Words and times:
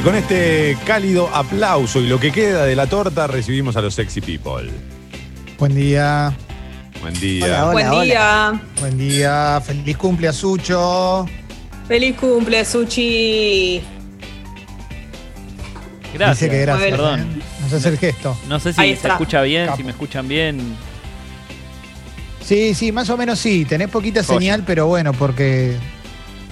Y 0.00 0.02
con 0.02 0.14
este 0.14 0.78
cálido 0.86 1.28
aplauso 1.28 2.00
y 2.00 2.06
lo 2.06 2.18
que 2.18 2.32
queda 2.32 2.64
de 2.64 2.74
la 2.74 2.86
torta, 2.86 3.26
recibimos 3.26 3.76
a 3.76 3.82
los 3.82 3.92
sexy 3.92 4.22
people. 4.22 4.70
Buen 5.58 5.74
día. 5.74 6.34
Buen 7.02 7.12
día. 7.20 7.66
Hola, 7.66 7.66
hola. 7.66 7.90
Buen 7.90 8.06
día. 8.06 8.62
Buen 8.80 8.98
día. 8.98 9.62
Feliz 9.62 9.98
cumple 9.98 10.28
a 10.28 10.32
Sucho. 10.32 11.26
Feliz 11.86 12.16
cumple, 12.16 12.64
Suchi. 12.64 13.82
Gracias. 16.14 16.38
Dice 16.38 16.50
que 16.50 16.60
gracias. 16.62 16.90
Perdón. 16.92 17.20
¿eh? 17.20 17.42
Nos 17.60 17.72
hace 17.74 17.88
el 17.90 17.98
gesto. 17.98 18.38
No 18.48 18.58
sé 18.58 18.72
si 18.72 18.96
se 18.96 19.06
escucha 19.06 19.42
bien, 19.42 19.66
Capo. 19.66 19.76
si 19.76 19.84
me 19.84 19.90
escuchan 19.90 20.26
bien. 20.26 20.76
Sí, 22.42 22.72
sí, 22.72 22.90
más 22.90 23.10
o 23.10 23.18
menos 23.18 23.38
sí. 23.38 23.66
Tenés 23.66 23.90
poquita 23.90 24.22
señal, 24.22 24.62
pero 24.66 24.86
bueno, 24.86 25.12
porque 25.12 25.76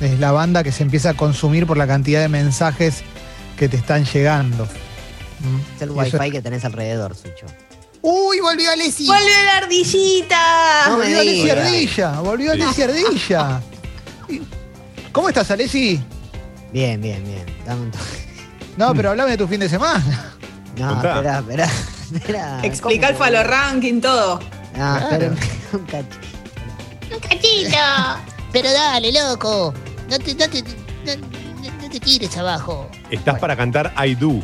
es 0.03 0.19
la 0.19 0.33
banda 0.33 0.63
que 0.63 0.71
se 0.71 0.83
empieza 0.83 1.11
a 1.11 1.15
consumir 1.15 1.67
por 1.67 1.79
la 1.79 1.87
cantidad 1.87 2.21
de 2.21 2.29
mensajes 2.29 3.05
que 3.59 3.69
te 3.69 3.77
están 3.77 4.05
llegando. 4.05 4.67
Es 5.77 5.83
el 5.83 5.91
wifi 5.91 6.31
que 6.31 6.43
tenés 6.43 6.65
alrededor, 6.65 7.15
Sucho. 7.15 7.47
¡Uy, 8.03 8.41
volvió 8.41 8.71
Alessi! 8.71 9.07
¡Vuelve 9.07 9.45
la 9.45 9.57
ardillita! 9.59 10.85
Volvió 10.91 11.19
Alessi. 11.21 11.51
Ardilla, 11.51 12.21
volvió 12.21 12.53
Alessi 12.53 12.83
Ardilla. 12.83 13.61
¿Cómo 15.13 15.29
estás, 15.29 15.51
Alessi? 15.51 16.01
Bien, 16.73 17.01
bien, 17.01 17.23
bien. 17.25 17.45
Dame 17.67 17.83
un 17.83 17.91
toque. 17.91 18.05
No, 18.77 18.95
pero 18.95 19.11
hablame 19.11 19.33
de 19.33 19.37
tu 19.39 19.49
fin 19.49 19.59
de 19.61 19.69
semana. 19.69 20.35
No, 20.77 20.95
espera, 20.95 21.39
espera. 21.41 21.69
espera. 22.15 22.61
Explica 22.63 23.09
el 23.09 23.17
falo 23.17 23.43
ranking, 23.43 24.01
todo. 24.01 24.39
No, 24.39 24.75
Claro. 24.75 25.07
espera 25.07 25.33
un 25.73 25.85
cachito. 25.87 26.17
Un 27.15 27.21
cachito. 27.21 27.77
Pero 28.53 28.73
dale, 28.73 29.13
loco. 29.13 29.75
No 30.09 30.19
te, 30.19 30.35
no 30.35 30.49
te, 30.49 30.63
no, 30.63 31.83
no 31.83 31.91
te 31.91 31.99
tires 32.01 32.37
abajo. 32.37 32.89
Estás 33.11 33.39
para 33.39 33.57
cantar 33.57 33.93
I 34.05 34.15
Do. 34.15 34.41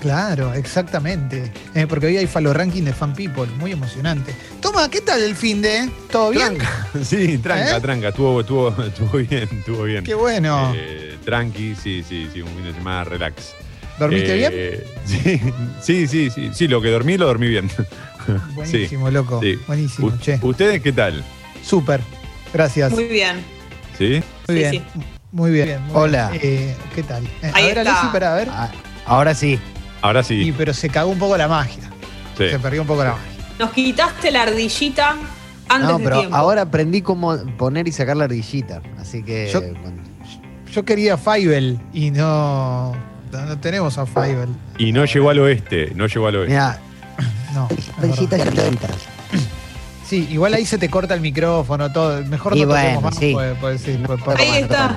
Claro, 0.00 0.52
exactamente. 0.52 1.50
Eh, 1.74 1.86
porque 1.88 2.06
hoy 2.06 2.16
hay 2.18 2.26
Falo 2.26 2.52
Ranking 2.52 2.82
de 2.82 2.92
Fan 2.92 3.14
People, 3.14 3.46
muy 3.58 3.72
emocionante. 3.72 4.34
Toma, 4.60 4.90
¿qué 4.90 5.00
tal 5.00 5.22
el 5.22 5.34
fin 5.34 5.62
de? 5.62 5.88
¿Todo 6.10 6.30
bien? 6.30 6.58
Tranca. 6.58 6.88
Sí, 7.04 7.38
tranca, 7.38 7.76
¿Eh? 7.78 7.80
tranca. 7.80 8.08
Estuvo, 8.08 8.40
estuvo, 8.40 8.68
estuvo 8.84 9.18
bien, 9.18 9.48
estuvo 9.50 9.82
bien. 9.84 10.04
Qué 10.04 10.14
bueno. 10.14 10.72
Eh, 10.76 11.16
tranqui, 11.24 11.74
sí, 11.74 12.04
sí, 12.06 12.28
sí, 12.32 12.42
un 12.42 12.48
fin 12.48 12.64
de 12.64 12.74
semana 12.74 13.04
relax. 13.04 13.54
¿Dormiste 13.98 14.34
bien? 14.36 14.52
Sí, 15.06 15.40
sí, 15.80 16.06
sí, 16.06 16.30
sí. 16.30 16.50
Sí, 16.52 16.68
lo 16.68 16.82
que 16.82 16.88
dormí, 16.90 17.16
lo 17.16 17.26
dormí 17.26 17.48
bien. 17.48 17.70
Buenísimo, 18.54 19.10
loco. 19.10 19.40
Sí. 19.42 19.58
Buenísimo, 19.66 20.08
U- 20.08 20.18
che. 20.18 20.38
¿Ustedes 20.42 20.82
qué 20.82 20.92
tal? 20.92 21.24
Súper. 21.62 22.00
Gracias. 22.52 22.92
Muy 22.92 23.04
Muy, 23.04 23.12
bien. 23.12 23.36
¿Sí? 23.98 24.22
sí, 24.48 24.54
bien. 24.54 24.84
Muy 25.34 25.50
bien. 25.50 25.82
muy 25.86 25.96
Hola. 25.96 26.28
bien. 26.30 26.40
Eh, 26.44 26.76
¿Qué 26.94 27.02
tal? 27.02 27.24
Eh, 27.42 27.50
a 27.52 27.56
Ahí 27.56 27.66
ver, 27.66 27.78
está. 27.78 27.90
Alessi, 27.92 28.12
para 28.12 28.32
a 28.32 28.36
ver. 28.36 28.48
Ah, 28.52 28.70
ahora 29.04 29.34
sí. 29.34 29.58
Ahora 30.00 30.20
Y, 30.20 30.24
sí. 30.24 30.54
pero 30.56 30.72
se 30.72 30.88
cagó 30.88 31.10
un 31.10 31.18
poco 31.18 31.36
la 31.36 31.48
magia. 31.48 31.82
sí. 32.38 32.50
Se 32.50 32.58
perdió 32.60 32.82
un 32.82 32.86
poco 32.86 33.02
la 33.02 33.10
magia. 33.10 33.30
Nos 33.58 33.70
quitaste 33.72 34.30
la 34.30 34.42
ardillita 34.42 35.16
antes 35.68 35.88
No, 35.88 35.98
de 35.98 36.04
pero 36.04 36.18
tiempo. 36.20 36.36
ahora 36.36 36.62
aprendí 36.62 37.02
cómo 37.02 37.36
poner 37.58 37.88
y 37.88 37.92
sacar 37.92 38.16
la 38.16 38.24
ardillita. 38.24 38.80
Así 39.00 39.24
que. 39.24 39.50
Yo- 39.52 39.60
bueno, 39.60 40.02
Yo 40.72 40.84
quería 40.84 41.16
Fievel 41.16 41.80
y 41.92 42.10
no, 42.12 42.92
no, 43.32 43.58
tenemos 43.60 43.98
a 43.98 44.06
Fievel. 44.06 44.48
Y 44.78 44.92
no 44.92 45.04
llegó 45.04 45.30
al 45.30 45.38
oeste, 45.40 45.92
no 45.96 46.06
llegó 46.06 46.28
al 46.28 46.36
oeste. 46.36 46.52
Mira, 46.54 46.78
No. 47.54 47.68
es 47.76 47.88
ardillita. 48.12 48.36
Sí, 50.06 50.28
igual 50.30 50.54
ahí 50.54 50.64
se 50.66 50.78
te 50.78 50.88
corta 50.90 51.14
el 51.14 51.20
micrófono, 51.20 51.90
todo. 51.92 52.22
Mejor 52.24 52.56
Y 52.56 52.62
no 52.62 52.68
toquemos 52.68 52.92
bueno, 52.92 53.00
más. 53.02 53.16
sí. 53.16 53.32
puede- 53.32 53.54
puede- 53.56 53.78
sí, 53.78 53.98
puede- 54.04 54.22
puede- 54.22 54.38
Ahí 54.42 54.62
está. 54.62 54.96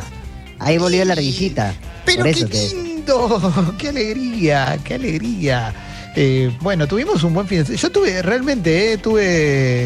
Ahí 0.60 0.78
volvió 0.78 1.04
la 1.06 1.14
ardillita. 1.14 1.74
Pero 2.06 2.24
qué 2.24 2.46
te- 2.46 2.76
lindo, 2.76 3.74
qué 3.78 3.90
alegría, 3.90 4.78
qué 4.84 4.96
alegría. 4.96 5.74
Eh, 6.16 6.52
bueno, 6.62 6.88
tuvimos 6.88 7.24
un 7.24 7.34
buen 7.34 7.48
fin 7.48 7.60
de 7.60 7.66
semana. 7.66 7.82
Yo 7.82 7.92
tuve, 7.92 8.22
realmente, 8.24 8.94
eh, 8.94 8.98
tuve 8.98 9.24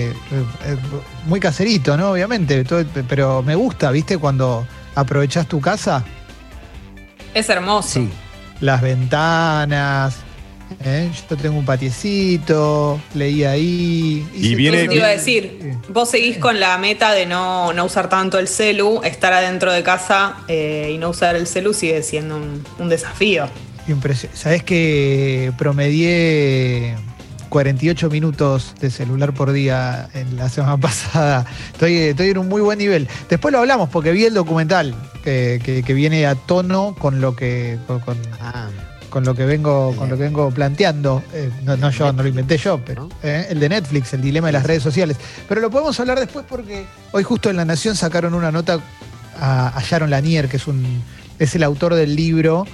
eh, 0.07 0.13
eh, 0.31 0.78
muy 1.25 1.40
caserito, 1.41 1.97
¿no? 1.97 2.12
Obviamente, 2.12 2.63
tuve- 2.63 2.85
pero 3.07 3.44
me 3.44 3.56
gusta, 3.56 3.91
¿viste? 3.91 4.18
Cuando 4.18 4.66
aprovechás 4.96 5.47
tu 5.47 5.59
casa, 5.59 6.03
Es 7.34 7.50
hermoso. 7.50 7.90
Sí. 8.00 8.09
las 8.62 8.81
ventanas. 8.81 10.16
¿Eh? 10.84 11.09
Yo 11.30 11.38
tengo 11.38 11.58
un 11.59 11.66
patiecito, 11.66 13.00
leí 13.14 13.44
ahí. 13.44 14.28
Y 14.34 14.56
viene- 14.56 14.88
te 14.88 14.96
iba 14.96 15.08
a 15.08 15.09
decir. 15.09 15.76
Vos 15.90 16.09
seguís 16.09 16.38
con 16.38 16.59
la 16.59 16.78
meta 16.78 17.12
de 17.14 17.26
no, 17.26 17.74
no 17.74 17.86
usar 17.86 18.09
tanto 18.09 18.40
el 18.40 18.48
celu, 18.48 19.02
estar 19.04 19.34
adentro 19.34 19.72
de 19.72 19.84
casa 19.84 20.38
eh, 20.48 20.92
y 20.94 20.98
no 20.98 21.09
usar 21.09 21.36
el 21.36 21.48
celu 21.48 21.74
sigue 21.74 22.02
siendo 22.04 22.38
un, 22.38 22.64
un 22.80 22.90
desafío. 22.90 23.48
Sabés 24.34 24.64
que 24.64 25.52
promedié 25.58 26.96
48 27.50 28.09
minutos 28.09 28.74
de 28.80 28.90
celular 28.90 29.34
por 29.34 29.52
día 29.52 30.08
en 30.14 30.38
la 30.38 30.48
semana 30.50 30.78
pasada. 30.82 31.46
Estoy, 31.74 31.96
estoy 31.98 32.30
en 32.30 32.38
un 32.38 32.48
muy 32.48 32.62
buen 32.62 32.78
nivel. 32.80 33.08
Después 33.30 33.52
lo 33.52 33.59
hablamos 33.59 33.90
porque 33.90 34.12
vi 34.12 34.26
el 34.26 34.34
documental 34.34 34.96
que, 35.24 35.59
que- 35.64 35.84
que 35.84 35.94
viene 35.94 36.26
a 36.26 36.36
tono 36.36 36.96
con 36.98 37.20
lo 37.22 37.36
que 37.36 37.78
con, 37.88 38.00
con- 38.00 38.18
Ah, 38.40 38.70
con 39.11 39.23
lo 39.23 39.35
que 39.35 39.45
vengo 39.45 39.95
con 39.95 40.09
lo 40.09 40.17
que 40.17 40.23
vengo 40.23 40.49
planteando. 40.49 41.22
Eh, 41.33 41.51
no, 41.63 41.77
no 41.77 41.91
yo, 41.91 42.11
no 42.11 42.23
lo 42.23 42.29
inventé 42.29 42.57
yo, 42.57 42.81
pero 42.83 43.07
eh, 43.22 43.45
el 43.49 43.59
de 43.59 43.69
Netflix, 43.69 44.13
el 44.13 44.22
dilema 44.22 44.47
de 44.47 44.53
las 44.53 44.63
redes 44.63 44.81
sociales. 44.81 45.17
Pero 45.47 45.61
lo 45.61 45.69
podemos 45.69 45.99
hablar 45.99 46.19
después 46.19 46.45
porque 46.49 46.85
hoy 47.11 47.22
justo 47.22 47.51
en 47.51 47.57
La 47.57 47.66
Nación 47.66 47.95
sacaron 47.95 48.33
una 48.33 48.51
nota 48.51 48.79
a, 49.39 49.77
a 49.77 49.81
Sharon 49.83 50.09
Lanier, 50.09 50.49
que 50.49 50.57
es 50.57 50.66
un 50.66 51.03
es 51.38 51.55
el 51.55 51.63
autor 51.63 51.94
del 51.94 52.16
libro 52.16 52.66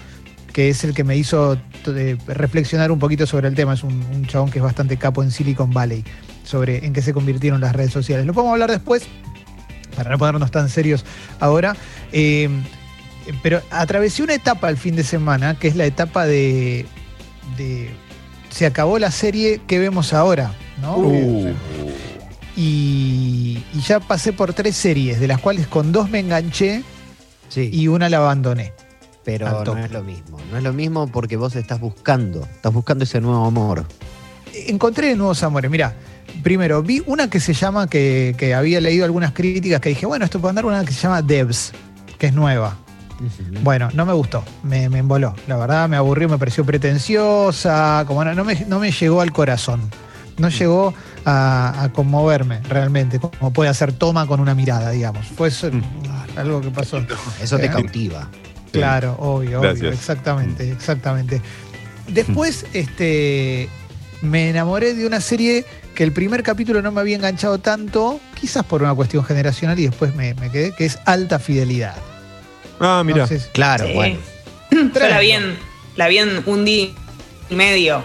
que 0.54 0.70
es 0.70 0.84
el 0.84 0.94
que 0.96 1.04
me 1.04 1.16
hizo 1.16 1.56
eh, 1.86 2.18
reflexionar 2.26 2.92
un 2.92 2.98
poquito 2.98 3.28
sobre 3.28 3.48
el 3.48 3.54
tema. 3.54 3.74
Es 3.74 3.84
un, 3.84 4.04
un 4.14 4.26
chabón 4.26 4.50
que 4.50 4.60
es 4.60 4.64
bastante 4.64 4.98
capo 4.98 5.22
en 5.22 5.30
Silicon 5.30 5.72
Valley, 5.72 6.04
sobre 6.44 6.84
en 6.84 6.94
qué 6.94 7.02
se 7.02 7.14
convirtieron 7.14 7.62
las 7.62 7.74
redes 7.74 7.92
sociales. 7.92 8.26
Lo 8.26 8.34
podemos 8.34 8.54
hablar 8.54 8.72
después, 8.72 9.04
para 9.96 10.10
no 10.10 10.18
ponernos 10.18 10.50
tan 10.50 10.70
serios 10.70 11.06
ahora. 11.40 11.76
Eh, 12.12 12.50
pero 13.44 13.62
atravesé 13.72 14.24
una 14.24 14.34
etapa 14.36 14.70
el 14.70 14.78
fin 14.78 14.96
de 14.96 15.04
semana, 15.04 15.58
que 15.60 15.68
es 15.68 15.76
la 15.76 15.86
etapa 15.86 16.26
de, 16.26 16.86
de- 17.58 17.90
se 18.50 18.66
acabó 18.66 18.98
la 19.00 19.12
serie 19.12 19.62
que 19.68 19.78
vemos 19.80 20.14
ahora, 20.14 20.52
¿no? 20.82 20.98
Uh, 20.98 21.54
Y, 22.56 23.64
y 23.74 23.82
ya 23.82 24.00
pasé 24.00 24.34
por 24.34 24.54
tres 24.54 24.76
series, 24.76 25.20
de 25.20 25.28
las 25.28 25.40
cuales 25.40 25.68
con 25.68 25.92
dos 25.92 26.10
me 26.10 26.20
enganché 26.20 26.82
sí. 27.50 27.70
y 27.72 27.88
una 27.88 28.10
la 28.10 28.18
abandoné. 28.18 28.74
pero 29.24 29.46
al 29.48 29.54
no 29.54 29.64
toque. 29.64 29.82
es 29.84 29.92
lo 29.92 30.04
mismo. 30.04 30.40
No 30.52 30.58
es 30.58 30.64
lo 30.64 30.74
mismo 30.74 31.08
porque 31.08 31.36
vos 31.38 31.56
estás 31.56 31.80
buscando. 31.80 32.42
Estás 32.44 32.74
buscando 32.74 33.04
ese 33.04 33.22
nuevo 33.22 33.46
amor. 33.46 33.86
Encontré 34.54 35.16
nuevos 35.16 35.44
amores. 35.44 35.70
Mira, 35.70 35.94
primero 36.42 36.82
vi 36.82 37.04
una 37.06 37.30
que 37.30 37.40
se 37.40 37.54
llama, 37.54 37.88
que, 37.88 38.34
que 38.38 38.56
había 38.56 38.82
leído 38.82 39.06
algunas 39.06 39.34
críticas, 39.34 39.80
que 39.80 39.90
dije, 39.90 40.06
bueno, 40.08 40.26
esto 40.26 40.40
puede 40.40 40.50
andar 40.52 40.66
una 40.66 40.84
que 40.84 40.94
se 40.94 41.02
llama 41.02 41.22
Devs, 41.22 41.74
que 42.18 42.28
es 42.28 42.34
nueva. 42.34 42.76
Bueno, 43.64 43.90
no 43.94 44.06
me 44.06 44.14
gustó, 44.14 44.44
me, 44.64 44.90
me 44.90 45.00
emboló. 45.00 45.34
La 45.48 45.58
verdad, 45.58 45.90
me 45.90 45.96
aburrió, 45.98 46.30
me 46.30 46.38
pareció 46.38 46.66
pretenciosa, 46.66 48.04
como 48.08 48.24
no, 48.24 48.34
no 48.34 48.44
me, 48.44 48.66
no 48.68 48.80
me 48.80 48.92
llegó 48.92 49.22
al 49.22 49.32
corazón. 49.32 49.82
No 50.38 50.50
llegó 50.50 50.94
a, 51.26 51.84
a 51.84 51.90
conmoverme 51.92 52.62
realmente, 52.70 53.20
como 53.20 53.52
puede 53.52 53.72
hacer 53.72 53.92
Toma 53.94 54.28
con 54.28 54.40
una 54.40 54.54
mirada, 54.54 54.92
digamos. 54.92 55.26
Fue 55.28 55.48
eso, 55.48 55.72
algo 56.36 56.62
que 56.62 56.70
pasó. 56.70 57.02
Eso 57.42 57.58
te 57.58 57.66
¿Eh? 57.66 57.70
cautiva. 57.72 58.30
Claro, 58.72 59.16
obvio, 59.20 59.60
obvio, 59.60 59.72
Gracias. 59.72 59.94
exactamente, 59.94 60.72
exactamente. 60.72 61.42
Después, 62.08 62.68
este, 62.74 63.68
me 64.22 64.50
enamoré 64.50 64.94
de 64.94 65.08
una 65.08 65.22
serie 65.22 65.66
que 65.96 66.04
el 66.04 66.12
primer 66.12 66.44
capítulo 66.44 66.84
no 66.84 66.92
me 66.92 67.02
había 67.02 67.16
enganchado 67.16 67.58
tanto, 67.58 68.20
quizás 68.40 68.64
por 68.64 68.84
una 68.84 68.94
cuestión 68.94 69.24
generacional 69.24 69.80
y 69.80 69.88
después 69.88 70.14
me, 70.16 70.36
me 70.36 70.52
quedé, 70.52 70.72
que 70.74 70.86
es 70.86 71.00
Alta 71.06 71.40
Fidelidad. 71.40 71.96
Ah, 72.80 73.02
mira. 73.06 73.28
Claro, 73.54 73.88
Sí. 73.88 73.94
bueno. 73.94 74.20
Yo 74.72 75.08
la 75.08 75.20
vi, 75.20 75.32
en, 75.32 75.58
la 75.96 76.08
vi 76.08 76.18
en 76.20 76.44
un 76.46 76.66
día 76.66 76.90
y 77.50 77.56
medio. 77.56 78.04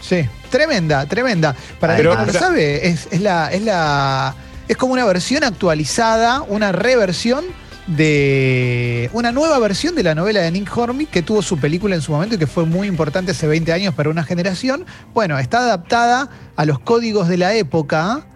sí, 0.00 0.26
tremenda, 0.50 1.06
tremenda. 1.06 1.54
Para 1.78 1.96
Pero- 1.96 2.10
que 2.12 2.16
no 2.18 2.26
lo 2.26 2.32
sabe, 2.32 2.88
es, 2.88 3.08
es 3.10 3.20
la, 3.20 3.50
es 3.52 3.62
la, 3.62 4.34
es 4.68 4.76
como 4.76 4.92
una 4.92 5.04
versión 5.04 5.44
actualizada, 5.44 6.42
una 6.42 6.72
reversión 6.72 7.44
de 7.86 9.10
una 9.12 9.32
nueva 9.32 9.58
versión 9.58 9.94
de 9.94 10.02
la 10.02 10.14
novela 10.14 10.40
de 10.40 10.50
Nick 10.50 10.76
Hornby 10.76 11.06
que 11.06 11.22
tuvo 11.22 11.42
su 11.42 11.58
película 11.58 11.94
en 11.94 12.02
su 12.02 12.12
momento 12.12 12.34
y 12.34 12.38
que 12.38 12.46
fue 12.46 12.64
muy 12.64 12.86
importante 12.88 13.32
hace 13.32 13.46
20 13.46 13.72
años 13.72 13.94
para 13.94 14.10
una 14.10 14.24
generación. 14.24 14.84
Bueno, 15.14 15.38
está 15.38 15.58
adaptada 15.60 16.28
a 16.56 16.64
los 16.64 16.78
códigos 16.80 17.28
de 17.28 17.36
la 17.36 17.54
época 17.54 18.26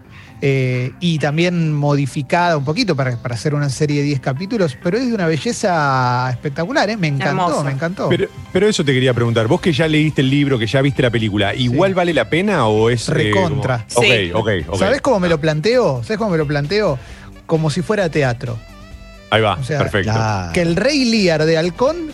eh, 0.47 0.91
y 0.99 1.17
también 1.17 1.73
modificada 1.73 2.55
un 2.55 2.63
poquito 2.63 2.95
para, 2.95 3.17
para 3.17 3.33
hacer 3.33 3.55
una 3.55 3.67
serie 3.67 4.01
de 4.01 4.03
10 4.03 4.19
capítulos, 4.19 4.77
pero 4.83 4.95
es 4.99 5.07
de 5.07 5.13
una 5.15 5.25
belleza 5.25 6.29
espectacular, 6.29 6.87
¿eh? 6.87 6.97
me 6.97 7.07
encantó, 7.07 7.29
Hermoso. 7.47 7.63
me 7.63 7.71
encantó. 7.71 8.09
Pero, 8.09 8.27
pero 8.53 8.67
eso 8.67 8.85
te 8.85 8.93
quería 8.93 9.11
preguntar. 9.15 9.47
Vos 9.47 9.59
que 9.59 9.73
ya 9.73 9.87
leíste 9.87 10.21
el 10.21 10.29
libro, 10.29 10.59
que 10.59 10.67
ya 10.67 10.83
viste 10.83 11.01
la 11.01 11.09
película, 11.09 11.55
¿igual 11.55 11.95
vale 11.95 12.13
la 12.13 12.29
pena 12.29 12.67
o 12.67 12.91
es. 12.91 13.09
eh, 13.09 13.13
Recontra. 13.13 13.87
como- 13.91 14.05
Sí. 14.07 14.31
Ok, 14.35 14.41
ok, 14.65 14.69
ok. 14.73 14.79
¿Sabés 14.79 15.01
cómo 15.01 15.19
me 15.19 15.29
lo 15.29 15.39
planteo? 15.41 16.03
¿Sabés 16.03 16.19
cómo 16.19 16.29
me 16.29 16.37
lo 16.37 16.45
planteo? 16.45 16.99
Como 17.47 17.71
si 17.71 17.81
fuera 17.81 18.07
teatro. 18.09 18.59
Ahí 19.31 19.41
va, 19.41 19.55
O 19.55 19.63
sea, 19.63 19.79
perfecto. 19.79 20.13
Que 20.53 20.61
el 20.61 20.75
rey 20.75 21.05
Lear 21.05 21.43
de 21.45 21.57
Halcón 21.57 22.11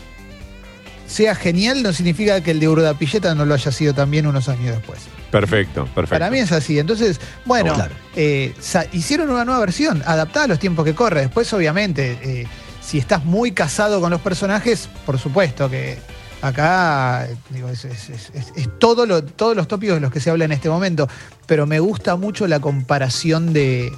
sea 1.12 1.36
genial 1.36 1.84
no 1.84 1.92
significa 1.94 2.42
que 2.42 2.52
el 2.52 2.60
de 2.60 2.69
Urdapilleta 2.69 3.36
no 3.36 3.46
lo 3.46 3.54
haya 3.54 3.72
sido 3.72 3.94
también 3.94 4.25
unos 4.28 4.48
años 4.50 4.75
después. 4.78 5.00
Perfecto, 5.30 5.86
perfecto. 5.94 6.10
Para 6.16 6.30
mí 6.31 6.40
es 6.40 6.52
así. 6.52 6.80
Entonces, 6.80 7.19
bueno, 7.46 7.74
claro. 7.74 7.94
eh, 8.16 8.54
hicieron 8.94 9.30
una 9.30 9.44
nueva 9.46 9.60
versión, 9.60 10.02
adaptada 10.06 10.46
a 10.46 10.48
los 10.48 10.60
tiempos 10.60 10.86
que 10.86 10.96
corre. 10.96 11.22
Después, 11.22 11.52
obviamente, 11.54 12.18
eh, 12.24 12.48
si 12.81 12.98
estás 12.98 13.25
muy 13.25 13.52
casado 13.52 14.00
con 14.02 14.10
los 14.12 14.22
personajes, 14.22 14.90
por 15.06 15.18
supuesto 15.19 15.69
que 15.69 15.98
acá 16.42 17.28
digo, 17.50 17.69
es, 17.69 17.86
es- 17.86 18.10
es- 18.10 18.31
es- 18.34 18.54
es 18.56 18.80
todo 18.80 19.06
lo- 19.06 19.24
todos 19.24 19.56
los 19.56 19.68
tópicos 19.68 19.96
de 19.96 20.02
los 20.02 20.12
que 20.12 20.19
se 20.19 20.30
habla 20.30 20.46
en 20.46 20.52
este 20.52 20.69
momento. 20.69 21.08
Pero 21.46 21.66
me 21.66 21.80
gusta 21.80 22.16
mucho 22.16 22.48
la 22.48 22.60
comparación 22.60 23.54
de, 23.54 23.92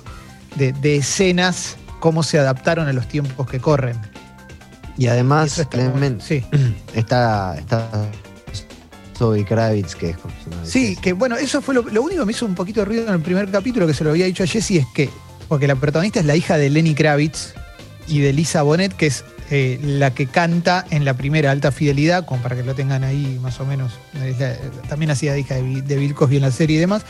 de- 0.56 0.74
de 0.74 0.98
escenas, 0.98 1.78
cómo 2.00 2.22
se 2.24 2.38
adaptaron 2.40 2.88
a 2.88 2.94
los 2.94 3.08
tiempos 3.08 3.48
que 3.50 3.60
corren. 3.60 3.98
Y 4.98 5.08
además, 5.08 5.58
está 5.60 5.78
muy 5.90 6.18
Sí. 6.22 6.44
está, 6.94 7.56
está 7.58 7.90
Zoe 9.18 9.46
Kravitz, 9.46 9.96
que 9.96 10.12
es 10.12 10.18
como 10.18 10.34
Sí, 10.64 10.96
que 11.02 11.14
bueno, 11.14 11.36
eso 11.36 11.62
fue 11.62 11.74
lo, 11.76 11.84
lo 11.84 12.02
único 12.02 12.22
que 12.22 12.26
me 12.26 12.32
hizo 12.32 12.46
un 12.46 12.56
poquito 12.56 12.82
de 12.82 12.86
ruido 12.86 13.08
en 13.08 13.14
el 13.14 13.22
primer 13.22 13.50
capítulo 13.52 13.88
que 13.88 13.94
se 13.94 14.04
lo 14.04 14.12
había 14.12 14.26
dicho 14.26 14.44
a 14.44 14.48
Jessie 14.48 14.80
es 14.80 14.88
que, 14.94 15.10
porque 15.48 15.68
la 15.68 15.76
protagonista 15.76 16.20
es 16.20 16.26
la 16.26 16.36
hija 16.36 16.58
de 16.58 16.70
Lenny 16.70 16.96
Kravitz 16.96 17.54
y 18.08 18.20
de 18.20 18.34
Lisa 18.34 18.62
Bonet, 18.64 18.94
que 18.96 19.08
es 19.08 19.24
eh, 19.52 19.80
la 19.84 20.14
que 20.14 20.26
canta 20.28 20.86
en 20.90 21.06
la 21.06 21.14
primera 21.16 21.52
alta 21.52 21.72
fidelidad, 21.72 22.26
como 22.26 22.42
para 22.42 22.56
que 22.56 22.64
lo 22.64 22.74
tengan 22.76 23.04
ahí 23.04 23.40
más 23.42 23.60
o 23.60 23.66
menos. 23.66 23.94
La- 24.40 24.56
también 24.90 25.12
hacía 25.12 25.34
de 25.34 25.42
hija 25.42 25.56
de, 25.56 25.82
de 25.82 25.96
Bill 25.96 26.14
Cosby 26.16 26.38
en 26.38 26.42
la 26.44 26.52
serie 26.52 26.78
y 26.78 26.80
demás. 26.80 27.04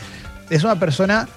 Es 0.50 0.62
una 0.62 0.78
persona 0.78 1.28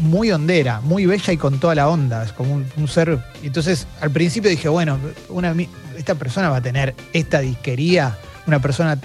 muy 0.00 0.30
hondera, 0.30 0.80
muy 0.80 1.06
bella 1.06 1.32
y 1.32 1.36
con 1.36 1.58
toda 1.58 1.74
la 1.74 1.88
onda. 1.88 2.24
Es 2.24 2.32
como 2.32 2.54
un, 2.54 2.66
un 2.76 2.88
ser. 2.88 3.18
Entonces, 3.42 3.86
al 4.00 4.10
principio 4.10 4.48
dije, 4.50 4.68
bueno, 4.68 4.98
una, 5.28 5.54
esta 5.96 6.14
persona 6.14 6.48
va 6.50 6.56
a 6.58 6.62
tener 6.62 6.94
esta 7.12 7.40
disquería, 7.40 8.16
una 8.46 8.60
persona. 8.60 8.98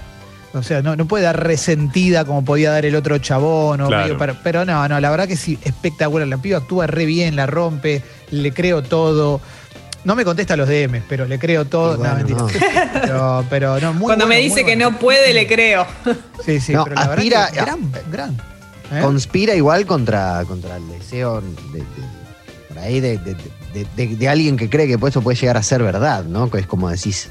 O 0.53 0.63
sea, 0.63 0.81
no, 0.81 0.95
no 0.95 1.05
puede 1.07 1.23
dar 1.25 1.43
resentida 1.43 2.25
como 2.25 2.43
podía 2.43 2.71
dar 2.71 2.83
el 2.85 2.95
otro 2.95 3.17
chabón. 3.19 3.81
o 3.81 3.87
Claro. 3.87 4.03
medio 4.03 4.17
para- 4.17 4.33
pero 4.41 4.65
no, 4.65 4.87
no, 4.87 4.99
la 4.99 5.09
verdad 5.11 5.27
que 5.27 5.37
sí, 5.37 5.59
espectacular. 5.63 6.27
La 6.27 6.37
piba 6.37 6.57
actúa 6.57 6.87
re 6.87 7.05
bien, 7.05 7.35
la 7.35 7.45
rompe, 7.45 8.01
le 8.31 8.51
creo 8.51 8.81
todo. 8.81 9.39
No 10.05 10.15
me 10.15 10.23
contesta 10.25 10.55
los 10.55 10.67
DMs, 10.67 11.03
pero 11.07 11.25
le 11.25 11.37
creo 11.37 11.65
todo. 11.65 11.97
Bueno, 11.97 12.13
no, 12.17 12.17
mentira. 12.17 12.39
no. 12.39 12.47
Pero, 13.01 13.45
pero 13.49 13.79
no, 13.81 13.93
muy 13.93 14.05
Cuando 14.05 14.25
me 14.27 14.37
dice 14.37 14.63
que 14.65 14.75
bueno. 14.75 14.91
no 14.91 14.97
puede, 14.97 15.33
le 15.33 15.45
creo. 15.45 15.85
Sí, 16.45 16.59
sí, 16.61 16.71
No, 16.73 16.85
pero 16.85 16.95
la 16.95 17.07
verdad 17.09 17.51
que 17.51 17.59
a- 17.59 17.65
gran, 17.65 17.91
gran. 18.09 18.31
¿eh? 18.91 19.01
Conspira 19.01 19.53
igual 19.55 19.85
contra, 19.85 20.43
contra 20.47 20.77
el 20.77 20.87
deseo 20.87 21.41
de, 21.41 21.79
de- 21.79 21.85
por 22.69 22.79
ahí 22.79 22.99
de, 23.01 23.17
de- 23.19 23.35
de- 23.35 23.51
de- 23.73 24.15
de 24.15 24.29
alguien 24.29 24.57
que 24.57 24.69
cree 24.69 24.87
que 24.87 24.97
por 24.97 25.09
eso 25.09 25.21
puede 25.21 25.37
llegar 25.37 25.57
a 25.57 25.63
ser 25.63 25.81
verdad, 25.83 26.23
¿no? 26.25 26.49
Que 26.49 26.59
es 26.59 26.67
como 26.67 26.89
decís. 26.89 27.29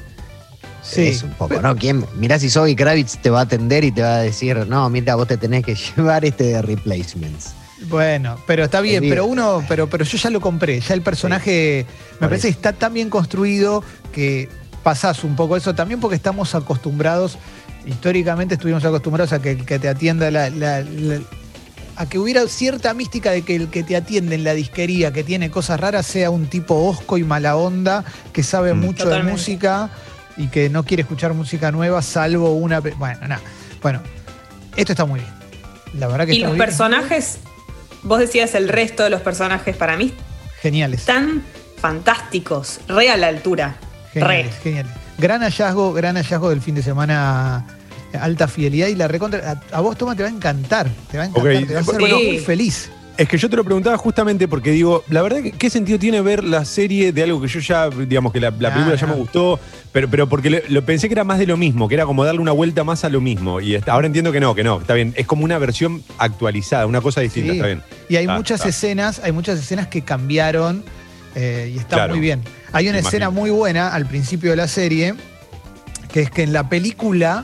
Sí. 0.81 1.07
Es 1.07 1.23
un 1.23 1.31
poco, 1.33 1.61
¿no? 1.61 1.75
¿Quién, 1.75 2.05
mirá 2.17 2.39
si 2.39 2.49
Zoe 2.49 2.75
Kravitz 2.75 3.17
te 3.21 3.29
va 3.29 3.39
a 3.39 3.43
atender 3.43 3.83
y 3.83 3.91
te 3.91 4.01
va 4.01 4.15
a 4.15 4.19
decir, 4.21 4.55
no, 4.67 4.89
mira, 4.89 5.15
vos 5.15 5.27
te 5.27 5.37
tenés 5.37 5.63
que 5.63 5.75
llevar 5.97 6.25
este 6.25 6.45
de 6.45 6.61
replacements. 6.61 7.51
Bueno, 7.87 8.37
pero 8.47 8.63
está 8.65 8.81
bien, 8.81 9.05
pero 9.07 9.25
uno, 9.25 9.63
pero, 9.67 9.89
pero 9.89 10.03
yo 10.03 10.17
ya 10.17 10.29
lo 10.29 10.41
compré, 10.41 10.79
ya 10.81 10.93
el 10.93 11.01
personaje 11.01 11.85
me 12.19 12.27
parece 12.27 12.47
que 12.47 12.51
está 12.51 12.73
tan 12.73 12.93
bien 12.93 13.09
construido 13.09 13.83
que 14.11 14.49
pasás 14.83 15.23
un 15.23 15.35
poco 15.37 15.55
eso, 15.55 15.73
también 15.75 15.99
porque 16.01 16.15
estamos 16.17 16.55
acostumbrados, 16.55 17.37
históricamente 17.85 18.55
estuvimos 18.55 18.83
acostumbrados 18.83 19.31
a 19.31 19.41
que 19.41 19.51
el 19.51 19.65
que 19.65 19.79
te 19.79 19.87
atienda 19.87 20.29
la, 20.29 20.49
la- 20.49 20.81
la- 20.81 21.21
a 21.99 22.07
que 22.07 22.17
hubiera 22.17 22.47
cierta 22.47 22.93
mística 22.93 23.31
de 23.31 23.41
que 23.41 23.55
el 23.57 23.67
que 23.69 23.83
te 23.83 23.95
atiende 23.97 24.33
en 24.35 24.45
la 24.45 24.53
disquería, 24.53 25.11
que 25.11 25.23
tiene 25.23 25.51
cosas 25.51 25.79
raras, 25.79 26.05
sea 26.05 26.29
un 26.29 26.47
tipo 26.47 26.87
osco 26.87 27.17
y 27.17 27.23
mala 27.25 27.57
onda, 27.57 28.05
que 28.31 28.41
sabe 28.41 28.73
Mm. 28.73 28.79
mucho 28.79 29.03
Totalmente. 29.03 29.25
de 29.27 29.31
música 29.33 29.89
y 30.37 30.47
que 30.47 30.69
no 30.69 30.85
quiere 30.85 31.01
escuchar 31.01 31.33
música 31.33 31.71
nueva, 31.73 32.01
salvo 32.01 32.53
una. 32.53 32.79
Bueno, 32.79 33.27
nada. 33.27 33.41
Bueno, 33.81 34.01
esto 34.77 34.93
está 34.93 35.03
muy 35.03 35.19
bien. 35.19 35.31
La 35.93 36.07
verdad 36.07 36.25
que 36.25 36.31
Y 36.31 36.37
está 36.37 36.47
los 36.47 36.55
muy 36.55 36.59
bien. 36.59 36.69
personajes, 36.69 37.39
vos 38.03 38.19
decías 38.19 38.55
el 38.55 38.69
resto 38.69 39.03
de 39.03 39.09
los 39.09 39.21
personajes 39.21 39.75
para 39.75 39.97
mí 39.97 40.13
Geniales. 40.61 41.01
están 41.01 41.43
fantásticos, 41.81 42.79
re 42.87 43.09
a 43.09 43.17
la 43.17 43.27
altura. 43.27 43.75
Geniales, 44.13 44.55
geniales. 44.63 44.93
Gran 45.17 45.41
hallazgo, 45.41 45.91
gran 45.91 46.15
hallazgo 46.15 46.49
del 46.49 46.61
fin 46.61 46.75
de 46.75 46.81
semana. 46.83 47.65
Alta 48.13 48.47
fidelidad 48.47 48.87
y 48.87 48.95
la 48.95 49.07
recontra. 49.07 49.61
A, 49.71 49.77
a 49.77 49.81
vos, 49.81 49.97
Toma, 49.97 50.15
te 50.15 50.23
va 50.23 50.29
a 50.29 50.31
encantar. 50.31 50.89
Te 51.11 51.17
va 51.17 51.23
a 51.23 51.27
encantar. 51.27 51.51
Te 51.67 51.73
va 51.73 51.79
a 51.79 51.81
hacer 51.81 51.99
bueno. 51.99 52.15
muy 52.17 52.39
feliz. 52.39 52.89
Es 53.17 53.27
que 53.27 53.37
yo 53.37 53.49
te 53.49 53.57
lo 53.57 53.65
preguntaba 53.65 53.97
justamente 53.97 54.47
porque 54.47 54.71
digo, 54.71 55.03
la 55.09 55.21
verdad, 55.21 55.39
¿qué 55.57 55.69
sentido 55.69 55.99
tiene 55.99 56.21
ver 56.21 56.41
la 56.41 56.63
serie 56.63 57.11
de 57.11 57.21
algo 57.23 57.41
que 57.41 57.49
yo 57.49 57.59
ya, 57.59 57.89
digamos, 57.89 58.31
que 58.31 58.39
la, 58.39 58.49
película 58.49 58.95
ya 58.95 59.07
no. 59.07 59.13
me 59.13 59.19
gustó, 59.19 59.59
pero, 59.91 60.07
pero 60.09 60.29
porque 60.29 60.49
le- 60.49 60.63
lo 60.69 60.85
pensé 60.85 61.09
que 61.09 61.15
era 61.15 61.25
más 61.25 61.37
de 61.37 61.45
lo 61.45 61.57
mismo, 61.57 61.89
que 61.89 61.95
era 61.95 62.05
como 62.05 62.23
darle 62.23 62.39
una 62.39 62.53
vuelta 62.53 62.85
más 62.85 63.03
a 63.03 63.09
lo 63.09 63.19
mismo. 63.19 63.59
Y 63.59 63.75
está- 63.75 63.91
ahora 63.91 64.07
entiendo 64.07 64.31
que 64.31 64.39
no, 64.39 64.55
que 64.55 64.63
no, 64.63 64.79
está 64.79 64.93
bien. 64.93 65.13
Es 65.17 65.27
como 65.27 65.43
una 65.43 65.57
versión 65.57 66.01
actualizada, 66.17 66.85
una 66.85 67.01
cosa 67.01 67.19
distinta, 67.19 67.51
Sí. 67.51 67.57
está 67.57 67.67
bien. 67.67 67.81
Y 68.07 68.15
hay 68.15 68.25
Ah, 68.29 68.37
muchas 68.37 68.63
ah. 68.65 68.69
escenas, 68.69 69.19
hay 69.21 69.33
muchas 69.33 69.59
escenas 69.59 69.87
que 69.87 70.01
cambiaron 70.01 70.85
eh, 71.35 71.73
y 71.75 71.77
está 71.77 71.97
Claro. 71.97 72.13
muy 72.13 72.21
bien. 72.21 72.41
Hay 72.71 72.87
una 72.87 72.99
escena 72.99 73.29
muy 73.31 73.49
buena 73.49 73.89
al 73.89 74.05
principio 74.05 74.51
de 74.51 74.55
la 74.55 74.69
serie, 74.69 75.13
que 76.13 76.21
es 76.21 76.31
que 76.31 76.43
en 76.43 76.53
la 76.53 76.69
película 76.69 77.43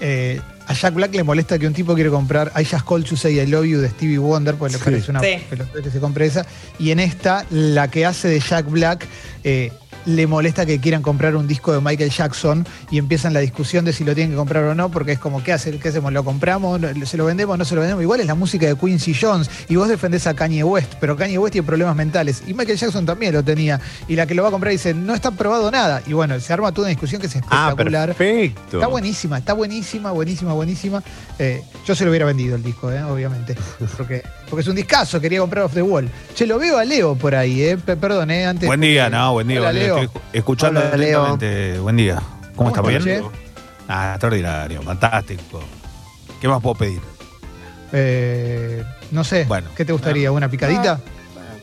eh, 0.00 0.40
a 0.66 0.72
Jack 0.74 0.94
Black 0.94 1.14
le 1.14 1.22
molesta 1.24 1.58
que 1.58 1.66
un 1.66 1.72
tipo 1.74 1.94
quiere 1.94 2.10
comprar 2.10 2.52
I 2.56 2.64
Just 2.64 2.86
Called 2.86 3.06
to 3.08 3.16
Say 3.16 3.40
I 3.40 3.46
Love 3.46 3.66
You 3.66 3.80
de 3.80 3.88
Stevie 3.88 4.18
Wonder, 4.18 4.54
porque 4.54 4.72
le 4.74 4.78
Sí. 4.78 4.84
parece 4.84 5.10
una 5.10 5.20
Sí. 5.20 5.36
que 5.82 5.90
se 5.90 5.98
compre 6.00 6.26
esa. 6.26 6.46
Y 6.78 6.90
en 6.92 7.00
esta, 7.00 7.44
la 7.50 7.90
que 7.90 8.06
hace 8.06 8.28
de 8.28 8.40
Jack 8.40 8.66
Black 8.70 9.06
eh, 9.44 9.72
le 10.06 10.26
molesta 10.26 10.64
que 10.66 10.78
quieran 10.80 11.02
comprar 11.02 11.36
un 11.36 11.46
disco 11.46 11.72
de 11.72 11.80
Michael 11.80 12.10
Jackson 12.10 12.66
y 12.90 12.98
empiezan 12.98 13.32
la 13.32 13.40
discusión 13.40 13.84
de 13.84 13.92
si 13.92 14.04
lo 14.04 14.14
tienen 14.14 14.32
que 14.32 14.36
comprar 14.36 14.64
o 14.64 14.74
no, 14.74 14.90
porque 14.90 15.12
es 15.12 15.18
como, 15.18 15.42
¿qué, 15.42 15.52
hace, 15.52 15.78
qué 15.78 15.88
hacemos? 15.90 16.12
¿Lo 16.12 16.24
compramos? 16.24 16.80
¿No- 16.80 17.06
¿Se 17.06 17.16
lo 17.16 17.24
vendemos? 17.24 17.58
¿No 17.58 17.64
se 17.64 17.74
lo 17.74 17.80
vendemos? 17.80 18.02
Igual 18.02 18.20
es 18.20 18.26
la 18.26 18.34
música 18.34 18.66
de 18.66 18.76
Quincy 18.76 19.14
Jones 19.20 19.50
y 19.68 19.76
vos 19.76 19.88
defendés 19.88 20.26
a 20.26 20.34
Kanye 20.34 20.64
West, 20.64 20.94
pero 21.00 21.16
Kanye 21.16 21.38
West 21.38 21.52
tiene 21.52 21.66
problemas 21.66 21.94
mentales 21.96 22.42
y 22.46 22.54
Michael 22.54 22.78
Jackson 22.78 23.04
también 23.06 23.32
lo 23.34 23.42
tenía. 23.42 23.80
Y 24.08 24.16
la 24.16 24.26
que 24.26 24.34
lo 24.34 24.42
va 24.42 24.48
a 24.48 24.52
comprar 24.52 24.72
dice, 24.72 24.94
no 24.94 25.14
está 25.14 25.30
probado 25.30 25.70
nada. 25.70 26.02
Y 26.06 26.12
bueno, 26.12 26.38
se 26.40 26.52
arma 26.52 26.72
toda 26.72 26.86
una 26.86 26.90
discusión 26.90 27.20
que 27.20 27.26
es 27.26 27.36
Ah, 27.48 27.68
espectacular. 27.70 28.08
perfecto. 28.08 28.76
Está 28.78 28.86
buenísima, 28.86 29.38
está 29.38 29.52
buenísima, 29.52 30.10
buenísima, 30.12 30.52
buenísima. 30.52 31.02
Eh, 31.38 31.62
yo 31.86 31.94
se 31.94 32.04
lo 32.04 32.10
hubiera 32.10 32.26
vendido 32.26 32.56
el 32.56 32.62
disco, 32.62 32.90
eh, 32.92 33.02
obviamente. 33.02 33.54
Porque, 33.96 34.22
porque 34.48 34.62
es 34.62 34.68
un 34.68 34.76
discazo, 34.76 35.20
quería 35.20 35.40
comprar 35.40 35.64
Off 35.64 35.74
the 35.74 35.82
Wall. 35.82 36.08
Che, 36.34 36.46
lo 36.46 36.58
veo 36.58 36.78
a 36.78 36.84
Leo 36.84 37.14
por 37.16 37.34
ahí, 37.34 37.62
eh. 37.62 37.76
Pe- 37.78 37.96
Perdón, 37.96 38.30
eh, 38.30 38.46
antes. 38.46 38.66
Buen 38.66 38.80
día, 38.80 39.08
no, 39.10 39.32
buen 39.32 39.48
día. 39.48 39.60
Hola, 39.60 39.70
buen 39.70 39.82
día. 39.84 39.89
Leo. 39.96 40.04
Estoy 40.04 40.20
escuchando 40.32 40.80
Hola, 40.80 40.96
Leo. 40.96 41.22
atentamente. 41.22 41.78
Buen 41.80 41.96
día. 41.96 42.14
¿Cómo, 42.56 42.72
¿Cómo 42.72 42.88
está? 42.90 42.90
estás, 42.90 43.04
¿Bien? 43.04 43.22
che? 43.22 43.38
Ah, 43.88 44.10
extraordinario, 44.12 44.82
fantástico. 44.82 45.60
¿Qué 46.40 46.48
más 46.48 46.60
puedo 46.62 46.74
pedir? 46.76 47.00
Eh, 47.92 48.84
no 49.10 49.24
sé, 49.24 49.44
Bueno. 49.44 49.68
¿qué 49.76 49.84
te 49.84 49.92
gustaría? 49.92 50.30
¿Una 50.30 50.48
picadita? 50.48 51.00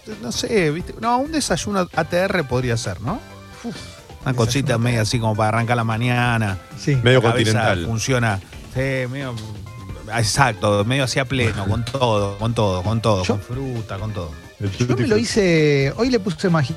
No, 0.07 0.15
no 0.21 0.31
sé, 0.31 0.71
¿viste? 0.71 0.93
No, 0.99 1.17
un 1.19 1.31
desayuno 1.31 1.87
ATR 1.95 2.43
podría 2.47 2.75
ser, 2.77 3.01
¿no? 3.01 3.19
Una 4.23 4.33
cosita 4.33 4.77
media 4.77 5.01
así 5.01 5.19
como 5.19 5.35
para 5.35 5.49
arrancar 5.49 5.77
la 5.77 5.83
mañana. 5.83 6.57
Sí. 6.77 6.95
Medio 7.01 7.21
La 7.21 7.29
continental. 7.31 7.85
Funciona. 7.85 8.39
Sí, 8.73 8.79
medio. 9.09 9.33
Exacto, 10.15 10.83
medio 10.85 11.03
así 11.03 11.19
a 11.19 11.25
pleno, 11.25 11.65
con 11.65 11.83
todo, 11.83 12.37
con 12.37 12.53
todo, 12.53 12.81
con 12.83 13.01
todo, 13.01 13.23
Yo- 13.23 13.33
con 13.35 13.41
fruta, 13.43 13.97
con 13.97 14.13
todo. 14.13 14.31
El 14.59 14.71
Yo 14.71 14.95
me 14.97 15.07
lo 15.07 15.17
hice, 15.17 15.93
hoy 15.97 16.09
le 16.09 16.19
puse 16.19 16.49
magia 16.49 16.75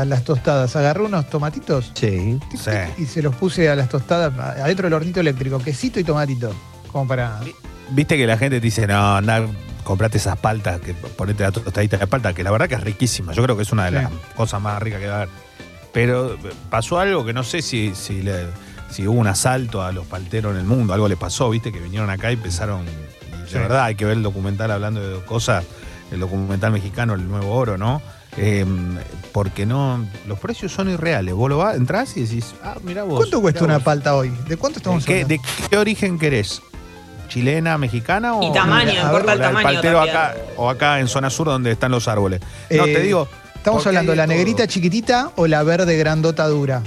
a 0.00 0.04
las 0.04 0.22
tostadas. 0.24 0.76
Agarré 0.76 1.02
unos 1.02 1.30
tomatitos 1.30 1.90
Sí. 1.94 2.38
tic, 2.50 2.58
Sí. 2.60 2.70
tic, 2.70 2.98
y 2.98 3.06
se 3.06 3.22
los 3.22 3.34
puse 3.34 3.70
a 3.70 3.76
las 3.76 3.88
tostadas 3.88 4.38
adentro 4.38 4.84
del 4.84 4.92
hornito 4.94 5.20
eléctrico, 5.20 5.58
quesito 5.58 5.98
y 5.98 6.04
tomatito. 6.04 6.54
Como 6.90 7.08
para. 7.08 7.40
Viste 7.90 8.16
que 8.18 8.26
la 8.26 8.36
gente 8.36 8.56
te 8.60 8.64
dice, 8.64 8.86
no, 8.86 9.16
anda, 9.16 9.46
comprate 9.82 10.18
esas 10.18 10.36
paltas, 10.38 10.80
que 10.80 10.92
ponete 10.92 11.42
la 11.42 11.52
tostadita 11.52 11.96
de 11.96 12.06
palta, 12.06 12.34
que 12.34 12.42
la 12.44 12.50
verdad 12.50 12.68
que 12.68 12.74
es 12.74 12.82
riquísima. 12.82 13.32
Yo 13.32 13.42
creo 13.42 13.56
que 13.56 13.62
es 13.62 13.72
una 13.72 13.90
de 13.90 13.90
Sí. 13.98 14.04
las 14.04 14.12
cosas 14.36 14.60
más 14.60 14.80
ricas 14.82 15.00
que 15.00 15.06
va 15.06 15.12
a 15.14 15.16
haber. 15.22 15.28
Pero 15.92 16.34
eh, 16.34 16.38
pasó 16.70 16.98
algo 17.00 17.24
que 17.24 17.32
no 17.32 17.44
sé 17.44 17.62
si, 17.62 17.94
si, 17.94 18.22
le- 18.22 18.46
si 18.90 19.06
hubo 19.06 19.18
un 19.18 19.26
asalto 19.26 19.82
a 19.82 19.90
los 19.92 20.06
palteros 20.06 20.52
en 20.52 20.58
el 20.60 20.64
mundo, 20.66 20.92
algo 20.92 21.08
le 21.08 21.16
pasó, 21.16 21.48
viste, 21.48 21.72
que 21.72 21.80
vinieron 21.80 22.10
acá 22.10 22.30
y 22.30 22.34
empezaron. 22.34 22.84
De 22.84 23.58
verdad, 23.58 23.84
hay 23.84 23.94
que 23.94 24.04
ver 24.06 24.16
el 24.18 24.22
documental 24.22 24.70
hablando 24.70 25.00
de 25.06 25.22
cosas, 25.24 25.64
el 26.12 26.20
documental 26.20 26.70
mexicano, 26.72 27.14
el 27.14 27.26
nuevo 27.28 27.52
oro, 27.54 27.76
¿no? 27.78 28.00
Eh, 28.36 28.64
porque 29.32 29.66
no, 29.66 30.06
los 30.26 30.38
precios 30.38 30.72
son 30.72 30.88
irreales. 30.90 31.34
Vos 31.34 31.50
lo 31.50 31.58
vas, 31.58 31.76
entrás 31.76 32.16
y 32.16 32.22
decís, 32.22 32.54
ah, 32.62 32.76
mira 32.82 33.02
vos. 33.02 33.18
¿Cuánto 33.18 33.40
cuesta 33.40 33.64
una 33.64 33.74
vos. 33.74 33.82
palta 33.82 34.14
hoy? 34.14 34.30
¿De 34.48 34.56
cuánto 34.56 34.78
estamos 34.78 35.04
¿De 35.04 35.06
qué, 35.06 35.22
hablando? 35.22 35.42
de 35.42 35.68
qué 35.70 35.76
origen 35.76 36.18
querés? 36.18 36.62
¿Chilena, 37.28 37.78
mexicana 37.78 38.34
o.? 38.34 38.42
Y 38.42 38.52
tamaño, 38.52 38.86
ver, 38.92 39.02
importa 39.04 39.32
el 39.32 39.38
la 39.38 39.46
tamaño 39.48 39.64
paltero 39.64 40.00
acá 40.00 40.34
o 40.56 40.68
acá 40.68 41.00
en 41.00 41.08
zona 41.08 41.30
sur 41.30 41.46
donde 41.46 41.70
están 41.72 41.90
los 41.90 42.06
árboles. 42.08 42.40
No, 42.70 42.84
Eh, 42.86 42.92
te 42.94 43.00
digo. 43.00 43.28
Estamos 43.56 43.86
hablando 43.86 44.14
la 44.14 44.22
de 44.22 44.28
todo. 44.28 44.36
negrita 44.38 44.66
chiquitita 44.66 45.30
o 45.36 45.46
la 45.46 45.62
verde 45.62 45.96
grandota 45.96 46.46
dura. 46.48 46.80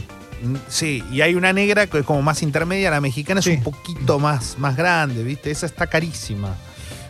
mm, 0.44 0.56
Sí, 0.68 1.04
y 1.12 1.22
hay 1.22 1.34
una 1.36 1.54
negra 1.54 1.88
que 1.88 2.00
es 2.00 2.06
como 2.06 2.22
más 2.22 2.44
intermedia, 2.44 2.92
la 2.92 3.00
mexicana 3.02 3.40
es 3.40 3.46
Sí. 3.46 3.52
un 3.54 3.64
poquito 3.64 4.20
más, 4.20 4.58
más 4.60 4.76
grande, 4.76 5.24
¿viste? 5.24 5.50
Esa 5.52 5.66
está 5.68 5.88
carísima. 5.88 6.50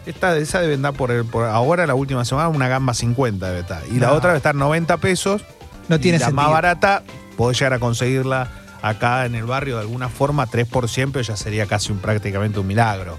Esta, 0.06 0.38
esa 0.38 0.62
debe 0.62 0.76
andar 0.76 0.94
por, 0.94 1.12
el- 1.12 1.26
por 1.26 1.46
ahora, 1.46 1.88
la 1.88 1.96
última 1.96 2.24
semana, 2.26 2.48
una 2.50 2.68
gamba 2.68 2.94
50 2.94 3.48
debe 3.48 3.60
estar. 3.62 3.82
Y 3.92 4.00
la 4.00 4.08
No. 4.08 4.14
otra 4.14 4.30
debe 4.30 4.38
estar 4.38 4.54
90 4.56 4.98
pesos. 4.98 5.42
No 5.88 6.00
tiene 6.00 6.18
y 6.18 6.20
la 6.20 6.28
sentido. 6.28 6.44
más 6.44 6.52
barata, 6.52 7.04
podés 7.38 7.58
llegar 7.60 7.74
a 7.74 7.80
conseguirla 7.80 8.50
acá 8.82 9.26
en 9.26 9.34
el 9.36 9.46
barrio 9.46 9.76
de 9.76 9.82
alguna 9.82 10.10
forma 10.10 10.46
3 10.48 10.68
por 10.68 10.88
100, 10.90 11.12
pero 11.12 11.24
ya 11.24 11.36
sería 11.36 11.66
casi 11.66 11.92
un, 11.92 12.00
prácticamente 12.00 12.60
un 12.60 12.68
milagro. 12.68 13.18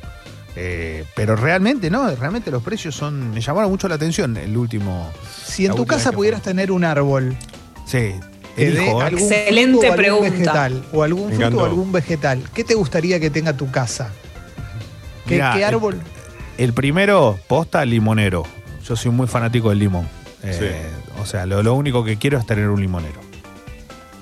Eh, 0.54 1.04
pero 1.14 1.36
realmente, 1.36 1.90
¿no? 1.90 2.08
Realmente 2.14 2.50
los 2.50 2.62
precios 2.62 2.94
son. 2.94 3.30
Me 3.32 3.40
llamaron 3.40 3.70
mucho 3.70 3.88
la 3.88 3.96
atención 3.96 4.36
el 4.36 4.56
último. 4.56 5.10
Si 5.44 5.64
en 5.64 5.70
La 5.70 5.74
tu 5.74 5.82
última 5.82 5.96
casa 5.98 6.10
que 6.10 6.16
pudieras 6.16 6.40
tener 6.42 6.70
un 6.72 6.82
árbol 6.84 7.36
Sí. 7.84 8.14
que 8.56 8.70
dé 8.70 8.78
elijo, 8.80 9.02
¿eh? 9.02 9.04
algún 9.04 9.22
Excelente 9.32 9.72
fruto 9.72 9.86
o 9.86 9.92
algún 9.92 9.96
pregunta. 9.96 10.30
vegetal, 10.30 10.84
o 10.92 11.02
algún 11.02 11.26
Me 11.26 11.34
fruto 11.34 11.44
o 11.44 11.48
encantó. 11.48 11.64
algún 11.66 11.92
vegetal, 11.92 12.42
¿qué 12.54 12.64
te 12.64 12.74
gustaría 12.74 13.20
que 13.20 13.28
tenga 13.28 13.52
tu 13.56 13.70
casa? 13.70 14.10
¿Qué, 15.26 15.34
Mirá, 15.34 15.52
qué 15.56 15.64
árbol? 15.64 16.00
El 16.58 16.72
primero, 16.72 17.38
posta, 17.48 17.84
limonero. 17.84 18.44
Yo 18.86 18.96
soy 18.96 19.10
muy 19.10 19.26
fanático 19.26 19.70
del 19.70 19.78
limón. 19.80 20.08
Eh, 20.42 20.86
O 21.20 21.26
sea, 21.26 21.44
lo, 21.46 21.62
lo 21.62 21.74
único 21.74 22.04
que 22.04 22.16
quiero 22.16 22.38
es 22.38 22.46
tener 22.46 22.68
un 22.68 22.80
limonero. 22.80 23.20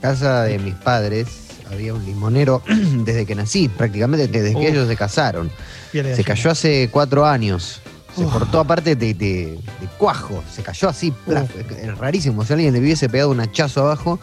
casa 0.01 0.43
de 0.45 0.59
mis 0.59 0.75
padres 0.75 1.29
había 1.71 1.95
un 1.95 2.05
limonero 2.05 2.63
desde 3.05 3.27
que 3.27 3.35
nací, 3.35 3.69
prácticamente 3.69 4.27
desde 4.29 4.51
que 4.53 4.59
Uf. 4.59 4.65
ellos 4.67 4.89
se 4.89 4.97
casaron. 4.97 5.51
Se 5.93 6.03
gallina. 6.03 6.25
cayó 6.25 6.51
hace 6.51 6.89
cuatro 6.91 7.25
años. 7.27 7.81
Se 8.17 8.25
Uf. 8.25 8.33
cortó 8.33 8.61
aparte 8.61 8.97
de, 8.97 9.15
de- 9.15 9.59
de 9.81 9.87
cuajo. 9.99 10.43
Se 10.51 10.63
cayó 10.63 10.89
así. 10.89 11.11
plaf. 11.11 11.51
Es 11.71 11.99
rarísimo. 11.99 12.45
Si 12.45 12.53
alguien 12.53 12.73
le 12.73 12.81
hubiese 12.81 13.09
pegado 13.09 13.31
un 13.31 13.41
hachazo 13.41 13.83
abajo, 13.83 14.19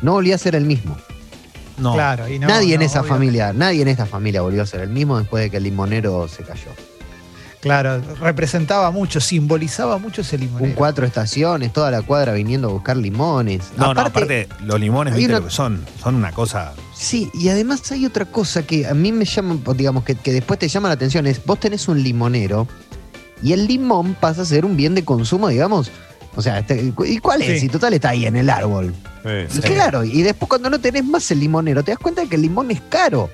no 0.00 0.12
volvía 0.12 0.34
a 0.36 0.38
ser 0.38 0.54
el 0.54 0.64
mismo. 0.64 0.96
No. 1.78 1.94
Claro, 1.94 2.28
y 2.28 2.38
no, 2.38 2.46
nadie 2.48 2.74
en 2.74 2.82
esa 2.82 3.02
familia, 3.02 3.52
nadie 3.52 3.82
en 3.82 3.88
esta 3.88 4.04
familia 4.06 4.42
volvió 4.42 4.62
a 4.62 4.66
ser 4.66 4.80
el 4.80 4.90
mismo 4.90 5.18
después 5.18 5.42
de 5.44 5.50
que 5.50 5.56
el 5.56 5.62
limonero 5.64 6.28
se 6.28 6.42
cayó. 6.44 6.68
Claro, 7.62 8.02
representaba 8.20 8.90
mucho, 8.90 9.20
simbolizaba 9.20 9.96
mucho 9.98 10.20
ese 10.22 10.34
Un 10.34 10.42
limonero. 10.42 10.74
cuatro 10.74 11.06
estaciones, 11.06 11.72
toda 11.72 11.90
la 11.92 12.02
cuadra 12.02 12.32
viniendo 12.32 12.68
a 12.68 12.72
buscar 12.72 12.96
limones. 12.96 13.70
No, 13.76 13.94
no, 13.94 14.00
aparte, 14.02 14.48
los 14.64 14.80
limones, 14.80 15.14
hay 15.14 15.18
viste 15.20 15.32
una- 15.32 15.38
lo 15.40 15.46
que 15.46 15.52
son. 15.54 15.84
Son 16.02 16.16
una 16.16 16.32
cosa. 16.32 16.72
Sí, 16.94 17.30
y 17.34 17.48
además 17.50 17.90
hay 17.92 18.04
otra 18.04 18.24
cosa 18.24 18.64
que 18.64 18.86
a 18.86 18.94
mí 18.94 19.12
me 19.12 19.24
llama, 19.24 19.56
digamos, 19.76 20.02
que, 20.02 20.16
que 20.16 20.32
después 20.32 20.58
te 20.58 20.66
llama 20.68 20.88
la 20.88 20.94
atención, 20.94 21.24
es 21.26 21.44
vos 21.44 21.60
tenés 21.60 21.86
un 21.86 22.02
limonero 22.02 22.66
y 23.42 23.52
el 23.52 23.66
limón 23.68 24.14
pasa 24.14 24.42
a 24.42 24.44
ser 24.44 24.64
un 24.64 24.76
bien 24.76 24.94
de 24.96 25.04
consumo, 25.04 25.46
digamos. 25.48 25.90
O 26.34 26.42
sea, 26.42 26.58
este- 26.58 26.92
¿y 27.06 27.18
cuál 27.18 27.42
es? 27.42 27.54
Sí. 27.54 27.60
Si 27.60 27.68
total 27.68 27.92
está 27.94 28.08
ahí 28.08 28.26
en 28.26 28.34
el 28.36 28.50
árbol. 28.50 28.92
Y 29.24 29.60
claro, 29.60 30.02
y 30.02 30.22
después 30.22 30.48
cuando 30.48 30.68
no 30.68 30.80
tenés 30.80 31.04
más 31.04 31.30
el 31.30 31.38
limonero, 31.38 31.84
te 31.84 31.92
das 31.92 31.98
cuenta 32.00 32.22
de 32.22 32.28
que 32.28 32.34
el 32.34 32.42
limón 32.42 32.72
es 32.72 32.80
caro. 32.88 33.30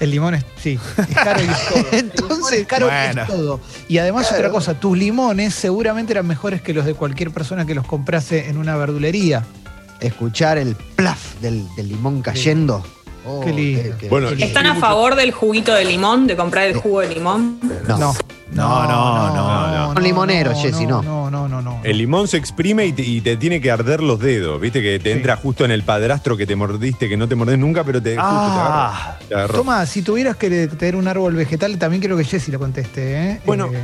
El 0.00 0.10
limón 0.12 0.34
es, 0.34 0.44
sí, 0.62 0.78
es 1.08 1.16
caro 1.16 1.40
y 1.40 1.44
es 1.48 1.68
todo. 1.68 1.78
El 1.92 2.06
limón 2.06 2.10
Entonces, 2.14 2.58
es 2.60 2.66
caro 2.66 2.86
y 2.86 2.90
bueno. 2.90 3.22
es 3.22 3.28
todo. 3.28 3.60
Y 3.88 3.98
además 3.98 4.28
Claro. 4.28 4.42
otra 4.44 4.50
cosa, 4.52 4.74
tus 4.78 4.96
limones 4.96 5.54
seguramente 5.54 6.12
eran 6.12 6.26
mejores 6.26 6.62
que 6.62 6.72
los 6.72 6.84
de 6.86 6.94
cualquier 6.94 7.30
persona 7.32 7.66
que 7.66 7.74
los 7.74 7.86
comprase 7.86 8.48
en 8.48 8.58
una 8.58 8.76
verdulería. 8.76 9.44
Escuchar 10.00 10.58
el 10.58 10.76
plaf 10.76 11.40
del, 11.40 11.66
del 11.74 11.88
limón 11.88 12.22
cayendo. 12.22 12.84
Oh, 13.30 13.40
Qué 13.44 13.52
lindo. 13.52 13.94
Bueno, 14.08 14.28
qué 14.36 14.44
¿Están 14.44 14.66
a 14.66 14.74
favor 14.76 15.14
del 15.16 15.32
juguito 15.32 15.74
de 15.74 15.84
limón, 15.84 16.26
de 16.26 16.36
comprar 16.36 16.66
el 16.66 16.74
jugo 16.76 17.00
de 17.00 17.08
limón? 17.14 17.58
No. 17.86 17.98
No. 17.98 18.14
No, 18.50 18.82
no, 18.88 19.34
no, 19.36 19.94
no. 19.94 20.00
Limonero, 20.00 20.54
Jessy, 20.54 20.86
no. 20.86 21.02
No, 21.02 21.30
no, 21.30 21.46
no, 21.48 21.60
no. 21.60 21.80
El 21.84 21.98
limón 21.98 22.26
se 22.28 22.38
exprime 22.38 22.86
y 22.86 22.92
te, 22.94 23.02
y 23.02 23.20
te 23.20 23.36
tiene 23.36 23.60
que 23.60 23.70
arder 23.70 24.02
los 24.02 24.18
dedos, 24.18 24.58
viste 24.58 24.80
que 24.82 24.98
te 24.98 25.12
Sí. 25.12 25.16
entra 25.18 25.36
justo 25.36 25.64
en 25.66 25.70
el 25.70 25.82
padrastro 25.82 26.34
que 26.36 26.46
te 26.46 26.56
mordiste, 26.56 27.08
que 27.10 27.16
no 27.18 27.28
te 27.28 27.34
mordés 27.34 27.58
nunca, 27.58 27.84
pero 27.84 28.00
te, 28.02 28.16
justo 28.16 28.22
te 28.26 28.36
agarra. 28.36 28.90
Ah, 28.90 29.18
Te 29.28 29.34
agarró. 29.34 29.54
Toma, 29.58 29.84
si 29.84 30.00
tuvieras 30.02 30.36
que 30.36 30.66
tener 30.68 30.96
un 30.96 31.06
árbol 31.08 31.34
vegetal, 31.34 31.76
también 31.78 32.00
quiero 32.00 32.16
que 32.16 32.24
Jessy 32.24 32.50
lo 32.50 32.58
conteste. 32.58 33.32
¿eh? 33.32 33.40
Bueno, 33.44 33.66
Eh, 33.72 33.78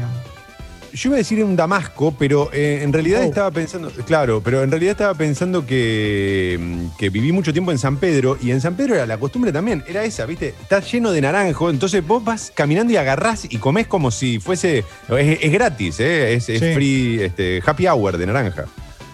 Yo 0.95 1.09
iba 1.09 1.17
a 1.17 1.19
decir 1.19 1.43
un 1.45 1.57
damasco, 1.57 2.15
pero 2.17 2.51
eh, 2.53 2.81
en 2.83 2.93
realidad 2.93 3.23
Oh. 3.23 3.25
estaba 3.25 3.51
pensando, 3.51 3.91
claro, 4.07 4.41
pero 4.43 4.63
en 4.63 4.71
realidad 4.71 4.93
estaba 4.93 5.13
pensando 5.15 5.67
que, 5.67 6.57
mm, 6.61 6.97
que 6.97 7.11
viví 7.11 7.33
mucho 7.33 7.53
tiempo 7.53 7.73
en 7.73 7.79
San 7.79 7.97
Pedro 7.97 8.39
y 8.41 8.53
en 8.53 8.61
San 8.61 8.77
Pedro 8.77 8.95
era 8.95 9.05
la 9.05 9.19
costumbre 9.19 9.51
también, 9.53 9.83
era 9.89 10.05
esa, 10.05 10.25
¿viste? 10.25 10.55
Está 10.63 10.79
lleno 10.81 11.11
de 11.11 11.21
naranjo, 11.21 11.69
entonces 11.69 12.07
vos 12.07 12.23
vas 12.25 12.53
caminando 12.55 12.93
y 12.93 12.97
agarrás 12.97 13.45
y 13.45 13.59
comés 13.59 13.89
como 13.89 14.13
si 14.13 14.39
fuese, 14.39 14.79
es, 15.09 15.39
es 15.43 15.53
gratis, 15.53 15.99
¿eh? 15.99 16.35
es, 16.35 16.49
es 16.49 16.61
Sí. 16.61 16.75
free, 16.75 17.23
este, 17.23 17.61
happy 17.67 17.87
hour 17.89 18.17
de 18.17 18.27
naranja. 18.27 18.65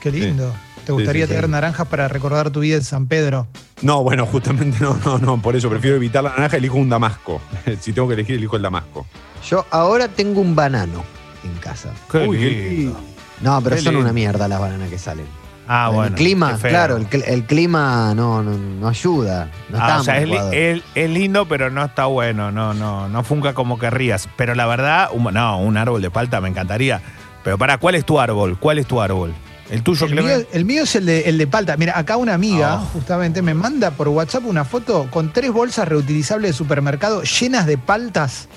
qué 0.03 0.11
lindo. 0.11 0.55
¿Te 0.85 0.93
gustaría 0.93 1.25
sí, 1.27 1.29
sí. 1.31 1.35
tener 1.37 1.49
naranjas 1.49 1.87
para 1.89 2.09
recordar 2.09 2.51
tu 2.51 2.61
vida 2.61 2.77
en 2.77 2.85
San 2.85 3.07
Pedro? 3.07 3.47
No, 3.83 4.03
bueno, 4.03 4.27
justamente 4.27 4.79
no, 4.81 4.99
no, 5.05 5.19
no, 5.19 5.41
por 5.41 5.55
eso 5.57 5.71
prefiero 5.71 5.97
evitar 5.97 6.23
la 6.25 6.31
naranja, 6.31 6.57
elijo 6.59 6.77
un 6.77 6.89
damasco. 6.91 7.41
si 7.81 7.93
tengo 7.93 8.09
que 8.09 8.15
elegir, 8.15 8.37
elijo 8.37 8.57
el 8.57 8.63
damasco. 8.63 9.07
Yo 9.49 9.65
ahora 9.71 10.09
tengo 10.09 10.41
un 10.43 10.55
banano 10.55 11.03
en 11.45 11.55
casa. 11.59 11.91
qué 12.11 12.19
Uy, 12.27 12.39
qué 12.39 12.51
lindo. 12.71 13.01
No, 13.41 13.61
pero 13.63 13.77
Qué 13.77 13.83
son 13.83 13.95
lindo. 13.95 14.05
una 14.05 14.13
mierda 14.13 14.49
las 14.49 14.61
bananas 14.61 14.91
que 14.91 14.99
salen. 14.99 15.27
Ah, 15.73 15.89
bueno. 15.89 16.09
el 16.09 16.15
clima, 16.15 16.59
claro, 16.59 16.97
el, 16.97 17.09
cl- 17.09 17.23
el 17.29 17.45
clima 17.45 18.13
no, 18.15 18.43
no, 18.43 18.59
no 18.59 18.89
ayuda. 18.89 19.51
No 19.69 19.79
Ah, 19.81 19.99
o 20.01 20.03
sea, 20.05 20.19
es, 20.19 20.27
li- 20.27 20.33
Ecuador. 20.35 20.55
es- 20.55 20.83
es 20.97 21.11
lindo, 21.11 21.47
pero 21.47 21.71
no 21.71 21.85
está 21.85 22.07
bueno. 22.07 22.51
No, 22.51 22.75
no, 22.75 23.09
no 23.09 23.23
funca 23.23 23.55
como 23.55 23.79
querrías. 23.79 24.29
Pero 24.37 24.55
la 24.57 24.67
verdad, 24.67 25.11
un- 25.13 25.33
no, 25.33 25.59
un 25.61 25.77
árbol 25.77 26.03
de 26.03 26.11
palta 26.11 26.41
me 26.41 26.49
encantaría. 26.49 27.01
Pero 27.45 27.57
para, 27.57 27.79
¿cuál 27.79 27.95
es 27.95 28.05
tu 28.05 28.19
árbol? 28.19 28.59
¿Cuál 28.59 28.79
es 28.79 28.87
tu 28.87 29.01
árbol? 29.01 29.33
¿El 29.71 29.85
tuyo, 29.85 30.07
El 30.07 30.15
mío, 30.21 30.45
el 30.53 30.65
mío 30.65 30.83
es 30.83 30.97
el 30.97 31.07
de, 31.07 31.21
el 31.29 31.39
de 31.39 31.47
palta. 31.47 31.77
Mira, 31.77 31.97
acá 31.97 32.17
una 32.17 32.35
amiga 32.35 32.81
Oh. 32.83 32.87
justamente 32.93 33.41
me 33.41 33.55
manda 33.55 33.93
por 33.93 34.09
WhatsApp 34.09 34.45
una 34.47 34.65
foto 34.65 35.07
con 35.13 35.33
tres 35.33 35.53
bolsas 35.53 35.87
reutilizables 35.87 36.51
de 36.51 36.53
supermercado 36.57 37.23
llenas 37.23 37.67
de 37.67 37.79
paltas 37.79 38.49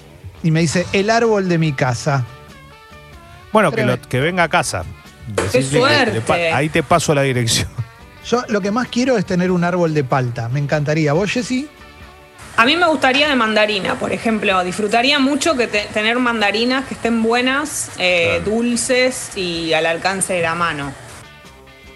y 0.41 0.49
me 0.49 0.61
dice, 0.61 0.87
el 0.93 1.11
árbol 1.11 1.47
de 1.47 1.59
mi 1.59 1.73
casa. 1.73 2.25
Bueno, 3.53 3.71
que, 3.71 3.85
lo- 3.85 4.01
que 4.01 4.19
venga 4.19 4.43
a 4.43 4.49
casa. 4.49 4.83
¡Qué 5.51 5.61
le 5.61 5.63
suerte! 5.63 6.51
ahí 6.51 6.67
te 6.67 6.83
paso 6.83 7.15
la 7.15 7.21
dirección. 7.21 7.69
Yo 8.25 8.43
lo 8.49 8.59
que 8.61 8.71
más 8.71 8.87
quiero 8.89 9.17
es 9.17 9.25
tener 9.25 9.51
un 9.51 9.63
árbol 9.63 9.93
de 9.93 10.03
palta. 10.03 10.49
Me 10.49 10.59
encantaría. 10.59 11.13
¿Vos, 11.13 11.31
Jessy? 11.31 11.69
A 12.55 12.65
mí 12.65 12.75
me 12.75 12.87
gustaría 12.87 13.27
de 13.29 13.35
mandarina, 13.35 13.95
por 13.95 14.11
ejemplo. 14.11 14.63
Disfrutaría 14.63 15.17
mucho 15.19 15.55
que 15.55 15.67
te- 15.67 15.85
tener 15.93 16.19
mandarinas 16.19 16.85
que 16.85 16.93
estén 16.93 17.23
buenas, 17.23 17.91
eh, 17.97 18.41
dulces 18.45 19.31
y 19.37 19.73
al 19.73 19.85
alcance 19.85 20.33
de 20.33 20.41
la 20.41 20.55
mano. 20.55 20.91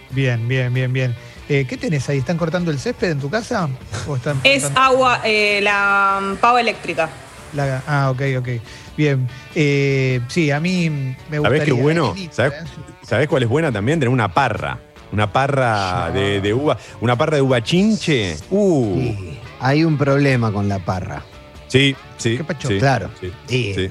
Bien, 0.10 0.48
bien, 0.48 0.74
bien, 0.74 0.92
bien. 0.94 1.16
Eh, 1.50 1.66
¿Qué 1.70 1.78
tenés 1.78 2.10
ahí? 2.10 2.18
¿Están 2.18 2.38
cortando 2.38 2.72
el 2.72 2.80
césped 2.80 3.12
en 3.12 3.20
tu 3.20 3.30
casa? 3.30 3.70
¿O 4.08 4.16
están 4.16 4.40
Es 4.44 4.64
cortando 4.64 4.82
agua, 4.82 5.22
eh, 5.24 5.60
la 5.62 6.20
pava 6.42 6.60
eléctrica. 6.60 7.10
La- 7.54 7.84
ah, 7.88 8.12
ok, 8.12 8.22
ok. 8.40 8.50
Bien. 8.98 9.28
Eh, 9.56 10.20
sí, 10.28 10.52
a 10.52 10.60
mí 10.60 10.90
me 11.30 11.40
gustaría. 11.40 11.44
¿Sabés 11.44 11.64
qué 11.66 11.72
bueno? 11.72 12.12
Es 12.12 12.16
lindo, 12.20 12.34
¿Sabés, 12.34 12.54
¿eh? 12.54 12.66
sabés 13.04 13.28
cuál 13.28 13.44
es 13.44 13.50
buena 13.50 13.72
también? 13.72 14.00
Tener 14.00 14.10
una 14.14 14.34
parra. 14.34 14.80
Una 15.12 15.32
parra 15.32 16.12
de, 16.12 16.42
de 16.42 16.54
uva. 16.54 16.78
Una 17.00 17.16
parra 17.16 17.38
de 17.38 17.42
uva 17.42 17.64
chinche. 17.64 18.36
Uh. 18.50 18.96
Sí, 18.96 19.40
hay 19.60 19.84
un 19.84 19.98
problema 19.98 20.52
con 20.52 20.68
la 20.68 20.80
parra. 20.80 21.24
Sí, 21.68 21.96
sí. 22.18 22.38
¿Qué 22.38 22.44
pacho? 22.44 22.68
sí, 22.68 22.78
Claro. 22.80 23.10
sí, 23.48 23.90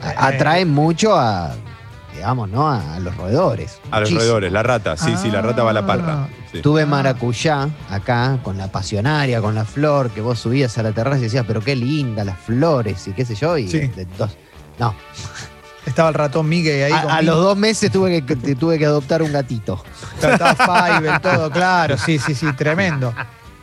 atrae 0.00 0.64
mucho 0.64 1.14
a, 1.16 1.54
digamos, 2.14 2.48
¿no? 2.48 2.68
A, 2.70 2.94
a 2.94 3.00
los 3.00 3.16
roedores. 3.16 3.78
A 3.90 4.00
los 4.00 4.12
roedores, 4.12 4.50
la 4.52 4.62
rata. 4.62 4.96
Sí, 4.96 5.14
sí, 5.20 5.30
la 5.30 5.42
rata 5.42 5.62
va 5.62 5.70
a 5.70 5.74
la 5.74 5.86
parra. 5.86 6.28
Sí. 6.52 6.60
Tuve 6.62 6.82
Ah. 6.82 6.86
maracuyá 6.86 7.68
acá 7.90 8.38
con 8.42 8.56
la 8.56 8.68
pasionaria, 8.70 9.40
con 9.40 9.54
la 9.54 9.64
flor, 9.64 10.10
que 10.10 10.20
vos 10.20 10.38
subías 10.38 10.76
a 10.78 10.82
la 10.82 10.92
terraza 10.92 11.18
y 11.18 11.22
decías, 11.22 11.44
pero 11.46 11.60
qué 11.60 11.74
linda 11.76 12.24
las 12.24 12.38
flores 12.38 13.06
y 13.08 13.12
qué 13.12 13.24
sé 13.24 13.34
yo. 13.34 13.58
Y 13.58 13.68
Sí. 13.68 13.78
de 13.88 14.06
dos- 14.18 14.36
no, 14.78 14.94
Estaba 15.86 16.08
el 16.08 16.14
ratón 16.14 16.48
Mickey 16.48 16.80
ahí 16.80 16.92
a, 16.92 17.16
a 17.16 17.20
los 17.22 17.36
dos 17.36 17.58
meses 17.58 17.92
tuve 17.92 18.24
que, 18.24 18.54
tuve 18.56 18.78
que 18.78 18.86
adoptar 18.86 19.22
un 19.22 19.30
gatito. 19.32 19.84
Estaba 20.16 20.54
Fiverr, 20.54 21.20
todo, 21.20 21.50
claro. 21.50 21.98
Sí, 21.98 22.18
sí, 22.18 22.34
sí. 22.34 22.50
Tremendo. 22.54 23.12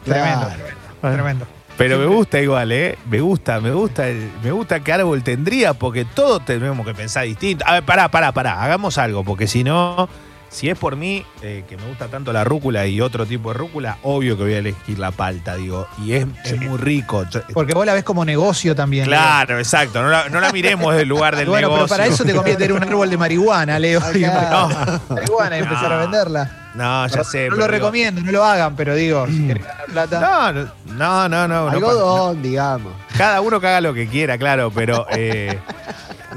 Tremendo. 0.06 0.46
Claro. 0.46 0.64
Tremendo. 1.02 1.16
tremendo. 1.16 1.48
Pero 1.82 1.98
me 2.00 2.06
gusta 2.06 2.40
igual, 2.40 2.72
¿eh? 2.72 2.98
Me 3.10 3.20
gusta, 3.22 3.60
me 3.60 3.72
gusta, 3.72 4.08
el- 4.08 4.30
me 4.44 4.52
gusta 4.52 4.80
qué 4.82 4.94
árbol 4.94 5.24
tendría, 5.24 5.74
porque 5.74 6.06
todos 6.06 6.44
tenemos 6.46 6.86
que 6.86 6.94
pensar 6.94 7.24
distinto. 7.26 7.66
A 7.68 7.74
ver, 7.74 7.84
pará, 7.84 8.10
pará, 8.10 8.32
pará, 8.32 8.64
hagamos 8.64 8.98
algo, 8.98 9.24
porque 9.24 9.48
si 9.48 9.64
no, 9.64 10.08
si 10.50 10.70
es 10.70 10.78
por 10.78 10.96
mí, 10.98 11.26
eh, 11.42 11.64
que 11.68 11.78
me 11.78 11.88
gusta 11.88 12.08
tanto 12.08 12.34
la 12.34 12.44
rúcula 12.44 12.86
y 12.86 13.00
otro 13.02 13.26
tipo 13.26 13.52
de 13.52 13.58
rúcula, 13.58 13.98
obvio 14.04 14.36
que 14.38 14.44
voy 14.44 14.54
a 14.54 14.58
elegir 14.60 15.00
la 15.00 15.12
palta, 15.12 15.56
digo. 15.56 15.88
Y 16.06 16.14
es, 16.14 16.26
es 16.44 16.60
muy 16.62 16.78
rico. 16.78 17.26
Yo- 17.32 17.42
Porque 17.54 17.74
vos 17.74 17.86
la 17.86 17.94
ves 17.94 18.04
como 18.04 18.26
negocio 18.26 18.76
también. 18.76 19.06
Claro, 19.06 19.58
exacto. 19.58 20.02
No 20.04 20.10
la, 20.10 20.30
no 20.30 20.40
la 20.42 20.52
miremos 20.52 20.94
del 20.96 21.08
lugar 21.08 21.36
del 21.36 21.48
bueno, 21.48 21.68
negocio. 21.70 21.86
pero 21.88 21.98
para 21.98 22.06
eso 22.06 22.24
te 22.26 22.34
conviene 22.34 22.60
tener 22.60 22.74
un 22.74 22.84
árbol 22.84 23.10
de 23.10 23.18
marihuana, 23.18 23.80
Leo. 23.80 24.00
Empezar- 24.14 25.02
marihuana 25.10 25.58
y 25.58 25.60
empezar 25.62 25.94
a 25.94 25.96
No. 25.96 26.02
venderla. 26.02 26.58
No, 26.74 27.06
ya 27.08 27.24
sé. 27.24 27.50
no 27.50 27.56
pero 27.56 27.58
lo 27.58 27.58
digo- 27.58 27.68
recomiendo, 27.68 28.22
no 28.22 28.32
lo 28.32 28.44
hagan, 28.46 28.76
pero 28.76 28.96
digo, 28.96 29.28
si 29.28 29.46
querés 29.48 29.64
ganar 29.66 29.86
plata. 29.88 30.20
No, 30.22 30.54
no, 30.54 30.64
no, 30.88 31.30
no. 31.30 31.48
no, 31.48 31.64
no 31.66 31.70
Algodón, 31.70 32.42
digamos. 32.42 32.94
Cada 33.18 33.42
uno 33.42 33.60
que 33.60 33.68
haga 33.68 33.82
lo 33.82 33.94
que 33.94 34.08
quiera, 34.08 34.38
claro, 34.38 34.72
pero 34.74 35.06
eh, 35.12 35.60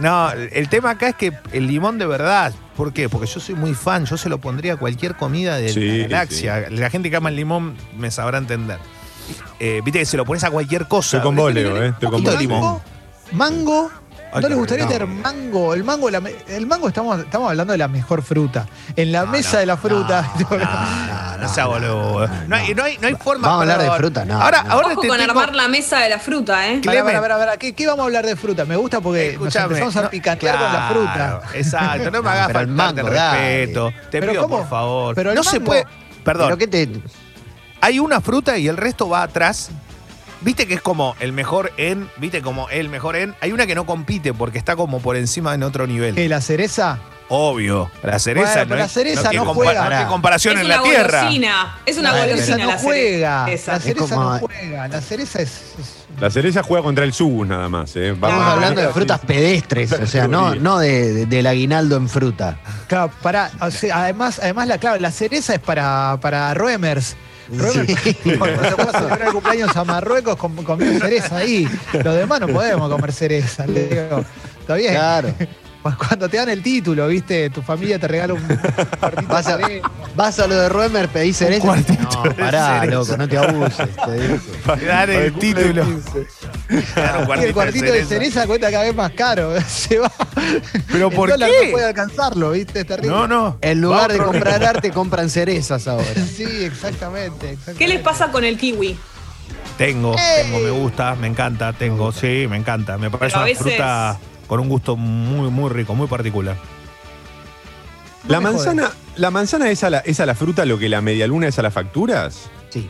no, 0.00 0.31
el 0.33 0.69
tema 0.69 0.91
acá 0.91 1.09
es 1.11 1.14
que 1.17 1.33
el 1.53 1.67
limón 1.69 1.99
de 1.99 2.07
verdad, 2.07 2.53
¿por 2.76 2.93
qué? 2.93 3.09
Porque 3.09 3.26
yo 3.29 3.38
soy 3.38 3.55
muy 3.55 3.75
fan, 3.75 4.07
yo 4.07 4.17
se 4.17 4.29
lo 4.29 4.38
pondría 4.38 4.73
a 4.73 4.76
cualquier 4.76 5.14
comida 5.14 5.57
de 5.57 5.69
Sí, 5.69 5.99
la 5.99 6.09
galaxia. 6.09 6.67
La 6.71 6.91
gente 6.91 7.11
que 7.11 7.17
ama 7.17 7.29
el 7.29 7.37
limón 7.37 7.76
me 7.97 8.11
sabrá 8.11 8.38
entender. 8.38 8.79
Eh, 9.61 9.81
Viste 9.85 10.00
que 10.00 10.05
se 10.07 10.17
lo 10.17 10.25
pones 10.25 10.43
a 10.45 10.50
cualquier 10.50 10.87
cosa. 10.88 11.17
Estoy 11.19 11.29
con 11.29 11.37
vos, 11.37 11.55
Leo, 11.55 11.81
¿eh? 11.83 11.88
Estoy 11.88 12.11
con 12.11 12.25
vos. 12.25 12.83
Mango. 13.33 13.91
Ay, 14.35 14.41
¿No 14.43 14.49
qué 14.49 14.49
les 14.49 14.59
gustaría 14.59 14.87
tener 14.88 15.07
mango? 15.07 15.75
El 15.75 15.85
mango, 15.85 16.11
la 16.11 16.21
el 16.49 16.67
mango 16.67 16.88
estamos, 16.88 17.21
estamos 17.21 17.49
hablando 17.50 17.73
de 17.73 17.79
la 17.79 17.87
mejor 17.88 18.23
fruta. 18.23 18.67
En 18.97 19.12
la 19.12 19.25
No, 19.25 19.31
mesa 19.31 19.53
no, 19.53 19.59
de 19.61 19.67
la 19.67 19.76
fruta. 19.76 20.33
no, 20.41 20.57
no, 20.59 20.64
no, 20.64 21.37
no 21.38 21.49
sea 21.49 21.67
boludo. 21.67 22.29
No 22.49 22.57
hay, 22.57 22.75
no 22.75 22.83
hay, 22.85 22.99
no 22.99 23.07
hay 23.07 23.14
forma. 23.14 23.47
Vamos 23.49 23.69
a 23.69 23.73
hablar 23.75 23.91
de 23.91 23.97
fruta, 23.97 24.25
no, 24.25 24.43
Ahora, 24.43 24.62
no. 24.64 24.73
ahora 24.73 24.88
Ojo 24.88 25.00
te 25.03 25.09
con 25.09 25.19
tengo- 25.19 25.31
armar 25.31 25.55
la 25.55 25.69
mesa 25.69 26.00
de 26.00 26.11
la 26.11 26.19
fruta, 26.19 26.69
¿eh? 26.69 26.81
Clemen. 26.81 27.05
Para, 27.05 27.21
para, 27.21 27.38
para, 27.38 27.57
¿Qué, 27.57 27.73
qué 27.75 27.87
vamos 27.87 28.00
a 28.03 28.07
hablar 28.07 28.26
de 28.26 28.35
fruta? 28.35 28.64
Me 28.64 28.75
gusta 28.76 29.00
porque 29.00 29.38
nos 29.41 29.55
empezamos 29.55 29.97
a 29.97 30.03
no, 30.03 30.11
picantear 30.11 30.59
con 30.59 30.73
la 30.73 30.88
fruta. 30.91 31.41
Exacto, 31.55 32.11
no 32.11 32.23
me 32.23 32.31
hagas 32.31 32.47
pero 32.49 32.61
el 32.61 32.67
mango, 32.69 33.03
dale. 33.11 33.59
respeto. 33.61 33.93
Te 34.11 34.19
Pero 34.21 34.33
pido, 34.33 34.43
¿cómo? 34.43 34.59
por 34.59 34.69
favor. 34.69 35.14
Pero 35.14 35.33
no 35.33 35.45
se 35.45 35.61
puede. 35.61 35.87
Perdón, 36.25 36.47
Pero 36.47 36.59
que 36.59 36.67
te. 36.67 36.88
hay 37.81 37.99
una 38.00 38.21
fruta 38.21 38.59
y 38.59 38.67
el 38.67 38.76
resto 38.76 39.09
va 39.09 39.23
atrás. 39.23 39.71
Viste 40.45 40.67
que 40.67 40.75
es 40.75 40.83
como 40.83 41.17
el 41.21 41.33
mejor 41.33 41.73
en, 41.79 42.09
viste 42.19 42.43
como 42.43 42.69
el 42.69 42.89
mejor 42.89 43.17
en. 43.17 43.35
Hay 43.41 43.53
una 43.53 43.67
que 43.67 43.75
no 43.75 43.87
compite 43.87 44.35
porque 44.35 44.59
está 44.59 44.77
como 44.77 45.01
por 45.01 45.17
encima 45.17 45.55
en 45.55 45.63
otro 45.63 45.87
nivel. 45.87 46.15
¿Qué, 46.15 46.29
la 46.29 46.41
cereza? 46.41 46.99
Obvio. 47.31 47.91
La 48.03 48.19
cereza 48.19 48.49
Bueno, 48.49 48.63
no, 48.65 48.69
pero 48.69 48.81
la 48.81 48.89
cereza 48.89 49.33
no 49.33 49.45
compa- 49.47 49.55
juega. 49.55 49.89
tiene 49.89 50.07
comparación 50.07 50.55
Es 50.55 50.61
en 50.61 50.67
una 50.67 50.77
la 50.77 50.83
tierra. 50.83 51.19
golosina. 51.23 51.79
Es 51.87 51.97
una 51.97 52.13
La 52.13 52.19
golosina 52.27 52.45
cereza 52.45 52.59
no 52.65 52.71
la 52.71 52.79
juega. 52.79 53.45
cereza. 53.47 53.73
La 53.73 53.81
cereza 53.81 54.15
como- 54.15 54.31
no 54.35 54.39
juega. 54.41 54.89
La 54.89 55.01
cereza 55.01 55.39
es. 55.43 55.49
es- 55.51 56.21
La 56.21 56.31
cereza 56.31 56.63
juega 56.63 56.85
contra 56.85 57.05
el 57.05 57.13
subus 57.15 57.49
nada 57.49 57.69
más. 57.71 57.97
¿eh? 57.97 58.11
Estamos 58.11 58.39
Ah, 58.39 58.53
hablando 58.53 58.81
de 58.83 58.89
frutas 58.91 59.19
pedestres, 59.21 59.91
o 59.93 60.07
sea, 60.07 60.29
no, 60.29 60.55
no 60.55 60.79
de, 60.79 61.13
de- 61.13 61.27
del 61.27 61.47
aguinaldo 61.47 61.97
en 61.97 62.09
fruta. 62.11 62.59
Claro, 62.87 63.11
para, 63.23 63.51
o 63.61 63.71
sea, 63.71 64.03
además, 64.05 64.39
además 64.41 64.69
la 64.69 64.77
clave, 64.79 65.01
la 65.01 65.11
cereza 65.11 65.55
es 65.55 65.61
para, 65.61 66.19
para 66.21 66.53
Roemers. 66.55 67.17
Roemers, 67.51 68.01
Sí. 68.03 68.15
cuando 68.39 68.63
se 68.63 68.77
celebrar 68.93 69.23
el 69.23 69.33
cumpleaños 69.33 69.77
a 69.77 69.85
Marruecos 69.85 70.37
com- 70.37 70.65
comiendo 70.65 71.01
cereza 71.01 71.37
ahí. 71.39 71.69
Los 71.93 72.15
demás 72.17 72.41
no 72.41 72.49
podemos 72.49 72.91
comer 72.91 73.13
cereza. 73.13 73.67
Le 73.67 73.87
digo, 73.89 74.25
está 74.61 74.75
bien. 74.75 74.95
Claro. 74.95 75.35
Cuando 75.99 76.29
te 76.31 76.38
dan 76.38 76.49
el 76.49 76.62
título, 76.62 77.07
viste, 77.09 77.50
tu 77.50 77.61
familia 77.61 77.99
te 77.99 78.09
regala 78.09 78.33
un 78.35 78.41
cuartito 79.00 79.29
Vas 79.33 79.47
a, 79.47 79.57
de 79.59 79.64
cereza. 79.67 79.91
vas 80.17 80.38
a 80.41 80.47
lo 80.47 80.55
de 80.55 80.69
Roemer, 80.71 81.09
pedís 81.09 81.37
cereza. 81.37 81.62
cuartito 81.67 82.03
No, 82.03 82.23
de 82.23 82.31
pará, 82.31 82.81
cereza. 82.81 82.87
loco, 82.97 83.17
no 83.19 83.29
te 83.29 83.37
abuses. 83.38 83.88
Para 84.64 84.83
dar 84.83 85.11
el 85.11 85.33
título. 85.35 85.85
Claro, 86.95 87.26
un 87.35 87.41
Y 87.41 87.45
el 87.45 87.53
cuartito 87.53 87.93
de 87.93 88.05
cereza 88.05 88.47
cuesta 88.47 88.71
cada 88.71 88.85
vez 88.85 88.95
más 88.95 89.12
caro. 89.12 89.53
Se 89.69 89.99
va. 89.99 90.11
¿Pero 90.91 91.09
El 91.09 91.14
por 91.14 91.29
dólar 91.31 91.50
qué? 91.50 91.67
No 91.67 91.73
puede 91.73 91.87
alcanzarlo, 91.87 92.50
viste, 92.53 92.81
es 92.81 92.87
terrible. 92.87 93.11
No, 93.11 93.26
no. 93.29 93.59
En 93.61 93.81
lugar 93.81 94.11
de 94.12 94.19
comprar 94.19 94.64
arte, 94.64 94.91
compran 94.91 95.29
cerezas 95.29 95.87
ahora. 95.87 96.07
Sí, 96.14 96.45
exactamente, 96.64 97.50
exactamente. 97.50 97.75
¿Qué 97.85 97.88
les 97.88 98.00
pasa 98.00 98.29
con 98.31 98.45
el 98.45 98.57
kiwi? 98.57 98.97
Tengo, 99.76 100.14
tengo, 100.14 100.61
me 100.61 100.71
gusta, 100.71 101.14
me 101.17 101.26
encanta, 101.26 101.73
tengo, 101.73 102.12
sí, 102.12 102.47
me 102.49 102.57
encanta. 102.57 102.97
Me 102.97 103.11
parece 103.11 103.37
una 103.37 103.45
veces- 103.47 103.62
fruta 103.62 104.19
con 104.47 104.61
un 104.61 104.69
gusto 104.69 104.97
muy, 104.97 105.51
muy 105.51 105.71
rico, 105.71 105.95
muy 105.95 106.07
particular. 106.07 106.57
La 108.29 108.41
No 108.41 108.51
manzana, 108.53 108.91
la 109.17 109.31
manzana 109.31 109.71
es 109.71 109.85
a 109.85 109.91
la, 109.91 109.99
es 109.99 110.19
a 110.21 110.27
la 110.27 110.35
fruta 110.35 110.65
lo 110.65 110.79
que 110.79 110.89
la 110.89 111.01
medialuna 111.03 111.49
es 111.49 111.59
a 111.59 111.63
las 111.63 111.75
facturas. 111.75 112.49
Sí. 112.71 112.89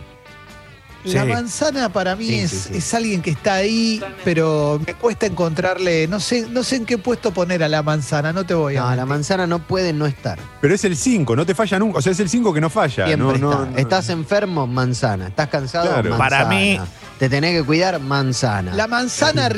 La 1.04 1.22
Sí. 1.24 1.28
manzana 1.28 1.92
para 1.92 2.16
mí 2.16 2.26
Sí, 2.28 2.38
es, 2.38 2.50
sí, 2.50 2.58
sí. 2.70 2.76
es 2.78 2.94
alguien 2.94 3.20
que 3.20 3.30
está 3.30 3.54
ahí, 3.54 3.96
Totalmente. 3.98 4.22
pero 4.24 4.80
me 4.86 4.94
cuesta 4.94 5.26
encontrarle, 5.26 6.06
no 6.08 6.18
sé, 6.18 6.46
no 6.48 6.62
sé 6.62 6.76
en 6.76 6.86
qué 6.86 6.96
puesto 6.96 7.30
poner 7.30 7.62
a 7.62 7.68
la 7.68 7.82
manzana, 7.82 8.32
no 8.32 8.44
te 8.46 8.54
voy 8.54 8.76
a 8.76 8.80
No, 8.80 8.94
la 8.96 9.04
manzana 9.04 9.46
no 9.46 9.58
puede 9.58 9.92
no 9.92 10.06
estar. 10.06 10.38
Pero 10.62 10.74
es 10.74 10.82
el 10.84 10.96
5, 10.96 11.36
no 11.36 11.44
te 11.44 11.54
falla 11.54 11.78
nunca. 11.78 11.98
O 11.98 12.00
sea, 12.02 12.12
es 12.12 12.20
el 12.20 12.30
5 12.30 12.54
que 12.54 12.60
no 12.62 12.70
falla. 12.70 13.04
Siempre 13.06 13.18
no, 13.18 13.36
no, 13.36 13.52
está. 13.52 13.70
no. 13.72 13.76
Estás 13.76 14.08
enfermo, 14.08 14.66
manzana. 14.66 15.26
Estás 15.28 15.48
cansado, 15.48 15.88
Claro. 15.88 16.10
manzana. 16.10 16.18
Para 16.18 16.44
mí- 16.46 16.80
Te 17.18 17.28
tenés 17.28 17.56
que 17.58 17.64
cuidar, 17.64 18.00
manzana. 18.00 18.74
La 18.74 18.88
manzana, 18.88 19.48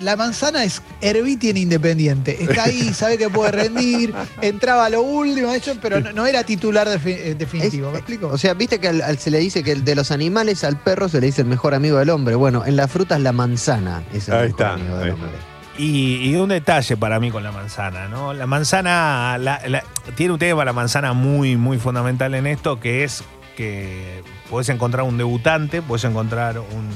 la 0.00 0.16
manzana 0.16 0.64
es 0.64 0.80
Herbiti 1.02 1.50
en 1.50 1.58
Independiente. 1.58 2.42
Está 2.42 2.64
ahí, 2.64 2.94
sabe 2.94 3.18
que 3.18 3.28
puede 3.28 3.52
rendir, 3.52 4.14
entraba 4.40 4.86
a 4.86 4.88
lo 4.88 5.02
último, 5.02 5.52
hecho, 5.52 5.76
pero 5.82 6.00
no, 6.00 6.10
no 6.12 6.26
era 6.26 6.42
titular 6.42 6.88
eh, 6.88 7.34
definitivo. 7.38 7.88
Es- 7.88 7.92
¿Me 7.92 7.98
explico? 7.98 8.28
O 8.28 8.38
sea, 8.38 8.54
viste 8.54 8.78
que 8.80 8.88
al- 8.88 9.02
al- 9.02 9.18
se 9.18 9.30
le 9.30 9.38
dice 9.40 9.62
que 9.62 9.72
el 9.72 9.84
de 9.84 9.94
los 9.94 10.10
animales 10.10 10.64
al 10.64 10.78
perro 10.78 11.08
se 11.10 11.20
le 11.20 11.26
dice 11.26 11.42
el 11.42 11.48
mejor 11.48 11.74
amigo 11.74 11.98
del 11.98 12.08
hombre. 12.08 12.34
Bueno, 12.34 12.64
en 12.64 12.76
la 12.76 12.88
fruta 12.88 13.16
es 13.16 13.22
la 13.22 13.32
manzana. 13.32 14.02
Es 14.14 14.28
el 14.28 14.34
Ahí 14.34 14.40
mejor 14.48 14.50
está, 14.60 14.72
amigo 14.72 14.96
del 14.96 15.08
está. 15.10 15.22
hombre. 15.22 15.38
Y, 15.78 16.30
y 16.30 16.36
un 16.36 16.48
detalle 16.48 16.96
para 16.96 17.20
mí 17.20 17.30
con 17.30 17.42
la 17.42 17.52
manzana, 17.52 18.08
¿no? 18.08 18.32
La 18.32 18.46
manzana 18.46 19.36
la- 19.38 19.60
la- 19.68 19.84
tiene 20.16 20.32
un 20.32 20.38
tema 20.38 20.64
la 20.64 20.72
manzana 20.72 21.12
muy, 21.12 21.56
muy 21.56 21.78
fundamental 21.78 22.34
en 22.34 22.46
esto, 22.46 22.80
que 22.80 23.04
es 23.04 23.22
que 23.56 24.22
puedes 24.50 24.68
encontrar 24.68 25.04
un 25.04 25.18
debutante, 25.18 25.82
puedes 25.82 26.04
encontrar 26.04 26.58
un, 26.58 26.88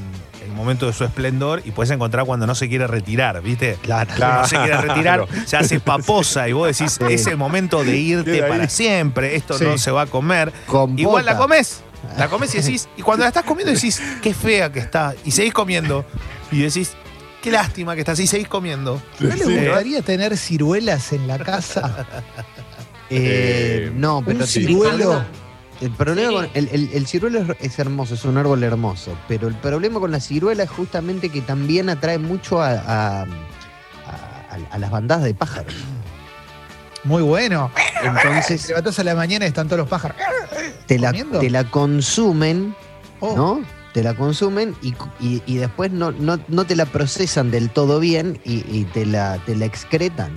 el 0.45 0.51
momento 0.53 0.87
de 0.87 0.93
su 0.93 1.05
esplendor 1.05 1.63
y 1.65 1.71
puedes 1.73 1.91
encontrar 1.91 2.25
cuando 2.25 2.47
no 2.47 2.55
se 2.55 2.69
quiere 2.69 2.87
retirar, 2.87 3.43
¿viste? 3.43 3.77
Claro. 3.83 4.11
Claro. 4.15 4.43
No 4.43 4.49
se 4.49 4.57
quiere 4.57 4.77
retirar, 4.79 5.27
se 5.45 5.57
hace 5.57 5.81
paposa 5.81 6.49
y 6.49 6.53
vos 6.53 6.67
decís, 6.77 6.99
es 7.09 7.27
el 7.27 7.37
momento 7.37 7.85
de 7.85 7.97
irte 7.97 8.43
para 8.43 8.69
siempre, 8.69 9.37
esto 9.37 9.59
Sí. 9.59 9.65
no 9.65 9.79
se 9.79 9.91
va 9.91 10.03
a 10.03 10.07
comer. 10.07 10.53
Igual 10.97 11.25
la 11.27 11.37
comes. 11.37 11.83
La 12.19 12.29
comes 12.29 12.55
y 12.55 12.61
decís, 12.61 12.89
y 12.97 13.03
cuando 13.03 13.25
la 13.25 13.29
estás 13.29 13.45
comiendo 13.45 13.73
decís, 13.73 14.01
qué 14.23 14.33
fea 14.33 14.71
que 14.71 14.79
está. 14.79 15.15
Y 15.25 15.33
seguís 15.33 15.53
comiendo. 15.53 16.05
Y 16.53 16.61
decís, 16.61 16.93
qué 17.43 17.51
lástima 17.51 17.95
que 17.95 18.01
está 18.03 18.13
así, 18.13 18.27
seguís 18.29 18.47
comiendo. 18.49 19.03
¿No 19.19 19.33
Sí. 19.33 19.43
gustaría 19.43 20.03
tener 20.03 20.37
ciruelas 20.37 21.13
en 21.13 21.27
la 21.27 21.39
casa? 21.39 22.07
Eh, 23.11 23.87
Eh, 23.89 23.93
no, 23.95 24.23
pero 24.25 24.47
ciruelo. 24.47 25.25
El 25.81 25.91
problema 25.91 26.29
Sí. 26.31 26.35
con 26.35 26.49
el, 26.55 26.69
el- 26.73 26.91
el 26.95 27.07
ciruelo 27.07 27.41
es, 27.41 27.49
es 27.61 27.79
hermoso, 27.79 28.15
es 28.15 28.25
un 28.25 28.39
árbol 28.39 28.63
hermoso, 28.63 29.17
pero 29.29 29.47
el 29.49 29.55
problema 29.57 30.01
con 30.01 30.11
la 30.11 30.21
ciruela 30.21 30.63
es 30.63 30.71
justamente 30.71 31.29
que 31.29 31.43
también 31.43 31.91
atrae 31.91 32.19
mucho 32.19 32.63
a, 32.63 32.71
a- 32.71 33.23
a- 33.23 33.27
a- 34.51 34.59
a 34.75 34.79
las 34.79 34.91
bandadas 34.91 35.25
de 35.25 35.35
pájaros. 35.35 35.75
Muy 37.05 37.23
bueno. 37.23 37.71
Entonces 38.03 38.63
Te 38.63 38.69
levantás 38.69 38.99
a 38.99 39.05
la 39.05 39.15
mañana 39.15 39.45
y 39.45 39.49
están 39.49 39.67
todos 39.69 39.79
los 39.81 39.89
pájaros. 39.89 40.17
te 40.87 40.99
la, 40.99 41.13
te 41.13 41.51
la 41.51 41.65
consumen, 41.71 42.75
Oh, 43.21 43.37
¿no? 43.37 43.63
Te 43.93 44.03
la 44.03 44.13
consumen 44.15 44.75
y, 44.83 44.95
y- 45.21 45.43
y 45.47 45.57
después 45.57 45.91
no, 45.91 46.11
no, 46.13 46.39
no 46.49 46.65
te 46.67 46.75
la 46.77 46.85
procesan 46.87 47.51
del 47.51 47.71
todo 47.71 47.99
bien 48.01 48.39
y, 48.45 48.65
y 48.71 48.85
te, 48.93 49.07
la, 49.07 49.39
te 49.47 49.55
la 49.57 49.65
excretan. 49.67 50.33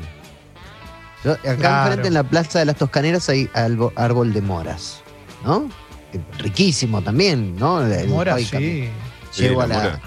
Yo- 1.25 1.33
acá 1.33 1.55
Claro. 1.57 1.85
enfrente 1.87 2.07
en 2.07 2.13
la 2.13 2.23
Plaza 2.23 2.59
de 2.59 2.65
las 2.65 2.77
Toscaneras 2.77 3.27
hay 3.29 3.49
árbol 3.53 4.31
de 4.33 4.41
moras, 4.41 5.01
¿no? 5.43 5.69
Eh, 6.13 6.19
Riquísimo 6.39 7.01
también, 7.01 7.55
¿no? 7.57 7.81
El- 7.85 8.07
Mora, 8.09 8.37
sí. 8.37 8.89
Sí, 9.31 9.41
Llevo 9.43 9.61
a 9.61 9.67
la 9.67 9.77
la- 9.77 9.83
mora. 9.83 10.01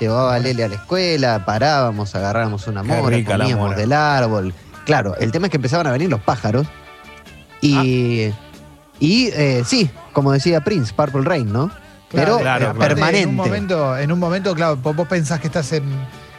llevaba 0.00 0.34
a 0.34 0.38
Lele 0.38 0.64
a 0.64 0.68
la 0.68 0.74
escuela, 0.76 1.44
parábamos, 1.44 2.14
agarrábamos 2.14 2.66
una 2.66 2.82
mora, 2.82 3.16
rica 3.16 3.36
comíamos 3.36 3.66
mora. 3.68 3.76
del 3.78 3.92
árbol. 3.92 4.54
Claro, 4.86 5.14
el 5.16 5.30
tema 5.30 5.46
es 5.46 5.50
que 5.50 5.58
empezaban 5.58 5.86
a 5.86 5.92
venir 5.92 6.08
los 6.08 6.20
pájaros 6.22 6.66
y, 7.60 8.24
Ah. 8.30 8.32
y 8.98 9.26
eh, 9.34 9.62
sí, 9.66 9.90
como 10.12 10.32
decía 10.32 10.62
Prince, 10.62 10.92
Purple 10.94 11.22
Rain, 11.22 11.52
¿no? 11.52 11.70
Pero 12.10 12.38
claro, 12.38 12.70
aparte, 12.70 12.88
permanente. 12.94 13.20
En 13.22 13.28
un 13.30 13.34
momento, 13.36 13.96
en 13.98 14.12
un 14.12 14.18
momento 14.18 14.54
claro, 14.54 14.76
vos 14.76 14.94
vos 14.96 15.06
pensás 15.08 15.40
que 15.40 15.46
estás 15.46 15.72
en 15.72 15.84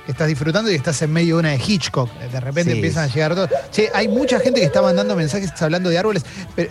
que 0.06 0.12
estás 0.12 0.28
disfrutando 0.28 0.70
y 0.72 0.76
estás 0.76 1.02
en 1.02 1.12
medio 1.14 1.36
de 1.36 1.40
una 1.42 1.50
de 1.52 1.62
Hitchcock. 1.66 2.12
De 2.20 2.40
repente 2.40 2.72
Sí. 2.72 2.78
empiezan 2.78 3.06
a 3.10 3.14
llegar 3.14 3.36
todos. 3.36 3.50
Che, 3.72 3.90
hay 3.94 4.08
mucha 4.08 4.40
gente 4.40 4.60
que 4.60 4.66
está 4.66 4.82
mandando 4.82 5.16
mensajes 5.16 5.50
hablando 5.62 5.90
de 5.90 5.98
árboles, 5.98 6.26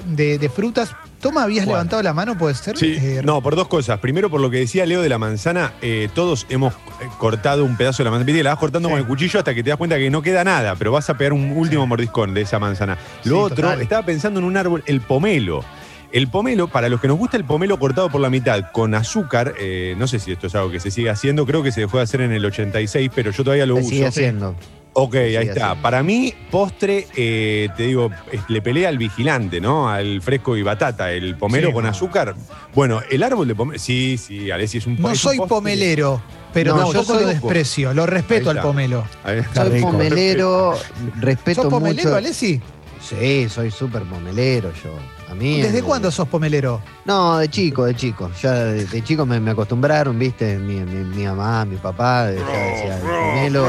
de, 0.06 0.38
de 0.38 0.48
frutas. 0.48 0.90
Toma, 1.20 1.44
habías 1.44 1.64
Bueno. 1.64 1.76
levantado 1.78 2.02
la 2.02 2.12
mano, 2.12 2.36
puede 2.36 2.54
ser. 2.56 2.76
Sí, 2.76 2.96
Eh, 2.98 3.20
no, 3.24 3.40
por 3.40 3.54
dos 3.54 3.68
cosas. 3.68 4.00
Primero, 4.00 4.28
por 4.28 4.40
lo 4.40 4.50
que 4.50 4.58
decía 4.58 4.84
Leo 4.86 5.02
de 5.02 5.08
la 5.08 5.18
manzana, 5.18 5.72
eh, 5.80 6.08
todos 6.14 6.46
hemos 6.48 6.74
eh, 6.74 6.76
cortado 7.18 7.64
un 7.64 7.76
pedazo 7.76 7.98
de 7.98 8.04
la 8.06 8.10
manzana. 8.10 8.26
Viste 8.26 8.42
la 8.42 8.50
vas 8.50 8.58
cortando 8.58 8.88
Sí. 8.88 8.92
con 8.92 9.00
el 9.00 9.06
cuchillo 9.06 9.38
hasta 9.38 9.54
que 9.54 9.62
te 9.62 9.70
das 9.70 9.76
cuenta 9.78 9.96
que 9.98 10.10
no 10.10 10.20
queda 10.20 10.42
nada, 10.42 10.74
pero 10.74 10.90
vas 10.90 11.08
a 11.10 11.16
pegar 11.16 11.32
un 11.32 11.52
último 11.56 11.86
mordiscón 11.86 12.34
de 12.34 12.40
esa 12.42 12.58
manzana. 12.58 12.98
Lo 13.24 13.36
Sí, 13.36 13.42
otro, 13.52 13.68
total. 13.68 13.80
estaba 13.82 14.04
pensando 14.04 14.40
en 14.40 14.46
un 14.46 14.56
árbol, 14.56 14.82
el 14.86 15.00
pomelo. 15.00 15.64
El 16.12 16.28
pomelo, 16.28 16.68
para 16.68 16.88
los 16.90 17.00
que 17.00 17.08
nos 17.08 17.16
gusta 17.18 17.36
el 17.38 17.44
pomelo 17.44 17.78
cortado 17.78 18.10
por 18.10 18.20
la 18.20 18.28
mitad 18.28 18.70
con 18.72 18.94
azúcar, 18.94 19.54
eh, 19.58 19.94
no 19.98 20.06
sé 20.06 20.18
si 20.18 20.30
esto 20.32 20.46
es 20.46 20.54
algo 20.54 20.70
que 20.70 20.78
se 20.78 20.90
sigue 20.90 21.08
haciendo, 21.08 21.46
creo 21.46 21.62
que 21.62 21.72
se 21.72 21.80
dejó 21.80 21.96
de 21.96 22.02
hacer 22.04 22.20
en 22.20 22.32
el 22.32 22.44
86, 22.44 23.10
pero 23.14 23.30
yo 23.30 23.42
todavía 23.42 23.64
lo 23.66 23.76
Se 23.76 23.80
uso. 23.80 23.90
sigue 23.90 24.06
haciendo. 24.06 24.54
Ok, 24.94 25.14
ahí 25.14 25.34
está. 25.36 25.52
haciendo. 25.64 25.82
Para 25.82 26.02
mí, 26.02 26.34
postre, 26.50 27.06
eh, 27.16 27.70
te 27.78 27.84
digo, 27.84 28.10
le 28.48 28.60
pelea 28.60 28.90
al 28.90 28.98
vigilante, 28.98 29.58
¿no? 29.58 29.88
Al 29.88 30.20
fresco 30.20 30.54
y 30.54 30.62
batata, 30.62 31.12
el 31.12 31.34
pomelo 31.38 31.68
Sí, 31.68 31.72
con 31.72 31.84
no. 31.84 31.90
azúcar. 31.90 32.34
Bueno, 32.74 33.00
el 33.10 33.22
árbol 33.22 33.48
de 33.48 33.54
pomelo. 33.54 33.78
Sí, 33.78 34.18
sí, 34.18 34.50
Alessi 34.50 34.78
es 34.78 34.86
un 34.86 34.98
po- 34.98 35.08
no 35.08 35.14
soy 35.14 35.38
postre. 35.38 35.48
pomelero, 35.56 36.20
pero 36.52 36.76
No, 36.76 36.92
yo 36.92 37.02
lo 37.04 37.26
desprecio, 37.26 37.94
lo 37.94 38.04
respeto 38.04 38.50
al 38.50 38.60
pomelo. 38.60 39.06
Soy 39.54 39.70
rico. 39.70 39.92
pomelero, 39.92 40.74
respeto 41.20 41.62
¿Sos 41.62 41.70
pomelero, 41.70 42.08
mucho. 42.10 42.16
Alessi? 42.18 42.60
Sí, 43.00 43.48
soy 43.48 43.70
súper 43.70 44.02
pomelero 44.02 44.70
yo. 44.84 44.90
A 45.32 45.34
mí. 45.34 45.62
¿Desde 45.62 45.78
eh, 45.78 45.82
cuándo 45.82 46.10
sos 46.10 46.28
pomelero? 46.28 46.80
No, 47.06 47.38
de 47.38 47.48
chico, 47.48 47.84
de 47.86 47.94
chico. 47.96 48.30
Ya 48.42 48.52
de, 48.52 48.84
de 48.84 49.02
chico 49.02 49.24
me, 49.24 49.40
me 49.40 49.52
acostumbraron, 49.52 50.18
¿viste? 50.18 50.58
Mi, 50.58 50.74
mi- 50.80 51.04
mi 51.16 51.24
mamá, 51.24 51.64
mi 51.64 51.76
papá, 51.76 52.26
de- 52.26 52.38
ya 52.38 52.44
decía, 52.44 52.96
el 52.96 53.02
pomelo. 53.02 53.62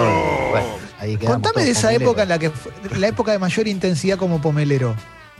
Bueno, 0.51 0.67
ahí 0.99 1.15
Contame 1.17 1.63
de 1.63 1.71
esa 1.71 1.83
pomeleros. 1.87 2.01
época 2.03 2.23
en 2.23 2.29
la 2.29 2.39
que 2.39 2.49
fue- 2.49 2.71
la 2.99 3.07
época 3.07 3.31
de 3.31 3.39
mayor 3.39 3.67
intensidad 3.69 4.17
como 4.17 4.41
pomelero. 4.41 4.93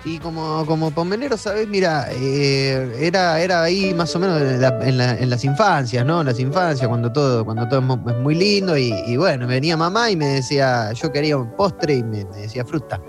Y 0.05 0.17
como, 0.19 0.65
como 0.65 0.91
pomelero, 0.91 1.37
¿sabes? 1.37 1.65
Mira, 1.67 2.07
eh, 2.11 2.97
era, 2.99 3.39
era 3.39 3.63
ahí 3.63 3.93
más 3.93 4.13
o 4.15 4.19
menos 4.19 4.41
en, 4.41 4.59
la- 4.61 4.79
en 4.81 4.97
la- 4.97 5.17
en 5.17 5.29
las 5.29 5.43
infancias, 5.45 6.05
¿no? 6.05 6.21
En 6.21 6.27
las 6.27 6.39
infancias, 6.39 6.87
cuando 6.89 7.11
todo, 7.11 7.43
cuando 7.45 7.67
todo 7.69 7.79
es 7.79 7.85
mu- 7.85 8.09
es 8.09 8.17
muy 8.17 8.35
lindo. 8.35 8.77
Y, 8.77 8.93
y 9.07 9.17
bueno, 9.17 9.45
venía 9.47 9.75
mamá 9.77 10.09
y 10.09 10.15
me 10.17 10.27
decía, 10.27 10.91
yo 10.93 11.11
quería 11.11 11.37
un 11.37 11.55
postre 11.55 11.95
y 11.95 12.03
me, 12.03 12.23
me 12.25 12.37
decía 12.37 12.63
fruta. 12.65 12.99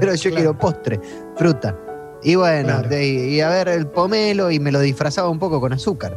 Pero 0.00 0.14
yo 0.14 0.20
claro. 0.22 0.36
quiero 0.36 0.58
postre, 0.58 1.00
fruta. 1.36 1.76
Y 2.22 2.34
bueno, 2.36 2.68
Claro. 2.68 2.88
de- 2.88 3.06
y 3.08 3.40
a 3.40 3.48
ver 3.48 3.68
el 3.68 3.86
pomelo 3.86 4.50
y 4.50 4.60
me 4.60 4.70
lo 4.70 4.80
disfrazaba 4.80 5.28
un 5.28 5.38
poco 5.38 5.60
con 5.60 5.72
azúcar. 5.72 6.16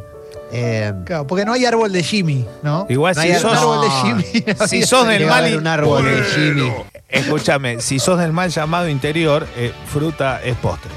Eh, 0.52 0.92
Claro, 1.04 1.26
porque 1.26 1.44
no 1.44 1.52
hay 1.52 1.64
árbol 1.64 1.90
de 1.92 2.02
Jimmy, 2.04 2.46
¿no? 2.62 2.86
Igual 2.88 3.16
no 3.16 3.22
si 3.22 3.28
hay 3.32 3.40
sos- 3.40 3.56
árbol 3.58 3.80
de 3.80 3.88
No. 3.88 4.02
Jimmy. 4.02 4.44
Si 4.68 4.82
sos 4.84 5.08
del 5.08 5.26
mal 5.26 5.56
un 5.56 5.66
árbol 5.66 6.04
de 6.04 6.22
Jimmy. 6.22 6.72
Escúchame, 7.08 7.80
si 7.80 7.98
sos 7.98 8.18
del 8.18 8.32
mal 8.32 8.50
llamado 8.50 8.88
interior, 8.88 9.46
eh, 9.56 9.72
fruta 9.86 10.40
es 10.44 10.54
postre. 10.56 10.90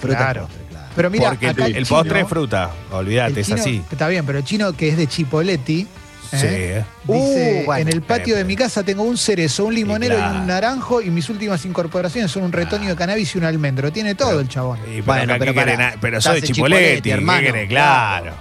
Fruta 0.00 0.16
Claro. 0.18 0.42
postre, 0.42 0.62
claro. 0.70 0.86
Pero 0.94 1.10
mira, 1.10 1.28
Porque 1.30 1.48
acá 1.48 1.64
el, 1.66 1.72
el 1.72 1.76
el 1.78 1.86
chino- 1.86 1.98
postre 1.98 2.20
es 2.20 2.28
fruta. 2.28 2.70
Olvídate, 2.92 3.40
es 3.40 3.50
así. 3.52 3.82
Está 3.90 4.08
bien, 4.08 4.24
pero 4.26 4.38
el 4.38 4.44
chino 4.44 4.72
que 4.74 4.88
es 4.88 4.96
de 4.96 5.06
Chipoletti. 5.08 5.86
Sí, 6.38 6.46
¿eh? 6.46 6.78
eh. 6.78 6.84
Dice, 7.04 7.60
Uh, 7.62 7.66
bueno. 7.66 7.82
en 7.82 7.88
el 7.94 8.02
patio 8.02 8.36
de 8.36 8.44
mi 8.44 8.56
casa 8.56 8.82
tengo 8.82 9.02
un 9.02 9.16
cerezo, 9.18 9.66
un 9.66 9.74
limonero 9.74 10.14
y, 10.14 10.18
claro. 10.18 10.38
un 10.40 10.46
naranjo 10.46 11.02
y 11.02 11.10
mis 11.10 11.28
últimas 11.28 11.64
incorporaciones 11.64 12.30
son 12.30 12.42
un 12.44 12.52
retoño 12.52 12.88
de 12.88 12.96
cannabis 12.96 13.34
y 13.34 13.38
un 13.38 13.44
almendro. 13.44 13.92
Tiene 13.92 14.14
todo 14.14 14.40
el 14.40 14.48
chabón. 14.48 14.78
Y 14.86 15.02
pero 15.02 15.04
Bueno, 15.04 15.34
pero. 15.38 15.76
Na- 15.76 15.94
pero 16.00 16.20
soy 16.20 16.40
Chipoletti, 16.42 16.52
Chipoletti, 16.52 17.02
¿qué 17.02 17.10
hermano. 17.12 17.48
Claro. 17.68 18.32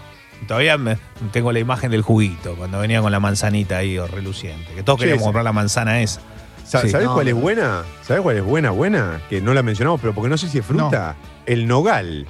Todavía 0.48 0.78
me- 0.78 0.98
tengo 1.32 1.52
la 1.52 1.60
imagen 1.60 1.92
del 1.92 2.02
juguito, 2.02 2.56
cuando 2.56 2.80
venía 2.80 3.02
con 3.02 3.12
la 3.12 3.20
manzanita 3.20 3.78
ahí 3.78 3.98
o 3.98 4.08
reluciente. 4.08 4.74
Que 4.74 4.82
todos 4.84 4.98
Sí, 4.98 5.02
queríamos 5.04 5.22
sí. 5.22 5.26
comprar 5.26 5.44
la 5.44 5.54
manzana 5.54 6.02
esa. 6.02 6.22
Sa- 6.66 6.82
Sí. 6.82 6.90
¿Sabés 6.90 7.08
No, 7.08 7.14
cuál 7.16 7.28
es 7.28 7.34
buena? 7.36 7.84
¿Sabés 8.08 8.22
cuál 8.24 8.38
es 8.38 8.44
buena, 8.44 8.72
buena? 8.72 9.22
Que 9.30 9.42
no 9.42 9.54
la 9.54 9.62
mencionamos, 9.62 10.00
pero 10.00 10.14
porque 10.14 10.30
no 10.30 10.38
sé 10.38 10.48
si 10.48 10.60
es 10.60 10.66
fruta. 10.66 11.16
El 11.46 11.68
nogal. 11.68 12.26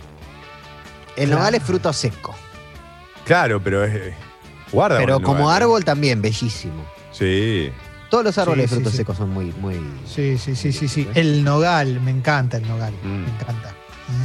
El 1.15 1.25
Claro. 1.27 1.39
nogal 1.39 1.55
es 1.55 1.63
fruto 1.63 1.93
seco. 1.93 2.35
Claro, 3.25 3.61
pero 3.63 3.85
es. 3.85 4.13
Guarda. 4.71 4.97
Pero 4.99 5.19
como 5.21 5.51
¿eh? 5.51 5.55
árbol 5.55 5.83
también, 5.85 6.21
bellísimo. 6.21 6.85
Sí. 7.11 7.71
Todos 8.09 8.23
los 8.25 8.37
árboles 8.37 8.65
Sí, 8.65 8.69
de 8.69 8.75
frutos 8.75 8.91
sí. 8.91 8.97
secos 8.97 9.17
son 9.17 9.29
muy, 9.29 9.53
muy. 9.59 9.79
Sí, 10.05 10.37
sí, 10.37 10.55
sí, 10.55 10.71
sí, 10.73 10.87
sí. 10.87 11.07
El 11.15 11.43
nogal, 11.43 12.01
me 12.01 12.11
encanta 12.11 12.57
el 12.57 12.67
nogal. 12.67 12.93
Mm. 13.03 13.07
Me 13.23 13.29
encanta. 13.29 13.73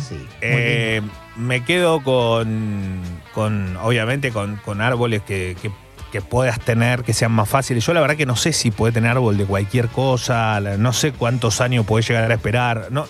Sí. 0.09 0.26
Eh, 0.40 1.00
me 1.37 1.64
quedo 1.64 2.02
con, 2.02 3.00
con 3.32 3.76
obviamente, 3.76 4.32
con, 4.32 4.56
con 4.56 4.80
árboles 4.80 5.22
que, 5.22 5.56
que- 5.62 5.70
que 6.12 6.22
puedas 6.22 6.61
tener, 6.61 7.02
que 7.02 7.12
sean 7.12 7.32
más 7.32 7.48
fáciles. 7.48 7.85
Yo 7.85 7.92
la 7.92 8.00
verdad 8.00 8.16
que 8.16 8.26
no 8.26 8.37
sé 8.37 8.52
si 8.52 8.70
puede 8.70 8.92
tener 8.92 9.11
árbol 9.11 9.37
de 9.37 9.44
cualquier 9.44 9.88
cosa, 9.88 10.61
no 10.61 10.92
sé 10.92 11.11
cuántos 11.12 11.61
años 11.61 11.85
puede 11.85 12.04
llegar 12.04 12.30
a 12.30 12.35
esperar. 12.35 12.87
No, 12.90 13.06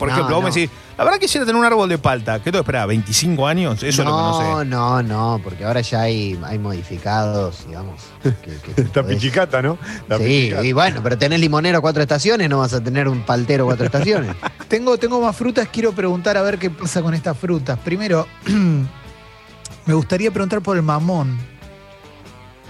por 0.00 0.08
No, 0.08 0.14
ejemplo, 0.14 0.34
vos 0.36 0.44
me 0.44 0.48
no. 0.50 0.54
decís, 0.56 0.70
la 0.98 1.04
verdad 1.04 1.18
quisiera 1.20 1.46
tener 1.46 1.58
un 1.60 1.64
árbol 1.64 1.88
de 1.88 1.98
palta. 1.98 2.42
¿Qué 2.42 2.50
te 2.50 2.58
esperaba? 2.58 2.92
¿25 2.92 3.48
años? 3.48 3.76
Eso 3.82 3.86
es 3.86 3.96
lo 3.98 4.04
que 4.04 4.10
no 4.10 4.30
no, 4.32 4.58
sé. 4.60 4.64
no, 4.64 5.02
no, 5.02 5.40
porque 5.44 5.64
ahora 5.64 5.80
ya 5.82 6.00
hay, 6.00 6.36
hay 6.44 6.58
modificados, 6.58 7.66
digamos. 7.68 8.00
que- 8.22 8.34
que 8.74 8.80
Está 8.82 9.02
podés- 9.02 9.14
pichicata, 9.14 9.62
¿no? 9.62 9.78
La 10.08 10.16
Sí, 10.18 10.24
pichicata. 10.24 10.64
y 10.64 10.72
bueno, 10.72 11.00
pero 11.02 11.16
tenés 11.16 11.38
limonero 11.38 11.80
cuatro 11.80 12.02
estaciones, 12.02 12.48
no 12.48 12.58
vas 12.58 12.72
a 12.72 12.82
tener 12.82 13.06
un 13.06 13.20
paltero 13.22 13.66
cuatro 13.66 13.86
estaciones. 13.86 14.34
Tengo, 14.68 14.96
tengo 14.98 15.20
más 15.20 15.36
frutas, 15.36 15.68
quiero 15.70 15.92
preguntar 15.92 16.36
a 16.36 16.42
ver 16.42 16.58
qué 16.58 16.70
pasa 16.70 17.02
con 17.02 17.12
estas 17.14 17.36
frutas. 17.36 17.78
Primero, 17.80 18.26
me 19.86 19.94
gustaría 19.94 20.30
preguntar 20.30 20.60
por 20.62 20.76
el 20.76 20.82
mamón. 20.82 21.38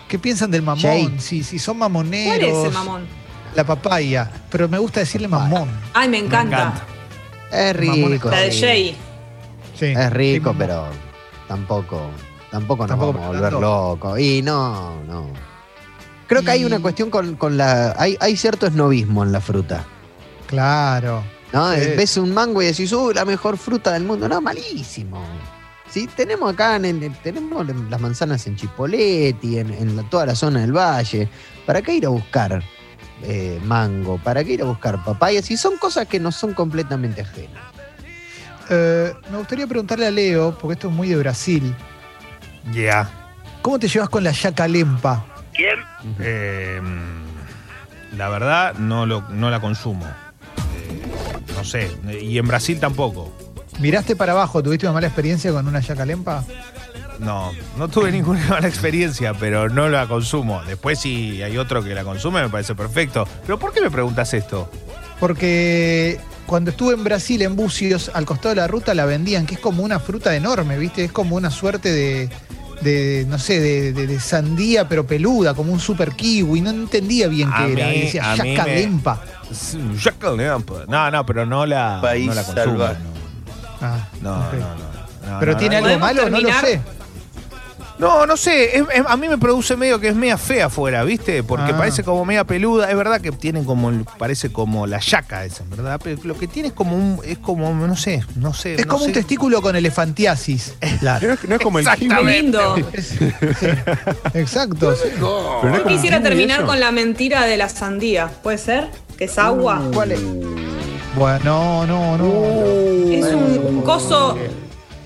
¿Qué 0.08 0.18
piensan 0.18 0.50
del 0.50 0.62
mamón? 0.62 0.80
Jay. 0.82 1.14
Si, 1.18 1.42
si 1.44 1.58
son 1.58 1.78
¿Cuál 1.78 1.90
mamoneros. 1.92 2.48
es 2.48 2.56
ese 2.64 2.70
mamón? 2.70 3.06
La 3.54 3.64
papaya. 3.64 4.30
Pero 4.50 4.68
me 4.68 4.78
gusta 4.78 5.00
decirle 5.00 5.28
mamón. 5.28 5.68
Ay, 5.92 6.08
me 6.08 6.18
encanta. 6.18 6.56
encanta. 6.62 6.84
Es 7.52 7.76
rico. 7.76 8.30
La 8.30 8.40
de. 8.40 8.52
Jay. 8.52 8.96
Sí. 9.78 9.86
Es 9.86 10.12
rico, 10.12 10.50
Sí, 10.50 10.56
pero 10.58 10.84
tampoco, 11.48 12.10
tampoco 12.50 12.82
nos 12.82 12.88
Tampoco 12.90 13.12
vamos 13.12 13.24
a 13.24 13.28
volver 13.40 13.52
locos. 13.54 14.18
Y 14.20 14.42
no, 14.42 15.02
no. 15.04 15.26
Creo 16.26 16.42
que 16.42 16.50
hay 16.52 16.64
una 16.64 16.78
cuestión 16.80 17.10
con, 17.10 17.34
con 17.36 17.56
la. 17.56 17.94
Hay, 17.98 18.16
hay 18.20 18.36
cierto 18.36 18.66
esnovismo 18.66 19.22
en 19.24 19.32
la 19.32 19.40
fruta. 19.40 19.84
Claro. 20.46 21.22
¿No? 21.52 21.72
Sí. 21.74 21.80
Ves 21.96 22.16
un 22.16 22.32
mango 22.32 22.62
y 22.62 22.66
decís, 22.66 22.92
uy, 22.92 23.14
la 23.14 23.24
mejor 23.24 23.56
fruta 23.58 23.92
del 23.92 24.04
mundo. 24.04 24.28
No, 24.28 24.40
malísimo. 24.40 25.20
Sí, 25.90 26.08
tenemos 26.14 26.52
acá, 26.52 26.76
en, 26.76 26.84
en- 26.84 27.14
tenemos 27.24 27.66
las 27.90 28.00
manzanas 28.00 28.46
en 28.46 28.54
Chipoleti, 28.54 29.58
en, 29.58 29.72
en 29.74 29.96
la- 29.96 30.04
toda 30.04 30.26
la 30.26 30.36
zona 30.36 30.60
del 30.60 30.72
valle. 30.72 31.28
¿Para 31.66 31.82
qué 31.82 31.94
ir 31.94 32.06
a 32.06 32.10
buscar 32.10 32.62
eh, 33.22 33.60
mango? 33.64 34.18
¿Para 34.18 34.44
qué 34.44 34.52
ir 34.52 34.62
a 34.62 34.66
buscar 34.66 35.04
papayas? 35.04 35.50
Y 35.50 35.56
son 35.56 35.76
cosas 35.78 36.06
que 36.06 36.20
no 36.20 36.32
son 36.32 36.54
completamente 36.54 37.22
ajenas. 37.22 37.62
Eh, 38.68 39.12
me 39.30 39.38
gustaría 39.38 39.66
preguntarle 39.66 40.06
a 40.06 40.10
Leo, 40.10 40.56
porque 40.58 40.74
esto 40.74 40.88
es 40.88 40.94
muy 40.94 41.08
de 41.08 41.16
Brasil. 41.16 41.74
Ya. 42.72 43.10
¿Cómo 43.62 43.78
te 43.78 43.88
llevas 43.88 44.08
con 44.08 44.24
la 44.24 44.32
yacalempa? 44.32 45.24
Eh, 46.18 46.80
la 48.16 48.28
verdad, 48.28 48.74
no, 48.74 49.06
lo, 49.06 49.22
no 49.30 49.50
la 49.50 49.60
consumo. 49.60 50.06
Eh, 50.06 51.02
no 51.54 51.64
sé. 51.64 51.90
Y 52.20 52.38
en 52.38 52.46
Brasil 52.46 52.78
tampoco. 52.80 53.32
¿Miraste 53.78 54.16
para 54.16 54.32
abajo? 54.32 54.62
¿Tuviste 54.62 54.86
una 54.86 54.94
mala 54.94 55.06
experiencia 55.06 55.52
con 55.52 55.66
una 55.66 55.80
yacalempa? 55.80 56.44
No, 57.20 57.52
no 57.76 57.88
tuve 57.88 58.10
ninguna 58.10 58.44
mala 58.48 58.66
experiencia, 58.66 59.34
pero 59.34 59.68
no 59.68 59.88
la 59.88 60.06
consumo. 60.06 60.62
Después 60.66 60.98
si 60.98 61.42
hay 61.42 61.56
otro 61.58 61.84
que 61.84 61.94
la 61.94 62.02
consume 62.02 62.42
me 62.42 62.48
parece 62.48 62.74
perfecto. 62.74 63.28
Pero 63.46 63.58
¿por 63.58 63.72
qué 63.72 63.80
me 63.80 63.90
preguntas 63.90 64.32
esto? 64.34 64.70
Porque 65.18 66.18
cuando 66.46 66.70
estuve 66.70 66.94
en 66.94 67.04
Brasil, 67.04 67.42
en 67.42 67.54
Bucios, 67.56 68.10
al 68.14 68.24
costado 68.24 68.50
de 68.50 68.56
la 68.56 68.66
ruta 68.66 68.94
la 68.94 69.04
vendían, 69.04 69.46
que 69.46 69.54
es 69.54 69.60
como 69.60 69.82
una 69.84 70.00
fruta 70.00 70.34
enorme, 70.34 70.78
¿viste? 70.78 71.04
Es 71.04 71.12
como 71.12 71.36
una 71.36 71.50
suerte 71.50 71.92
de, 71.92 72.30
de, 72.80 73.26
no 73.28 73.38
sé, 73.38 73.60
de, 73.60 73.92
de- 73.92 74.06
de 74.06 74.18
sandía, 74.18 74.88
pero 74.88 75.06
peluda, 75.06 75.52
como 75.54 75.72
un 75.72 75.78
super 75.80 76.12
kiwi. 76.12 76.62
No 76.62 76.70
entendía 76.70 77.28
bien 77.28 77.50
A 77.52 77.66
qué 77.66 77.72
era. 77.74 77.86
mí- 77.88 77.94
Y 77.96 78.00
decía, 78.06 78.32
a 78.32 78.36
mí 78.36 78.42
me- 78.42 78.54
yacalempa. 78.56 79.20
No, 80.88 81.10
no, 81.10 81.26
pero 81.26 81.44
no 81.44 81.66
la, 81.66 81.98
País 82.00 82.26
no 82.26 82.34
la 82.34 82.42
consumo. 82.44 82.64
salvaje. 82.64 82.96
Ah, 83.82 84.08
No, 84.22 84.32
ok. 84.46 84.52
no, 84.54 84.58
no, 84.58 85.30
no. 85.34 85.40
¿Pero 85.40 85.52
no, 85.52 85.58
tiene 85.58 85.80
no, 85.80 85.86
algo 85.86 86.00
¿Podemos 86.00 86.08
malo? 86.08 86.30
No 86.30 86.40
lo 86.40 86.48
terminar? 86.48 86.64
sé. 86.64 86.80
No, 88.00 88.24
no 88.26 88.36
sé, 88.36 88.78
es- 88.78 88.84
es- 88.94 89.02
a 89.06 89.16
mí 89.18 89.28
me 89.28 89.36
produce 89.38 89.76
medio 89.76 90.00
que 90.00 90.08
es 90.08 90.14
media 90.14 90.38
fea 90.38 90.66
afuera, 90.66 91.04
¿viste? 91.04 91.42
Porque 91.42 91.72
Ah. 91.72 91.76
parece 91.78 92.02
como 92.02 92.24
media 92.24 92.44
peluda, 92.44 92.90
es 92.90 92.96
verdad 92.96 93.20
que 93.20 93.30
tienen 93.30 93.64
como, 93.64 93.90
el- 93.90 94.06
parece 94.18 94.50
como 94.50 94.86
la 94.86 94.98
yaca 95.00 95.44
esa, 95.44 95.64
¿verdad? 95.68 96.00
Pero 96.02 96.18
lo 96.24 96.36
que 96.38 96.46
tiene 96.48 96.68
es 96.68 96.74
como 96.74 96.96
un, 96.96 97.20
es 97.24 97.36
como, 97.38 97.72
no 97.74 97.96
sé, 97.96 98.24
no 98.36 98.54
sé. 98.54 98.74
Es 98.76 98.86
no 98.86 98.92
como 98.92 99.04
un 99.04 99.10
sé. 99.10 99.14
testículo 99.20 99.60
con 99.62 99.76
elefantiasis. 99.76 100.74
Claro. 101.00 101.28
No 101.28 101.34
es, 101.34 101.44
no 101.48 101.54
es 101.56 101.60
como 101.62 101.78
el 101.78 101.86
Exactamente. 101.86 102.32
Qué 102.32 102.42
lindo. 102.42 102.76
Exacto. 104.34 104.94
sí. 104.94 105.02
pero 105.14 105.20
no 105.62 105.68
es 105.68 105.76
Yo 105.78 105.82
como 105.82 105.94
quisiera 105.96 106.18
kiwi 106.18 106.28
terminar 106.28 106.58
eso. 106.60 106.66
con 106.66 106.80
la 106.80 106.92
mentira 106.92 107.44
de 107.46 107.56
la 107.56 107.68
sandía. 107.68 108.28
¿Puede 108.42 108.58
ser? 108.58 108.88
¿Que 109.18 109.24
es 109.24 109.38
agua? 109.38 109.82
¿Cuál 109.92 110.12
es? 110.12 110.20
Bueno, 111.16 111.84
no, 111.86 112.16
no, 112.16 112.18
no. 112.18 113.10
Es 113.10 113.26
un 113.34 113.82
coso. 113.82 114.38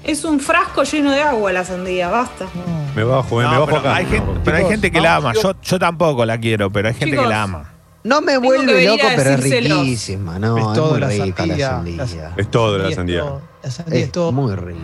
Es 0.04 0.24
un 0.24 0.38
frasco 0.38 0.83
lleno 0.83 1.12
de 1.12 1.22
agua 1.22 1.50
la 1.52 1.64
sandía, 1.64 2.09
basta. 2.11 2.46
Me 2.94 3.04
bajo, 3.04 3.40
eh, 3.40 3.44
No, 3.44 3.50
me 3.50 3.57
bajo 3.59 3.66
pero, 3.66 3.78
acá. 3.80 3.96
hay 3.96 4.07
gente, 4.07 4.30
pero 4.44 4.57
hay 4.57 4.64
gente 4.66 4.90
que 4.90 4.98
no, 4.98 5.04
la 5.04 5.16
ama. 5.16 5.33
yo- 5.35 5.54
Yo, 5.62 5.78
tampoco 5.78 6.24
la 6.24 6.38
quiero, 6.38 6.70
pero 6.70 6.88
hay 6.88 6.94
gente 6.94 7.11
Chicos, 7.12 7.24
que 7.24 7.28
la 7.30 7.42
ama. 7.42 7.70
No 8.04 8.20
me 8.20 8.33
que 8.33 8.38
vuelve 8.38 8.72
venir 8.74 8.90
loco, 8.90 9.07
a 9.07 9.16
pero 9.16 9.30
es 9.30 9.40
riquísima, 9.40 10.38
¿no? 10.38 10.59
Es 10.59 10.66
Es, 10.66 10.72
todo 10.74 10.90
muy 10.92 11.00
la 11.00 11.09
rica 11.09 11.37
sandía, 11.38 11.57
la 11.57 11.72
la 11.96 12.07
sandía. 12.07 12.33
Es 12.37 12.50
todo 12.50 12.78
la 12.78 12.90
sandía. 12.94 13.20
todo. 13.20 13.42
La 13.62 13.70
sandía 13.70 13.98
es 14.00 14.04
Es 14.07 14.12
todo. 14.12 14.33
muy 14.33 14.54
rica. 14.54 14.78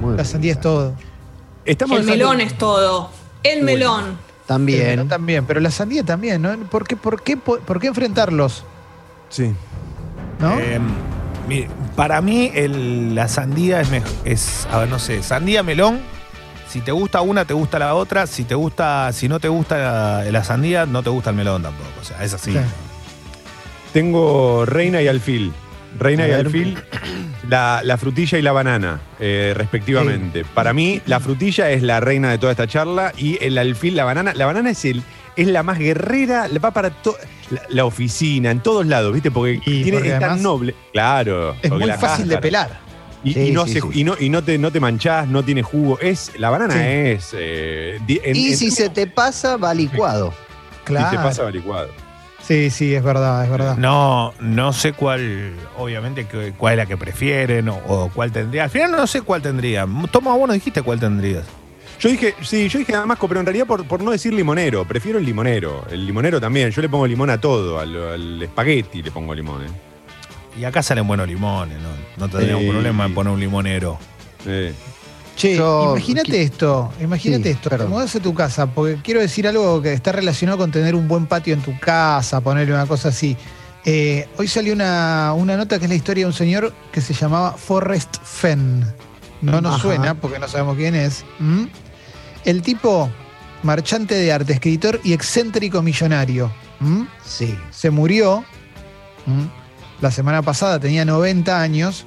Muy 0.00 0.16
La 0.16 0.24
sandía 0.24 0.52
es 0.52 0.60
todo. 0.60 0.94
Estamos 1.64 1.98
El 2.00 2.06
melón 2.06 2.40
es 2.40 2.56
todo. 2.58 3.10
El 3.42 3.62
melón. 3.62 4.04
El 4.04 4.16
También. 4.46 4.86
melón 4.86 5.08
también, 5.08 5.44
pero 5.46 5.60
la 5.60 5.70
sandía 5.70 6.02
también, 6.04 6.40
¿no? 6.42 6.56
¿Por 6.70 6.86
qué, 6.86 6.96
por 6.96 7.22
qué, 7.22 7.36
por 7.36 7.80
qué 7.80 7.86
enfrentarlos? 7.88 8.64
Sí. 9.30 9.52
¿no? 10.38 10.58
Eh, 10.58 10.78
mi- 11.48 11.66
para 11.96 12.20
mí, 12.20 12.50
el- 12.54 13.14
la 13.14 13.28
sandía 13.28 13.80
es, 13.80 13.90
mej- 13.90 14.04
es, 14.24 14.66
a 14.70 14.78
ver, 14.78 14.88
no 14.88 14.98
sé, 14.98 15.22
sandía 15.22 15.62
melón. 15.62 16.00
Si 16.68 16.80
te 16.80 16.92
gusta 16.92 17.20
una, 17.22 17.44
te 17.44 17.54
gusta 17.54 17.78
la 17.78 17.94
otra. 17.94 18.26
Si 18.26 18.44
te 18.44 18.54
gusta, 18.54 19.10
si 19.12 19.28
no 19.28 19.40
te 19.40 19.48
gusta 19.48 19.76
la, 19.78 20.30
la 20.30 20.44
sandía, 20.44 20.84
no 20.86 21.02
te 21.02 21.10
gusta 21.10 21.30
el 21.30 21.36
melón 21.36 21.62
tampoco. 21.62 21.88
O 22.00 22.04
sea, 22.04 22.22
es 22.24 22.34
así. 22.34 22.52
Sí. 22.52 22.58
Tengo 23.92 24.66
reina 24.66 25.00
y 25.02 25.08
alfil. 25.08 25.52
Reina 25.98 26.28
y 26.28 26.32
alfil, 26.32 26.78
la, 27.48 27.80
la 27.82 27.96
frutilla 27.96 28.38
y 28.38 28.42
la 28.42 28.52
banana, 28.52 29.00
eh, 29.18 29.54
respectivamente. 29.56 30.44
Para 30.44 30.72
mí, 30.74 31.00
la 31.06 31.18
frutilla 31.18 31.70
es 31.70 31.82
la 31.82 31.98
reina 31.98 32.30
de 32.30 32.36
toda 32.38 32.52
esta 32.52 32.66
charla 32.66 33.12
y 33.16 33.42
el 33.42 33.56
alfil, 33.56 33.96
la 33.96 34.04
banana. 34.04 34.34
La 34.34 34.44
banana 34.44 34.70
es, 34.70 34.84
el, 34.84 35.02
es 35.34 35.48
la 35.48 35.62
más 35.62 35.78
guerrera, 35.78 36.46
le 36.46 36.58
va 36.58 36.70
para 36.72 36.90
to- 36.90 37.16
la, 37.50 37.62
la 37.70 37.84
oficina, 37.86 38.50
en 38.50 38.60
todos 38.60 38.86
lados, 38.86 39.14
¿viste? 39.14 39.30
Porque, 39.30 39.54
Y 39.64 39.82
tiene, 39.82 39.92
porque 39.92 40.12
es 40.12 40.20
tan 40.20 40.42
noble. 40.42 40.74
Claro. 40.92 41.56
es 41.62 41.70
muy 41.70 41.90
fácil 41.92 42.28
de 42.28 42.36
pelar. 42.38 42.78
Y, 43.30 43.34
Sí, 43.34 43.40
y 43.48 43.50
no 43.52 43.66
sí, 43.66 43.72
se- 43.74 43.80
sí. 43.80 43.88
y 43.94 44.04
no, 44.04 44.14
y 44.18 44.28
no 44.28 44.42
te, 44.42 44.58
no 44.58 44.70
te 44.70 44.80
manchás, 44.80 45.28
no 45.28 45.42
tiene 45.42 45.62
jugo. 45.62 45.98
Es, 46.00 46.32
la 46.38 46.50
banana 46.50 46.74
Sí. 46.74 46.80
es. 46.82 47.30
eh, 47.38 47.98
en- 48.08 48.36
Y 48.36 48.48
en- 48.48 48.56
si 48.56 48.70
se 48.70 48.88
te 48.88 49.06
pasa, 49.06 49.56
va 49.56 49.72
licuado. 49.74 50.32
Claro. 50.84 51.08
y 51.08 51.16
te 51.18 51.22
pasa 51.22 51.50
licuado. 51.50 51.88
Sí, 52.42 52.70
sí, 52.70 52.94
es 52.94 53.02
verdad, 53.02 53.44
es 53.44 53.50
verdad. 53.50 53.76
No, 53.76 54.32
no 54.40 54.72
sé 54.72 54.94
cuál, 54.94 55.52
obviamente, 55.76 56.26
cuál 56.56 56.72
es 56.74 56.76
la 56.78 56.86
que 56.86 56.96
prefieren 56.96 57.68
o, 57.68 57.76
o 57.86 58.08
cuál 58.14 58.32
tendría. 58.32 58.64
Al 58.64 58.70
final 58.70 58.92
no 58.92 59.06
sé 59.06 59.20
cuál 59.20 59.42
tendría. 59.42 59.86
Toma, 60.10 60.34
vos 60.34 60.46
no 60.48 60.54
dijiste 60.54 60.80
cuál 60.80 60.98
tendrías. 60.98 61.44
Yo 62.00 62.08
dije, 62.08 62.34
sí, 62.42 62.68
yo 62.70 62.78
dije 62.78 62.92
damasco, 62.92 63.26
pero 63.28 63.40
en 63.40 63.46
realidad 63.46 63.66
por, 63.66 63.84
por 63.86 64.00
no 64.02 64.12
decir 64.12 64.32
limonero, 64.32 64.86
prefiero 64.86 65.18
el 65.18 65.26
limonero. 65.26 65.84
El 65.90 66.06
limonero 66.06 66.40
también, 66.40 66.70
yo 66.70 66.80
le 66.80 66.88
pongo 66.88 67.06
limón 67.06 67.28
a 67.28 67.38
todo, 67.38 67.80
al, 67.80 67.94
al 68.12 68.42
espagueti 68.42 69.02
le 69.02 69.10
pongo 69.10 69.34
limón. 69.34 69.64
¿eh? 69.64 69.68
Y 70.60 70.64
acá 70.64 70.82
salen 70.82 71.06
buenos 71.06 71.26
limones, 71.28 71.76
¿no? 71.82 71.88
No 72.18 72.28
tendríamos 72.28 72.64
Sí. 72.64 72.70
problema 72.70 73.04
en 73.06 73.14
poner 73.14 73.32
un 73.32 73.40
limonero. 73.40 73.98
Eh, 74.46 74.74
Che, 75.36 75.54
Yo- 75.56 75.92
imagínate 75.96 76.42
esto, 76.42 76.92
imagínate 77.00 77.44
Sí, 77.44 77.48
esto, 77.50 77.70
te 77.70 77.84
mudás 77.84 78.12
a 78.16 78.18
tu 78.20 78.34
casa, 78.34 78.66
porque 78.66 78.98
quiero 79.04 79.20
decir 79.20 79.46
algo 79.46 79.80
que 79.80 79.92
está 79.92 80.10
relacionado 80.10 80.58
con 80.58 80.72
tener 80.72 80.96
un 80.96 81.06
buen 81.06 81.26
patio 81.26 81.54
en 81.54 81.62
tu 81.62 81.78
casa, 81.78 82.40
ponerle 82.40 82.74
una 82.74 82.86
cosa 82.86 83.10
así. 83.10 83.36
Eh, 83.84 84.26
hoy 84.36 84.48
salió 84.48 84.72
una, 84.74 85.32
una 85.36 85.56
nota 85.56 85.78
que 85.78 85.84
es 85.84 85.88
la 85.90 85.94
historia 85.94 86.24
de 86.24 86.26
un 86.26 86.32
señor 86.32 86.74
que 86.90 87.00
se 87.00 87.14
llamaba 87.14 87.52
Forrest 87.52 88.16
Fenn. 88.24 88.84
No 89.40 89.60
nos 89.60 89.74
Ajá. 89.74 89.82
suena 89.82 90.14
porque 90.14 90.40
no 90.40 90.48
sabemos 90.48 90.76
quién 90.76 90.96
es. 90.96 91.24
¿Mm? 91.38 91.66
El 92.44 92.60
tipo, 92.62 93.08
marchante 93.62 94.16
de 94.16 94.32
arte, 94.32 94.54
escritor 94.54 95.00
y 95.04 95.12
excéntrico 95.12 95.82
millonario. 95.82 96.50
¿Mm? 96.80 97.02
Sí. 97.24 97.56
se 97.70 97.90
murió. 97.90 98.44
La 100.00 100.10
semana 100.10 100.42
pasada, 100.42 100.78
tenía 100.78 101.04
90 101.04 101.60
años, 101.60 102.06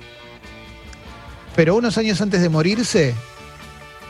pero 1.55 1.75
unos 1.75 1.97
años 1.97 2.21
antes 2.21 2.41
de 2.41 2.49
morirse, 2.49 3.13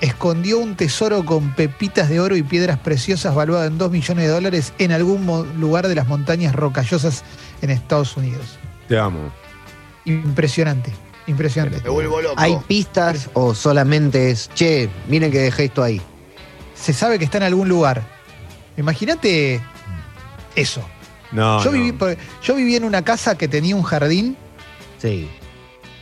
escondió 0.02 0.60
un 0.60 0.76
tesoro 0.76 1.24
con 1.26 1.54
pepitas 1.56 2.10
de 2.10 2.20
oro 2.20 2.36
y 2.36 2.44
piedras 2.44 2.80
preciosas 2.80 3.36
valuado 3.36 3.66
en 3.66 3.78
2 3.78 3.92
millones 3.92 4.26
de 4.26 4.32
dólares 4.32 4.74
en 4.80 4.92
algún 4.92 5.26
lugar 5.60 5.88
de 5.88 5.96
las 5.96 6.08
montañas 6.08 6.56
rocallosas 6.56 7.24
en 7.62 7.70
Estados 7.70 8.18
Unidos. 8.18 8.58
te 8.88 8.98
amo. 8.98 9.32
Impresionante, 10.06 10.92
impresionante. 11.28 11.84
¿Hay 12.36 12.58
pistas 12.68 13.30
o 13.34 13.54
solamente 13.54 14.32
es, 14.32 14.50
che, 14.56 14.90
miren 15.08 15.32
que 15.32 15.40
dejé 15.40 15.66
esto 15.66 15.84
ahí? 15.84 16.02
Se 16.74 16.94
sabe 16.94 17.20
que 17.20 17.26
está 17.26 17.38
en 17.38 17.44
algún 17.44 17.70
lugar. 17.70 18.02
Imagínate 18.78 19.62
eso. 20.56 20.84
No, 21.32 21.64
yo, 21.64 21.72
no. 21.72 21.78
Viví, 21.78 21.92
por- 21.94 22.18
yo 22.44 22.56
viví 22.56 22.76
en 22.76 22.84
una 22.84 23.04
casa 23.04 23.38
que 23.38 23.48
tenía 23.48 23.76
un 23.76 23.84
jardín 23.84 24.36
Sí. 25.00 25.30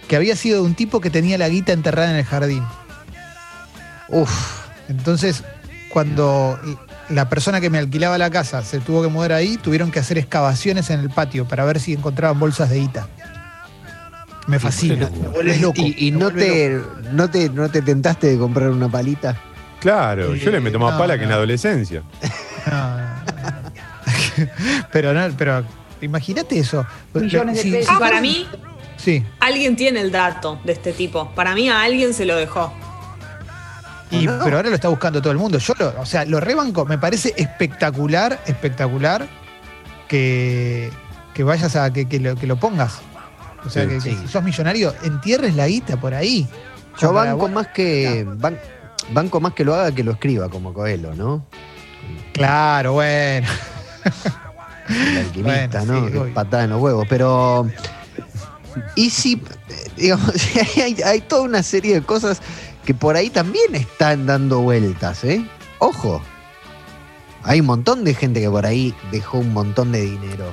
que 0.08 0.15
había 0.15 0.36
sido 0.36 0.62
de 0.62 0.63
un 0.68 0.74
tipo 0.76 1.00
que 1.02 1.10
tenía 1.10 1.38
la 1.38 1.50
guita 1.50 1.72
enterrada 1.74 2.12
en 2.12 2.18
el 2.18 2.26
jardín. 2.26 2.63
Uf. 4.10 4.30
Entonces, 4.89 5.44
cuando 5.94 6.60
la 7.10 7.30
persona 7.30 7.62
que 7.62 7.70
me 7.70 7.78
alquilaba 7.78 8.18
la 8.18 8.30
casa 8.30 8.63
se 8.63 8.80
tuvo 8.80 9.02
que 9.04 9.08
mudar 9.08 9.34
ahí, 9.34 9.58
tuvieron 9.58 9.92
que 9.92 10.00
hacer 10.00 10.18
excavaciones 10.18 10.89
en 10.89 11.00
el 11.00 11.10
patio 11.10 11.46
para 11.48 11.63
ver 11.65 11.80
si 11.80 11.94
encontraban 11.94 12.39
bolsas 12.39 12.70
de 12.70 12.80
guita. 12.80 13.08
Me 14.48 14.58
fascina, 14.60 15.10
me 15.22 15.28
vuelves 15.28 15.62
loco. 15.62 15.80
¿Y, 15.80 16.08
y 16.08 16.12
me 16.12 16.18
no, 16.20 16.32
te, 16.32 16.82
no, 17.12 17.30
te, 17.30 17.50
no 17.52 17.70
te 17.70 17.84
tentaste 17.84 18.28
de 18.28 18.38
comprar 18.39 18.72
una 18.72 18.89
palita? 18.89 19.38
Claro, 19.80 20.34
yo 20.36 20.50
le 20.52 20.60
meto 20.60 20.80
más 20.80 20.94
no, 20.94 20.98
pala 21.00 21.18
que 21.18 21.24
en 21.24 21.30
la 21.30 21.36
adolescencia. 21.36 22.02
no. 22.65 22.88
pero 24.91 25.13
no, 25.13 25.28
pero 25.38 25.63
imagínate 26.02 26.60
eso. 26.60 26.86
Millones 27.13 27.58
de 27.58 27.63
Sí, 27.63 27.71
pesos. 27.71 27.93
sí, 27.93 27.99
Para 27.99 28.21
mí, 28.21 28.47
Sí. 28.97 29.23
alguien 29.39 29.75
tiene 29.75 30.02
el 30.02 30.12
dato 30.12 30.60
de 30.63 30.73
este 30.73 30.91
tipo. 30.93 31.30
Para 31.36 31.56
mí, 31.56 31.69
a 31.69 31.82
alguien 31.82 32.13
se 32.13 32.25
lo 32.25 32.36
dejó. 32.36 32.73
Y- 34.12 34.25
No. 34.25 34.39
Pero 34.43 34.58
ahora 34.58 34.69
lo 34.69 34.75
está 34.75 34.88
buscando 34.89 35.21
todo 35.21 35.32
el 35.32 35.38
mundo. 35.38 35.58
Yo 35.60 35.73
lo, 35.78 35.93
o 36.02 36.06
sea, 36.06 36.25
lo 36.25 36.39
rebanco. 36.39 36.86
Me 36.86 36.97
parece 36.97 37.34
espectacular, 37.38 38.39
espectacular 38.47 39.28
que, 40.08 40.89
que 41.34 41.43
vayas 41.43 41.75
a 41.75 41.91
que, 41.93 42.08
que 42.08 42.19
lo, 42.19 42.36
que 42.36 42.47
lo 42.47 42.58
pongas. 42.60 42.99
O 43.65 43.69
sea, 43.69 43.84
Sí, 43.84 43.89
que, 43.89 44.02
si 44.02 44.28
sos 44.28 44.43
millonario, 44.43 44.93
entierres 45.04 45.56
la 45.56 45.67
guita 45.67 45.97
por 45.97 46.13
ahí. 46.13 46.47
Yo 46.99 47.13
banco 47.13 47.47
más 47.49 47.67
que. 47.67 48.25
ban- 48.25 48.60
banco 49.12 49.39
más 49.39 49.54
que 49.54 49.63
lo 49.63 49.73
haga 49.75 49.91
que 49.93 50.04
lo 50.04 50.12
escriba 50.12 50.49
como 50.49 50.73
Coelho, 50.73 51.13
¿no? 51.15 51.45
Claro, 52.34 52.93
bueno. 52.93 53.47
El 54.89 55.17
alquimista, 55.17 55.84
Bueno, 55.84 56.10
¿no? 56.10 56.26
sí, 56.26 56.32
patada 56.34 56.63
en 56.63 56.69
los 56.72 56.82
huevos. 56.82 57.06
Pero. 57.10 57.67
Y 58.95 59.10
si. 59.10 59.41
Digamos, 59.98 60.32
hay, 60.84 60.98
hay 61.04 61.22
toda 61.22 61.41
una 61.43 61.62
serie 61.63 61.95
de 61.95 62.02
cosas 62.02 62.41
que 62.86 62.93
por 62.93 63.15
ahí 63.15 63.30
también 63.30 63.76
están 63.76 64.26
dando 64.26 64.62
vueltas, 64.62 65.24
¿eh? 65.24 65.45
Ojo. 65.80 66.22
Hay 67.43 67.62
un 67.62 67.67
montón 67.67 68.04
de 68.04 68.13
gente 68.13 68.41
que 68.41 68.50
por 68.50 68.65
ahí 68.65 68.93
dejó 69.12 69.38
un 69.39 69.54
montón 69.54 69.91
de 69.91 70.02
dinero. 70.02 70.45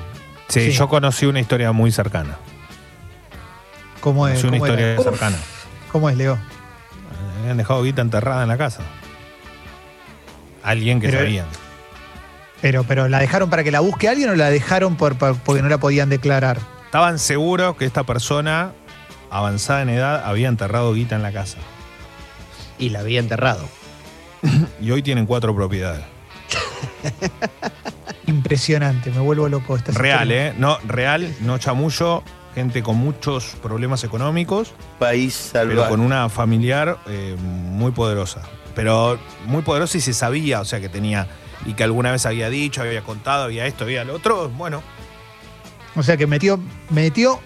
Sí, 0.49 0.71
Sí. 0.71 0.73
yo 0.73 0.89
conocí 0.89 1.27
una 1.27 1.41
historia 1.41 1.73
muy 1.73 1.91
cercana. 1.91 2.37
¿Cómo 4.01 4.29
es, 4.29 4.35
Conocí 4.41 4.47
una 4.49 4.59
cómo 4.59 4.67
era? 4.73 4.91
historia 4.93 5.11
cercana. 5.13 5.37
¿Cómo 5.91 6.09
es, 6.11 6.17
Leo? 6.17 6.39
Habían 7.41 7.57
dejado 7.57 7.83
guita 7.83 8.03
enterrada 8.03 8.43
en 8.43 8.49
la 8.49 8.57
casa. 8.57 8.83
Alguien 10.63 11.01
que 11.01 11.09
Pero- 11.09 11.21
sabían. 11.21 11.47
Pero, 12.63 12.85
pero 12.85 13.09
¿la 13.09 13.19
dejaron 13.19 13.51
para 13.51 13.63
que 13.65 13.71
la 13.71 13.81
busque 13.81 14.09
alguien 14.09 14.31
o 14.31 14.35
la 14.35 14.51
dejaron 14.51 14.97
por, 14.97 15.17
por- 15.17 15.37
porque 15.39 15.63
no 15.63 15.69
la 15.69 15.79
podían 15.79 16.09
declarar? 16.09 16.59
Estaban 16.87 17.19
seguros 17.19 17.77
que 17.77 17.85
esta 17.85 18.05
persona, 18.05 18.73
avanzada 19.31 19.83
en 19.83 19.91
edad, 19.91 20.25
había 20.25 20.49
enterrado 20.49 20.93
guita 20.95 21.17
en 21.17 21.23
la 21.23 21.33
casa. 21.33 21.59
Y 22.79 22.89
la 22.91 23.01
había 23.01 23.21
enterrado. 23.21 23.69
Y 24.81 24.91
hoy 24.91 25.03
tienen 25.03 25.27
cuatro 25.27 25.55
propiedades. 25.55 26.05
Impresionante, 28.27 29.11
me 29.11 29.21
vuelvo 29.21 29.49
loco. 29.49 29.77
Esta 29.77 29.93
Real, 29.93 30.23
historia. 30.31 30.49
¿eh? 30.49 30.55
No, 30.59 30.79
real, 30.87 31.35
no 31.41 31.59
chamullo. 31.59 32.23
Gente 32.55 32.83
con 32.83 32.97
muchos 32.97 33.55
problemas 33.63 34.03
económicos, 34.03 34.73
País 34.99 35.51
pero 35.53 35.69
salvaje. 35.73 35.91
con 35.91 36.01
una 36.01 36.31
familiar 36.31 36.97
eh, 37.07 37.37
muy 37.39 37.93
poderosa. 37.93 38.41
Pero 38.75 39.19
muy 39.45 39.61
poderosa 39.61 39.99
y 39.99 40.01
se 40.01 40.15
sabía, 40.15 40.61
o 40.63 40.65
sea, 40.65 40.81
que 40.81 40.89
tenía. 40.89 41.27
Y 41.67 41.75
que 41.75 41.83
alguna 41.85 42.13
vez 42.13 42.25
había 42.27 42.49
dicho, 42.49 42.81
había 42.83 43.03
contado, 43.03 43.45
había 43.45 43.67
esto, 43.67 43.85
había 43.85 44.05
lo 44.05 44.15
otro. 44.15 44.49
Bueno, 44.51 44.83
O 45.97 46.03
sea 46.03 46.17
que 46.17 46.27
metió, 46.27 46.61
metió 46.91 47.41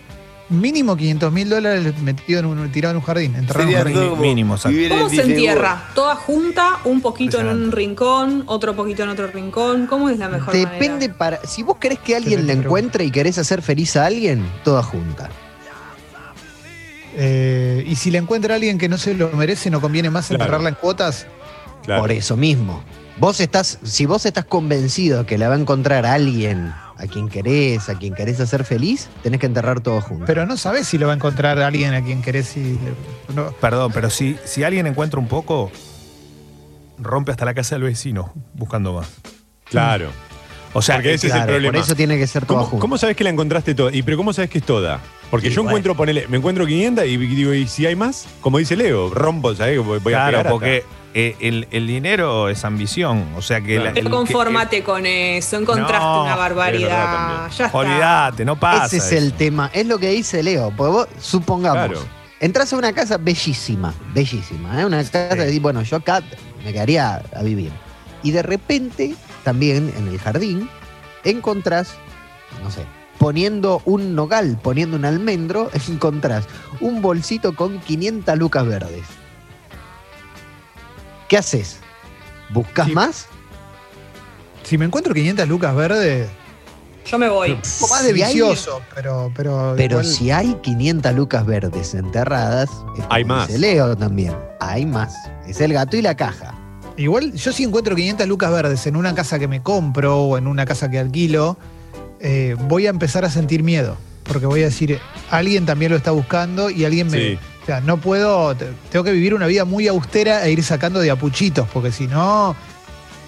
mínimo 0.51 0.97
500 0.97 1.33
mil 1.33 1.49
dólares 1.49 1.97
metido 2.03 2.41
en 2.41 2.47
un, 2.47 2.73
tirado 2.73 2.91
en 2.91 2.97
un 2.97 3.03
jardín, 3.05 3.37
enterrado 3.37 3.63
en 3.63 3.69
un 3.69 3.75
jardín. 3.77 3.95
todo 3.95 4.17
mínimo, 4.17 4.57
¿Cómo 4.61 5.09
se 5.09 5.23
entierra? 5.23 5.89
¿Toda 5.95 6.17
junta? 6.17 6.79
¿Un 6.85 7.01
poquito 7.01 7.39
en 7.41 7.47
un 7.47 7.71
rincón? 7.73 8.43
¿Otro 8.47 8.75
poquito 8.75 9.05
en 9.05 9.11
otro 9.11 9.29
rincón? 9.29 9.87
¿Cómo 9.87 10.11
es 10.11 10.19
la 10.19 10.29
mejor 10.29 10.53
Depende 10.53 11.07
manera? 11.07 11.15
para. 11.17 11.41
Si 11.47 11.63
vos 11.63 11.77
querés 11.79 12.01
que 12.01 12.17
alguien 12.17 12.47
la 12.49 12.53
encuentre 12.55 13.05
y 13.05 13.11
querés 13.13 13.39
hacer 13.39 13.63
feliz 13.63 13.97
a 13.97 14.07
alguien, 14.07 14.45
toda 14.65 14.83
junta. 14.83 15.29
Eh, 17.17 17.85
y 17.87 17.97
si 17.97 18.11
le 18.11 18.19
encuentra 18.19 18.55
a 18.55 18.57
alguien 18.57 18.79
que 18.79 18.89
no 18.89 18.97
se 18.99 19.15
lo 19.15 19.31
merece, 19.33 19.71
¿no 19.71 19.81
conviene 19.81 20.11
más 20.11 20.27
Claro. 20.29 20.43
enterrarla 20.45 20.69
en 20.71 20.75
cuotas? 20.77 21.27
Claro. 21.85 22.03
Por 22.03 22.13
eso 22.13 22.37
mismo. 22.37 22.83
Vos 23.21 23.39
estás, 23.41 23.79
si 23.83 24.07
vos 24.07 24.25
estás 24.25 24.47
convencido 24.47 25.27
que 25.27 25.37
la 25.37 25.49
va 25.51 25.55
a 25.55 25.59
encontrar 25.59 26.07
alguien 26.07 26.73
a 26.97 27.07
quien 27.07 27.29
querés, 27.29 27.89
a 27.91 27.95
quien 27.99 28.15
querés 28.15 28.41
hacer 28.41 28.65
feliz, 28.65 29.09
tenés 29.23 29.41
que 29.41 29.47
enterrar 29.47 29.81
todo 29.81 30.01
junto. 30.01 30.25
Pero 30.25 30.47
no 30.47 30.57
sabés 30.57 30.87
si 30.89 30.97
lo 30.97 31.07
va 31.07 31.13
a 31.13 31.17
encontrar 31.17 31.59
a 31.61 31.67
alguien 31.67 31.93
a 31.93 32.03
quien 32.03 32.23
querés 32.23 32.57
y 32.57 32.79
no. 33.35 33.53
Perdón, 33.61 33.93
pero 33.93 34.09
si, 34.09 34.39
si 34.45 34.65
alguien 34.65 34.87
encuentra 34.87 35.21
un 35.21 35.29
poco, 35.29 35.71
rompe 36.99 37.31
hasta 37.31 37.45
la 37.45 37.53
casa 37.53 37.75
del 37.75 37.85
vecino 37.85 38.33
buscando 38.55 38.95
más. 38.95 39.09
Claro. 39.65 40.11
O 40.73 40.81
sea, 40.81 40.97
Porque 40.97 41.15
ese 41.15 41.27
es 41.27 41.33
el 41.33 41.39
Claro, 41.41 41.53
problema. 41.53 41.73
por 41.75 41.81
eso 41.85 41.95
tiene 41.97 42.17
que 42.17 42.27
ser 42.27 42.47
toda 42.47 42.61
¿Cómo, 42.61 42.71
junta. 42.71 42.81
cómo 42.81 42.97
sabes 42.99 43.17
que 43.17 43.25
la 43.25 43.31
encontraste 43.31 43.75
toda? 43.75 43.93
Y 43.95 44.03
pero 44.03 44.17
¿cómo 44.17 44.33
sabes 44.33 44.49
que 44.51 44.59
es 44.59 44.65
toda? 44.65 45.01
Porque 45.31 45.49
Sí, 45.51 45.57
yo 45.57 45.63
bueno. 45.63 45.73
encuentro, 45.73 45.95
ponele, 45.97 46.27
me 46.29 46.37
encuentro 46.39 46.65
500 46.65 47.05
y 47.07 47.17
digo, 47.19 47.53
¿y 47.53 47.67
si 47.67 47.85
hay 47.87 47.97
más? 47.97 48.27
Como 48.41 48.57
dice 48.59 48.77
Leo, 48.77 49.11
rompo, 49.11 49.55
¿sabes? 49.55 49.77
Voy 49.79 49.99
voy 49.99 50.13
a 50.15 50.17
claro, 50.17 50.27
pegar 50.31 50.47
hasta- 50.47 50.51
porque 50.53 50.85
eh, 51.15 51.37
el, 51.41 51.67
el 51.71 51.87
dinero 51.87 52.49
es 52.49 52.65
ambición. 52.65 53.27
O 53.37 53.43
sea 53.43 53.61
que. 53.61 53.75
Claro. 53.77 53.83
la- 53.85 53.89
el 53.91 53.95
Pero 53.95 54.07
que- 54.11 54.17
conformate 54.17 54.83
con 54.83 55.07
eso, 55.07 55.57
encontraste 55.57 55.99
No, 55.99 56.23
una 56.25 56.37
barbaridad. 56.37 57.51
Ya 57.57 57.67
está. 57.67 57.77
Olvídate, 57.79 58.45
no 58.45 58.59
pasa. 58.59 58.87
Ese 58.87 58.99
es 58.99 59.13
el 59.13 59.33
tema. 59.33 59.71
Es 59.73 59.87
lo 59.87 59.99
que 59.99 60.11
dice 60.11 60.43
Leo. 60.43 60.73
Porque 60.77 60.93
vos, 60.93 61.09
supongamos, 61.19 61.89
Claro. 61.89 62.01
entras 62.41 62.73
a 62.73 62.77
una 62.77 62.93
casa 62.93 63.19
bellísima, 63.19 63.93
bellísima, 64.15 64.81
¿eh? 64.81 64.85
una 64.85 64.99
casa 65.05 65.31
que 65.35 65.45
decís, 65.47 65.61
bueno, 65.63 65.83
yo 65.83 65.97
acá 65.97 66.23
me 66.65 66.73
quedaría 66.73 67.23
a 67.35 67.43
vivir. 67.43 67.73
Y 68.23 68.31
de 68.33 68.43
repente, 68.43 69.15
también 69.45 69.93
en 69.97 70.09
el 70.09 70.19
jardín, 70.19 70.69
encontrás, 71.25 71.95
no 72.63 72.71
sé, 72.71 72.85
poniendo 73.19 73.83
un 73.85 74.15
nogal, 74.15 74.59
poniendo 74.63 74.97
un 74.97 75.05
almendro, 75.05 75.71
encontrás 75.89 76.47
un 76.81 77.03
bolsito 77.03 77.55
con 77.55 77.81
500 77.81 78.39
lucas 78.39 78.67
verdes. 78.67 79.03
¿Qué 81.31 81.39
haces? 81.39 81.77
¿Buscas 82.53 82.89
Sí. 82.89 82.93
más? 82.93 83.27
Si 84.65 84.77
me 84.77 84.85
encuentro 84.85 85.15
500 85.15 85.49
lucas 85.49 85.75
verdes, 85.77 86.29
Yo 87.09 87.19
me 87.19 87.29
voy. 87.29 87.53
un 87.53 87.61
poco 87.79 87.95
más 87.95 88.03
de 88.03 88.13
Si 88.15 88.23
hay- 88.23 88.33
vicioso, 88.35 88.83
pero, 88.97 89.33
pero, 89.37 89.75
Pero 89.77 90.01
igual- 90.01 90.07
si 90.13 90.33
hay 90.33 90.55
500 90.61 91.15
lucas 91.15 91.47
verdes 91.47 91.95
enterradas, 91.95 92.69
Hay 93.09 93.25
más. 93.25 93.47
dice 93.47 93.61
Leo 93.61 93.97
también. 93.97 94.35
Hay 94.59 94.85
más. 94.87 95.15
Es 95.47 95.61
el 95.61 95.73
gato 95.73 95.97
y 95.97 96.03
la 96.03 96.17
caja. 96.17 96.53
Igual 96.97 97.33
yo 97.33 97.53
si 97.53 97.63
encuentro 97.63 97.95
500 97.95 98.27
lucas 98.27 98.51
verdes 98.51 98.85
en 98.89 98.97
una 98.97 99.15
casa 99.15 99.39
que 99.39 99.47
me 99.47 99.63
compro 99.63 100.19
o 100.23 100.37
en 100.37 100.49
una 100.49 100.67
casa 100.67 100.91
que 100.91 100.99
alquilo, 100.99 101.57
eh, 102.19 102.57
voy 102.67 102.89
a 102.89 102.91
empezar 102.91 103.25
a 103.25 103.31
sentir 103.31 103.63
miedo. 103.63 103.97
Porque 104.25 104.47
voy 104.47 104.63
a 104.63 104.65
decir, 104.67 104.99
alguien 105.31 105.65
también 105.65 105.93
lo 105.93 105.97
está 105.97 106.11
buscando 106.11 106.71
y 106.71 106.85
alguien 106.85 107.09
me... 107.09 107.19
Sí. 107.19 107.39
O 107.63 107.67
sea, 107.67 107.81
no 107.81 107.99
puedo, 107.99 108.55
te- 108.57 108.73
tengo 108.91 109.05
que 109.05 109.13
vivir 109.13 109.35
una 109.35 109.47
vida 109.47 109.65
muy 109.65 109.87
austera 109.89 110.45
e 110.47 110.51
ir 110.53 110.63
sacando 110.65 110.99
de 111.01 111.11
apuchitos, 111.11 111.69
porque 111.73 111.93
si 111.93 112.07
no, 112.07 112.57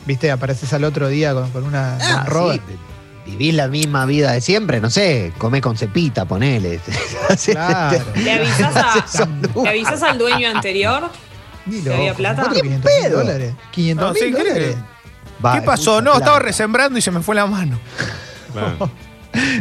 viste, 0.07 0.31
apareces 0.31 0.73
al 0.73 0.85
otro 0.85 1.09
día 1.09 1.35
con, 1.35 1.51
con 1.51 1.64
una 1.64 1.97
Ah, 2.01 2.27
sí, 2.29 2.61
vivís 3.27 3.55
la 3.55 3.68
misma 3.68 4.05
vida 4.07 4.33
de 4.33 4.40
siempre, 4.40 4.81
no 4.81 4.90
sé, 4.90 5.33
comé 5.38 5.61
con 5.61 5.77
cepita, 5.77 6.25
ponele. 6.25 6.81
Claro. 7.45 8.05
¿Le 8.16 8.33
avisás, 8.33 8.77
a- 8.77 9.07
Son 9.07 9.40
¿Le 9.64 9.68
avisás 9.68 10.03
al 10.03 10.18
dueño 10.18 10.49
anterior? 10.49 11.11
¿Que 11.85 11.95
había 11.95 12.14
plata? 12.14 12.42
¿Cuánto? 12.42 12.55
¿Qué 12.57 12.62
500 12.62 12.90
mil 12.92 13.03
pedo? 13.05 13.18
dólares. 13.18 13.55
500 13.71 14.07
No, 14.07 14.12
mil 14.14 14.23
sí, 14.23 14.33
¿qué 14.33 14.38
dólares. 14.42 14.77
Va, 15.45 15.55
¿Qué 15.55 15.62
pasó? 15.62 16.03
No, 16.03 16.14
estaba 16.14 16.38
resembrando 16.40 16.99
y 16.99 17.03
se 17.03 17.11
me 17.12 17.21
fue 17.23 17.35
la 17.37 17.47
mano. 17.47 17.79
Claro. 18.53 18.90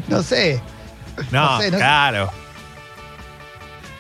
No 0.08 0.24
sé. 0.24 0.60
No, 1.30 1.58
No 1.58 1.62
sé, 1.62 1.72
no- 1.72 1.78
claro. 1.78 2.32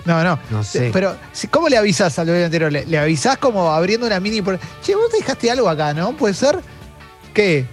No, 0.06 0.24
no. 0.24 0.40
No 0.50 0.64
sé. 0.64 0.90
Pero, 0.92 1.16
si- 1.32 1.48
¿cómo 1.48 1.70
le 1.70 1.78
avisás 1.78 2.18
al 2.20 2.28
dueño 2.28 2.46
anterior? 2.46 2.72
¿Le, 2.72 2.86
le 2.86 2.98
avisás 2.98 3.38
como 3.38 3.72
abriendo 3.72 4.08
una 4.08 4.20
mini... 4.20 4.42
por- 4.42 4.60
Che, 4.82 4.96
vos 4.96 5.12
dejaste 5.12 5.52
algo 5.52 5.70
acá, 5.70 5.94
¿no? 5.94 6.14
¿Puede 6.18 6.34
ser? 6.34 6.60
¿Qué? 7.34 7.66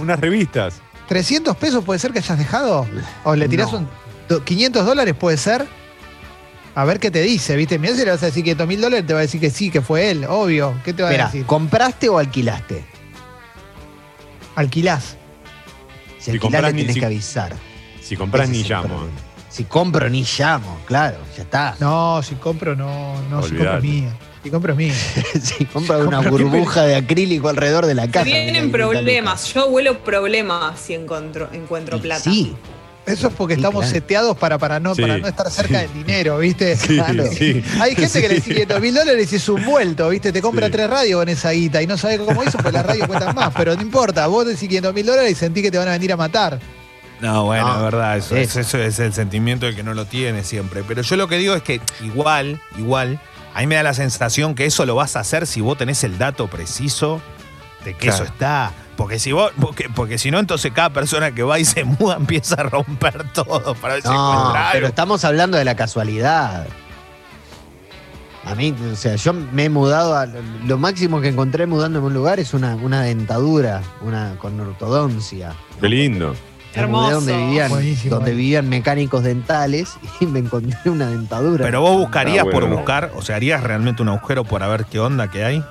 Unas 0.00 0.20
revistas. 0.20 0.80
¿300 1.08 1.54
pesos 1.56 1.84
puede 1.84 1.98
ser 1.98 2.12
que 2.12 2.20
hayas 2.20 2.38
dejado? 2.38 2.86
¿O 3.24 3.34
le 3.34 3.48
tirás 3.48 3.72
No. 3.72 3.78
un... 3.78 3.88
do- 4.28 4.44
¿500 4.44 4.84
dólares 4.84 5.14
puede 5.18 5.36
ser? 5.36 5.66
A 6.74 6.84
ver 6.86 6.98
qué 7.00 7.10
te 7.10 7.20
dice, 7.20 7.54
¿viste? 7.56 7.78
Mirá 7.78 7.94
si 7.94 8.04
le 8.04 8.10
vas 8.12 8.22
a 8.22 8.26
decir 8.26 8.42
500 8.44 8.66
mil 8.66 8.80
dólares, 8.80 9.06
te 9.06 9.12
va 9.12 9.18
a 9.18 9.22
decir 9.22 9.40
que 9.40 9.50
sí, 9.50 9.70
que 9.70 9.82
fue 9.82 10.10
él, 10.10 10.24
obvio. 10.26 10.74
¿Qué 10.84 10.94
te 10.94 11.02
va 11.02 11.10
a 11.10 11.12
decir? 11.12 11.44
¿compraste 11.44 12.08
o 12.08 12.18
alquilaste? 12.18 12.84
Alquilás. 14.54 15.16
Si 16.18 16.24
Si 16.26 16.30
alquilás 16.30 16.62
le 16.62 16.72
tenés 16.72 16.94
si- 16.94 17.00
que 17.00 17.06
avisar. 17.06 17.52
Si 18.00 18.16
compras 18.16 18.48
Ese 18.48 18.58
ni 18.58 18.64
llamo. 18.68 18.88
problema. 18.88 19.10
Si 19.52 19.64
compro 19.64 20.08
ni 20.08 20.24
llamo, 20.38 20.78
claro, 20.86 21.18
ya 21.36 21.42
está. 21.42 21.76
No, 21.78 22.22
si 22.22 22.36
compro, 22.36 22.74
no, 22.74 23.20
no, 23.28 23.42
si 23.42 23.50
compro 23.50 23.76
es 23.76 23.82
mía. 23.82 24.16
Si 24.42 24.50
compro 24.50 24.72
es 24.72 24.78
mía. 24.78 24.94
si 25.42 25.64
compro 25.66 25.98
una 26.08 26.16
Compro, 26.22 26.30
burbuja 26.48 26.84
de 26.84 26.96
acrílico 26.96 27.48
alrededor 27.50 27.84
de 27.84 27.94
la 27.94 28.08
casa. 28.08 28.24
Tienen 28.24 28.72
problemas. 28.72 29.52
Yo 29.52 29.68
vuelo 29.68 29.98
problemas 30.02 30.80
si 30.80 30.94
encuentro, 30.94 31.48
encuentro 31.52 31.98
Y 31.98 32.00
plata. 32.00 32.22
Sí, 32.22 32.54
Eso 33.04 33.28
es 33.28 33.34
porque 33.34 33.54
Sí, 33.54 33.60
estamos 33.60 33.82
claro. 33.82 33.92
seteados 33.94 34.36
para, 34.38 34.56
para, 34.58 34.80
no, 34.80 34.94
Sí, 34.94 35.02
para 35.02 35.18
no 35.18 35.28
estar 35.28 35.50
cerca 35.50 35.80
sí. 35.80 35.86
del 35.86 35.92
dinero, 36.06 36.38
¿viste? 36.38 36.74
Sí, 36.78 36.94
Claro. 36.96 37.24
sí. 37.30 37.62
Hay 37.80 37.94
gente 37.94 38.22
que 38.22 38.28
le 38.28 38.34
dice 38.36 38.50
500 38.54 38.80
mil 38.80 38.94
dólares 38.94 39.32
y 39.32 39.36
es 39.36 39.48
un 39.50 39.64
vuelto, 39.66 40.08
¿viste? 40.08 40.32
Te 40.32 40.40
compra 40.40 40.66
Sí. 40.68 40.72
tres 40.72 40.88
radios 40.88 41.20
con 41.20 41.28
esa 41.28 41.50
guita 41.50 41.82
y 41.82 41.86
no 41.86 41.98
sabe 41.98 42.16
cómo 42.18 42.42
hizo, 42.42 42.56
pues 42.58 42.72
las 42.72 42.86
radios 42.86 43.06
cuestan 43.06 43.34
más. 43.34 43.52
Pero 43.54 43.74
no 43.76 43.82
importa, 43.82 44.26
vos 44.28 44.46
decís 44.46 44.66
500 44.68 44.94
mil 44.94 45.04
dólares 45.04 45.30
y 45.32 45.34
sentís 45.34 45.62
que 45.62 45.70
te 45.70 45.76
van 45.78 45.88
a 45.88 45.92
venir 45.92 46.10
a 46.12 46.16
matar. 46.16 46.58
No, 47.22 47.44
bueno, 47.44 47.66
No, 47.68 47.76
es 47.76 47.82
verdad, 47.82 48.16
eso, 48.18 48.36
eso. 48.36 48.60
es, 48.60 48.66
eso 48.66 48.78
es 48.78 48.98
el 48.98 49.12
sentimiento 49.14 49.64
del 49.66 49.74
que 49.76 49.82
no 49.82 49.94
lo 49.94 50.04
tiene 50.04 50.44
siempre. 50.44 50.82
Pero 50.86 51.00
yo 51.02 51.16
lo 51.16 51.28
que 51.28 51.38
digo 51.38 51.54
es 51.54 51.62
que 51.62 51.80
igual, 52.02 52.60
igual, 52.76 53.18
a 53.54 53.60
mí 53.60 53.66
me 53.68 53.76
da 53.76 53.82
la 53.84 53.94
sensación 53.94 54.54
que 54.54 54.66
eso 54.66 54.84
lo 54.86 54.94
vas 54.96 55.16
a 55.16 55.20
hacer 55.20 55.46
si 55.46 55.60
vos 55.60 55.78
tenés 55.78 56.02
el 56.04 56.18
dato 56.18 56.48
preciso 56.48 57.20
de 57.84 57.94
que 57.94 58.08
Claro. 58.08 58.24
eso 58.24 58.24
está. 58.32 58.72
Porque 58.96 59.18
si 59.18 59.32
vos, 59.32 59.52
porque, 59.60 59.88
porque 59.88 60.18
si 60.18 60.30
no, 60.30 60.38
entonces 60.38 60.70
cada 60.72 60.90
persona 60.90 61.32
que 61.32 61.42
va 61.42 61.58
y 61.58 61.64
se 61.64 61.84
muda 61.98 62.16
empieza 62.16 62.56
a 62.56 62.64
romper 62.64 63.24
todo 63.32 63.74
para 63.76 63.94
ver 63.94 64.02
si 64.02 64.08
no, 64.08 64.32
encuentra 64.38 64.68
pero 64.72 64.86
estamos 64.88 65.24
hablando 65.24 65.56
de 65.56 65.64
la 65.64 65.74
casualidad. 65.76 66.66
A 68.44 68.56
mí, 68.56 68.74
o 68.92 68.96
sea, 68.96 69.14
yo 69.14 69.32
me 69.32 69.66
he 69.66 69.68
mudado 69.70 70.16
a. 70.16 70.26
Lo 70.26 70.76
máximo 70.76 71.20
que 71.20 71.28
encontré 71.28 71.66
mudándome 71.66 72.06
a 72.06 72.08
un 72.08 72.14
lugar 72.14 72.40
es 72.40 72.54
una, 72.54 72.74
una 72.74 73.02
dentadura, 73.02 73.82
una 74.00 74.34
con 74.38 74.58
ortodoncia. 74.58 75.52
Qué 75.80 75.88
lindo. 75.88 76.34
Hermoso. 76.74 77.10
donde 77.16 77.36
vivían, 77.36 77.70
Buenísimo. 77.70 78.14
donde 78.16 78.30
vivían 78.32 78.68
mecánicos 78.68 79.22
dentales 79.22 79.96
y 80.20 80.26
me 80.26 80.38
encontré 80.40 80.90
una 80.90 81.08
dentadura. 81.08 81.64
Pero 81.64 81.80
vos 81.80 81.96
buscarías 81.98 82.40
Ah, 82.40 82.44
bueno. 82.44 82.60
por 82.60 82.68
buscar, 82.68 83.10
o 83.14 83.22
sea, 83.22 83.36
harías 83.36 83.62
realmente 83.62 84.02
un 84.02 84.08
agujero 84.08 84.44
por 84.44 84.60
ver 84.68 84.84
qué 84.86 84.98
onda 85.00 85.30
que 85.30 85.44
hay. 85.44 85.64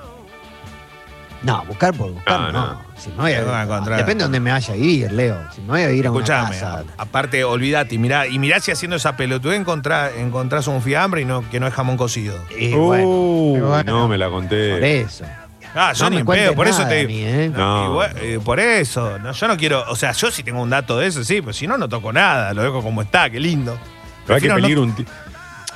No, 1.42 1.64
buscar 1.64 1.92
por 1.92 2.12
buscar, 2.12 2.40
No, 2.40 2.52
no. 2.52 2.66
no. 2.74 2.82
Si 2.96 3.10
me 3.10 3.16
voy 3.16 3.32
a, 3.32 3.38
a 3.60 3.64
encontrar. 3.64 3.98
depende 3.98 4.18
de 4.20 4.24
donde 4.26 4.38
me 4.38 4.52
vaya 4.52 4.74
a 4.74 4.76
vivir, 4.76 5.10
Leo. 5.10 5.36
Si 5.52 5.60
me 5.62 5.66
voy 5.66 5.82
a 5.82 5.88
vivir 5.88 6.06
a 6.06 6.12
una 6.12 6.20
Escuchame, 6.20 6.50
casa. 6.50 6.84
a- 6.96 7.02
aparte, 7.02 7.42
olvídate, 7.42 7.96
y 7.96 7.98
mirá, 7.98 8.28
y 8.28 8.38
mirá 8.38 8.60
si 8.60 8.70
haciendo 8.70 8.94
esa 8.96 9.16
pelotudez 9.16 9.58
encontrás, 9.58 10.12
encontrás 10.16 10.68
un 10.68 10.80
fiambre 10.82 11.22
y 11.22 11.24
no, 11.24 11.42
que 11.50 11.58
no 11.58 11.66
es 11.66 11.74
jamón 11.74 11.96
cocido. 11.96 12.36
Y 12.56 12.72
bueno, 12.74 13.08
Uh, 13.08 13.58
bueno. 13.60 13.92
no 13.92 14.06
me 14.08 14.18
la 14.18 14.26
por 14.26 14.34
conté. 14.42 15.00
eso. 15.00 15.24
Ah, 15.74 15.92
yo 15.94 16.04
No 16.10 16.18
ni 16.18 16.24
pedo, 16.24 16.54
por 16.54 16.66
eso 16.68 16.78
nada 16.80 16.90
te 16.90 16.94
de 16.96 17.06
mí, 17.06 17.22
¿eh? 17.24 17.50
No. 17.54 18.02
Eh, 18.04 18.38
por 18.44 18.60
eso, 18.60 19.18
no, 19.18 19.32
yo 19.32 19.48
no 19.48 19.56
quiero, 19.56 19.84
o 19.88 19.96
sea, 19.96 20.12
yo 20.12 20.30
si 20.30 20.42
tengo 20.42 20.60
un 20.60 20.68
dato 20.70 20.98
de 20.98 21.06
eso, 21.06 21.24
sí, 21.24 21.40
pero 21.40 21.52
si 21.54 21.66
no, 21.66 21.78
no 21.78 21.88
toco 21.88 22.12
nada, 22.12 22.52
lo 22.52 22.62
dejo 22.62 22.82
como 22.82 23.00
está, 23.02 23.30
qué 23.30 23.40
lindo. 23.40 23.78
Pero 24.26 24.36
hay 24.36 24.42
que 24.42 24.48
Prefiero 24.52 24.86
no- 24.86 24.92
un. 24.98 25.06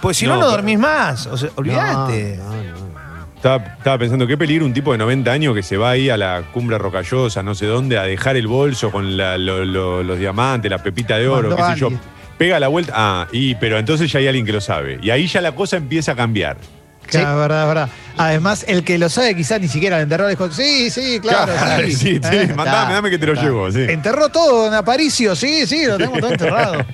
Pues 0.02 0.18
si 0.18 0.26
No, 0.26 0.36
no, 0.36 0.46
dormís 0.50 0.78
más, 0.78 1.26
o 1.26 1.36
sea, 1.38 1.48
olvídate. 1.56 2.36
No, 2.36 2.44
no, 2.44 2.52
no, 2.52 3.16
no. 3.16 3.26
Estaba, 3.36 3.56
estaba 3.56 3.98
pensando, 3.98 4.26
qué 4.26 4.36
peligro 4.36 4.66
un 4.66 4.74
tipo 4.74 4.92
de 4.92 4.98
90 4.98 5.32
años 5.32 5.54
que 5.54 5.62
se 5.62 5.76
va 5.78 5.90
ahí 5.90 6.10
a 6.10 6.16
la 6.18 6.42
cumbre 6.52 6.76
rocallosa, 6.78 7.42
no 7.42 7.54
sé 7.54 7.64
dónde, 7.66 7.96
a 7.98 8.02
dejar 8.02 8.36
el 8.36 8.46
bolso 8.46 8.90
con 8.90 9.16
la- 9.16 9.38
lo- 9.38 9.64
lo- 9.64 10.02
los 10.02 10.18
diamantes, 10.18 10.70
la 10.70 10.78
pepita 10.78 11.16
de 11.16 11.26
oro, 11.28 11.48
Mandó 11.48 11.56
qué 11.56 11.72
sé 11.74 11.80
yo. 11.80 11.90
Pega 12.36 12.60
la 12.60 12.68
vuelta. 12.68 12.92
Ah, 12.94 13.26
y, 13.32 13.54
pero 13.54 13.78
entonces 13.78 14.12
ya 14.12 14.18
hay 14.18 14.26
alguien 14.28 14.44
que 14.44 14.52
lo 14.52 14.60
sabe. 14.60 14.98
Y 15.02 15.08
ahí 15.08 15.26
ya 15.26 15.40
la 15.40 15.52
cosa 15.52 15.78
empieza 15.78 16.12
a 16.12 16.16
cambiar. 16.16 16.58
Claro, 17.06 17.30
es 17.30 17.36
verdad, 17.36 17.62
es 17.62 17.68
verdad. 17.68 17.88
Además, 18.18 18.64
el 18.66 18.82
que 18.82 18.98
lo 18.98 19.08
sabe 19.08 19.34
quizás 19.36 19.60
ni 19.60 19.68
siquiera 19.68 19.96
lo 19.96 20.02
enterró. 20.02 20.28
Dijo, 20.28 20.50
sí, 20.50 20.90
sí, 20.90 21.20
claro, 21.20 21.52
sí. 21.78 21.92
sí, 21.96 22.20
sí, 22.22 22.36
¿Eh? 22.36 22.52
mandame, 22.54 22.94
dame 22.94 23.10
que 23.10 23.18
te 23.18 23.26
lo 23.26 23.34
llevo. 23.34 23.70
Sí. 23.70 23.84
Enterró 23.88 24.28
todo, 24.28 24.64
don 24.64 24.74
Aparicio. 24.74 25.36
Sí, 25.36 25.66
sí, 25.66 25.84
lo 25.86 25.96
tenemos 25.96 26.20
todo 26.20 26.30
enterrado. 26.30 26.86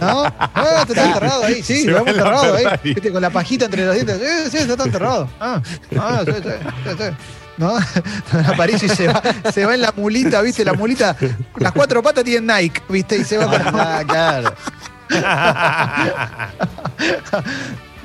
¿No? 0.00 0.24
Ah, 0.56 0.84
está 0.88 1.04
enterrado 1.04 1.44
ahí, 1.44 1.62
sí, 1.62 1.82
Se 1.82 1.90
lo 1.90 1.98
hemos 1.98 2.08
enterrado 2.08 2.54
ahí. 2.54 2.64
Viste, 2.82 3.12
con 3.12 3.20
la 3.20 3.30
pajita 3.30 3.66
entre 3.66 3.84
los 3.84 3.94
dientes. 3.94 4.18
Sí, 4.50 4.58
sí, 4.58 4.70
está 4.70 4.84
enterrado. 4.84 5.28
Ah, 5.38 5.60
ah, 5.98 6.22
sí, 6.24 6.32
sí, 6.32 6.48
sí, 6.84 6.96
sí. 6.98 7.04
¿No? 7.56 7.78
Don 8.32 8.46
Aparicio 8.52 8.86
y 8.86 8.96
se 8.96 9.08
va, 9.08 9.22
se 9.52 9.64
va 9.64 9.74
en 9.74 9.82
la 9.82 9.92
mulita, 9.96 10.40
¿viste? 10.42 10.64
La 10.64 10.72
mulita, 10.72 11.16
las 11.58 11.72
cuatro 11.72 12.02
patas 12.02 12.24
tienen 12.24 12.46
Nike, 12.46 12.82
¿viste? 12.88 13.18
Y 13.18 13.24
se 13.24 13.38
va 13.38 13.46
con 13.46 13.76
la 13.76 13.98
Ah, 13.98 14.04
claro, 14.04 14.54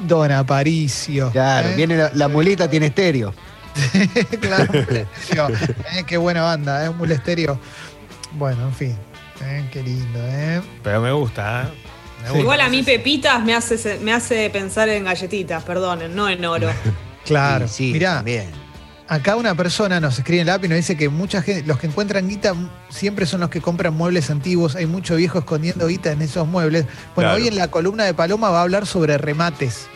Don 0.09 0.31
Aparicio. 0.31 1.31
claro. 1.31 1.69
¿eh? 1.69 1.75
Viene 1.77 1.95
la, 1.95 2.11
la 2.13 2.27
mulita, 2.27 2.69
tiene 2.69 2.87
estéreo. 2.87 3.33
claro, 4.41 4.65
un 4.73 4.79
mulesterio. 4.85 5.47
Eh, 5.93 6.03
qué 6.05 6.17
buena 6.17 6.41
banda, 6.41 6.83
¿eh? 6.85 6.89
Un 6.89 6.97
mulesterio. 6.97 7.59
Bueno, 8.33 8.63
en 8.67 8.73
fin. 8.73 8.97
eh, 9.41 9.65
qué 9.71 9.81
lindo, 9.83 10.19
¿eh? 10.21 10.61
Pero 10.83 10.99
me 11.01 11.11
gusta, 11.11 11.63
¿eh? 11.63 11.65
Me 11.65 11.69
Sí. 11.69 12.29
gusta. 12.31 12.39
Igual 12.41 12.61
a 12.61 12.67
mí 12.69 12.83
Pepitas 12.83 13.41
me 13.43 13.55
hace, 13.55 13.99
me 14.03 14.11
hace 14.11 14.49
pensar 14.49 14.89
en 14.89 15.05
galletitas, 15.05 15.63
perdonen, 15.63 16.13
no 16.15 16.27
en 16.27 16.43
oro. 16.43 16.69
Claro. 17.25 17.67
Sí, 17.67 17.73
sí, 17.87 17.93
Mirá, 17.93 18.15
también. 18.15 18.49
acá 19.07 19.35
una 19.35 19.53
persona 19.53 19.99
nos 19.99 20.17
escribe 20.17 20.41
en 20.41 20.47
la 20.47 20.55
app 20.55 20.65
y 20.65 20.67
nos 20.67 20.77
dice 20.77 20.97
que 20.97 21.09
mucha 21.09 21.41
gente, 21.43 21.67
los 21.67 21.77
que 21.77 21.85
encuentran 21.87 22.27
guita 22.27 22.55
siempre 22.89 23.27
son 23.27 23.41
los 23.41 23.49
que 23.51 23.61
compran 23.61 23.93
muebles 23.93 24.31
antiguos. 24.31 24.75
Hay 24.75 24.87
mucho 24.87 25.15
viejo 25.15 25.37
escondiendo 25.37 25.85
guita 25.87 26.11
en 26.11 26.21
esos 26.23 26.47
muebles. 26.47 26.85
Bueno, 27.15 27.29
Claro. 27.29 27.35
hoy 27.35 27.47
en 27.47 27.55
la 27.55 27.67
columna 27.69 28.05
de 28.05 28.15
Paloma 28.15 28.49
va 28.49 28.59
a 28.59 28.61
hablar 28.63 28.87
sobre 28.87 29.17
remates. 29.19 29.87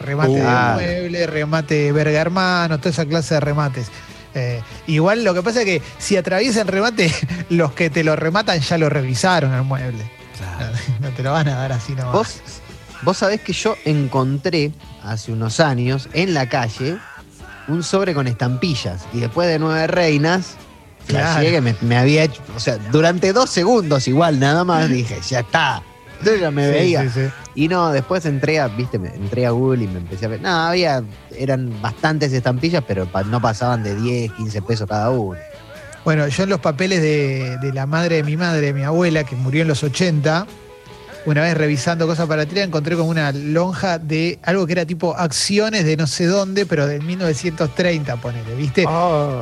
Remate 0.00 0.30
Uh. 0.30 0.34
de 0.36 0.42
mueble, 0.74 1.26
remate 1.26 1.92
verga 1.92 2.20
hermano, 2.20 2.78
toda 2.78 2.90
esa 2.90 3.06
clase 3.06 3.34
de 3.34 3.40
remates. 3.40 3.86
Eh, 4.34 4.60
igual 4.86 5.24
lo 5.24 5.32
que 5.32 5.42
pasa 5.42 5.60
es 5.60 5.64
que 5.64 5.82
si 5.98 6.16
atraviesan 6.16 6.66
remate, 6.68 7.10
los 7.50 7.72
que 7.72 7.88
te 7.90 8.04
lo 8.04 8.14
rematan 8.16 8.60
ya 8.60 8.76
lo 8.78 8.88
revisaron 8.90 9.52
el 9.54 9.62
mueble. 9.62 10.04
Claro. 10.36 10.74
No 11.00 11.08
te 11.10 11.22
lo 11.22 11.32
van 11.32 11.48
a 11.48 11.54
dar 11.56 11.72
así 11.72 11.92
nomás. 11.94 12.12
Vos, 12.12 12.40
vos 13.02 13.16
sabés 13.16 13.40
que 13.40 13.52
yo 13.54 13.74
encontré 13.84 14.72
hace 15.02 15.32
unos 15.32 15.60
años 15.60 16.08
en 16.12 16.34
la 16.34 16.48
calle 16.48 16.98
un 17.68 17.82
sobre 17.82 18.12
con 18.14 18.26
estampillas 18.26 19.02
y 19.12 19.20
después 19.20 19.48
de 19.48 19.58
nueve 19.58 19.86
reinas, 19.86 20.54
Claro. 21.06 21.62
me, 21.62 21.74
me 21.82 21.96
había 21.96 22.24
hecho, 22.24 22.42
o 22.56 22.60
sea, 22.60 22.76
durante 22.90 23.32
dos 23.32 23.48
segundos 23.48 24.08
igual 24.08 24.38
nada 24.40 24.64
más 24.64 24.88
dije, 24.88 25.18
ya 25.28 25.40
está. 25.40 25.80
Yo 26.24 26.34
ya 26.34 26.50
me 26.50 26.66
Sí, 26.66 26.72
veía. 26.72 27.02
sí, 27.04 27.10
sí. 27.14 27.20
Y 27.56 27.66
no, 27.68 27.90
después 27.90 28.24
entré 28.26 28.60
a, 28.60 28.68
viste, 28.68 28.98
me- 28.98 29.08
entré 29.14 29.46
a 29.46 29.50
Google 29.50 29.84
y 29.84 29.86
me 29.88 29.98
empecé 29.98 30.26
a 30.26 30.28
ver. 30.28 30.40
No, 30.42 30.48
había, 30.50 31.02
eran 31.36 31.72
bastantes 31.82 32.32
estampillas, 32.32 32.84
pero 32.86 33.06
pa- 33.06 33.24
no 33.24 33.40
pasaban 33.40 33.82
de 33.82 33.94
10, 33.96 34.30
15 34.32 34.62
pesos 34.62 34.86
cada 34.88 35.10
uno. 35.10 35.40
Bueno, 36.04 36.28
yo 36.28 36.42
en 36.44 36.50
los 36.50 36.60
papeles 36.60 37.00
de, 37.02 37.56
de 37.60 37.72
la 37.72 37.86
madre 37.86 38.16
de 38.16 38.22
mi 38.22 38.36
madre, 38.36 38.72
mi 38.72 38.82
abuela, 38.84 39.24
que 39.24 39.34
murió 39.34 39.62
en 39.62 39.68
los 39.68 39.82
80, 39.82 40.46
una 41.24 41.40
vez 41.42 41.56
revisando 41.56 42.06
cosas 42.06 42.28
para 42.28 42.46
tirar, 42.46 42.64
encontré 42.68 42.94
como 42.94 43.08
una 43.10 43.32
lonja 43.32 43.98
de 43.98 44.38
algo 44.44 44.66
que 44.66 44.72
era 44.74 44.84
tipo 44.84 45.16
acciones 45.16 45.84
de 45.84 45.96
no 45.96 46.06
sé 46.06 46.26
dónde, 46.26 46.66
pero 46.66 46.86
de 46.86 47.00
1930, 47.00 48.16
ponele, 48.18 48.54
¿viste? 48.54 48.84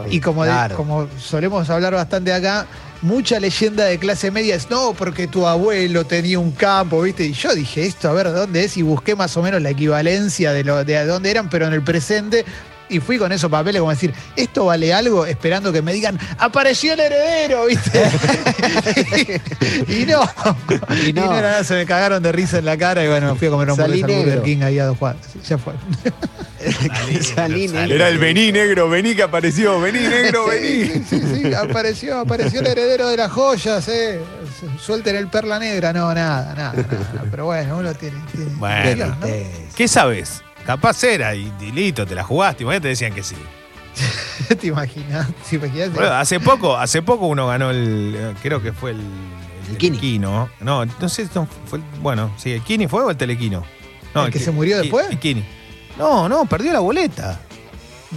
Y 0.09 0.21
como, 0.21 0.45
de- 0.45 0.51
como 0.77 1.09
solemos 1.19 1.69
hablar 1.69 1.93
bastante 1.95 2.33
acá, 2.33 2.65
mucha 3.03 3.39
leyenda 3.41 3.85
de 3.85 3.99
clase 3.99 4.31
media 4.31 4.55
es, 4.55 4.71
no, 4.71 4.95
porque 4.95 5.27
tu 5.27 5.47
abuelo 5.47 6.05
tenía 6.05 6.39
un 6.39 6.53
campo, 6.53 7.03
¿viste? 7.03 7.25
Y 7.27 7.33
yo 7.33 7.55
dije, 7.55 7.87
esto, 7.87 8.09
a 8.09 8.13
ver, 8.13 8.33
¿dónde 8.33 8.65
es? 8.65 8.77
Y 8.77 8.83
busqué 8.83 9.15
más 9.15 9.37
o 9.37 9.43
menos 9.43 9.61
la 9.63 9.71
equivalencia 9.71 10.53
de, 10.53 10.65
lo, 10.65 10.85
de 10.85 11.05
dónde 11.05 11.31
eran, 11.31 11.49
pero 11.51 11.67
en 11.67 11.73
el 11.73 11.83
presente, 11.83 12.45
Y 12.89 13.01
fui 13.01 13.19
con 13.19 13.33
esos 13.33 13.51
papeles 13.51 13.81
como 13.81 13.91
decir, 13.91 14.13
esto 14.37 14.67
vale 14.67 14.93
algo, 14.93 15.25
esperando 15.25 15.73
que 15.73 15.81
me 15.81 15.93
digan, 15.93 16.19
apareció 16.39 16.93
el 16.93 17.01
heredero, 17.01 17.67
¿viste? 17.67 18.03
y 19.89 20.05
no. 20.05 20.23
Y 21.03 21.09
Y 21.09 21.13
no, 21.13 21.27
no. 21.27 21.39
era 21.39 21.51
nada, 21.51 21.65
se 21.65 21.75
me 21.75 21.87
cagaron 21.87 22.23
de 22.23 22.33
risa 22.33 22.59
en 22.59 22.67
la 22.67 22.77
cara 22.77 23.03
y 23.05 23.09
bueno, 23.09 23.35
fui 23.37 23.49
a 23.49 23.51
comer 23.51 23.71
un 23.71 23.81
al 23.81 23.91
Burger. 24.03 24.43
King 24.43 24.63
ahí 24.63 24.79
a 24.79 24.87
dos 24.87 24.99
cuadras. 24.99 25.27
Ya 25.49 25.57
fue. 25.59 25.73
Salí 27.35 27.69
negro. 27.69 27.95
Era 27.95 28.09
el 28.09 28.19
vení 28.19 28.53
negro, 28.53 28.89
vení 28.89 29.15
que 29.15 29.23
apareció, 29.23 29.81
vení 29.81 30.01
negro, 30.01 30.47
vení. 30.47 31.05
Sí, 31.09 31.21
sí, 31.21 31.55
apareció, 31.55 32.19
apareció 32.19 32.61
el 32.61 32.67
heredero 32.67 33.09
de 33.09 33.17
las 33.17 33.33
joyas, 33.33 33.89
eh. 33.89 34.21
Suelten 34.79 35.17
el 35.17 35.29
perla 35.29 35.59
negra, 35.59 35.93
no, 35.93 36.13
nada, 36.15 36.55
nada, 36.55 36.75
nada. 36.75 37.29
Pero 37.31 37.47
bueno, 37.47 37.79
uno 37.79 37.95
tiene. 37.95 38.17
tiene 38.31 38.51
Bueno. 38.57 39.17
¿no? 39.21 39.27
¿Qué 39.75 39.89
sabes? 39.89 40.44
Capaz 40.67 41.03
era 41.05 41.35
y, 41.35 41.53
y 41.61 41.73
listo, 41.73 42.07
te 42.07 42.15
la 42.15 42.23
jugaste. 42.25 42.65
Y 42.65 42.81
te 42.81 42.89
decían 42.89 43.13
que 43.13 43.23
sí. 43.23 43.37
¿Te 44.61 44.67
imaginas? 44.67 45.29
¿Te 45.49 45.57
imaginas? 45.57 45.93
Bueno, 45.93 46.13
hace 46.13 46.41
poco, 46.41 46.77
hace 46.77 47.03
poco 47.03 47.27
uno 47.27 47.47
ganó 47.47 47.71
el. 47.71 48.15
eh, 48.17 48.35
Creo 48.43 48.63
que 48.63 48.73
fue 48.73 48.93
el. 48.93 49.01
El 49.71 49.79
Kini. 49.79 49.97
Telequino. 49.97 50.51
No, 50.61 50.85
no 50.85 51.09
sé, 51.09 51.27
no, 51.35 51.49
fue, 51.67 51.81
bueno, 52.03 52.31
sí, 52.37 52.53
¿el 52.53 52.61
Kini 52.63 52.87
fue 52.87 53.03
o 53.03 53.11
el 53.11 53.17
Telequino? 53.17 53.65
No, 54.15 54.27
¿El 54.27 54.33
que 54.33 54.39
se 54.39 54.51
murió 54.51 54.79
después? 54.79 55.07
El 55.11 55.19
Kini. 55.19 55.45
No, 55.99 56.29
no, 56.29 56.45
perdió 56.47 56.73
la 56.73 56.81
boleta. 56.81 57.41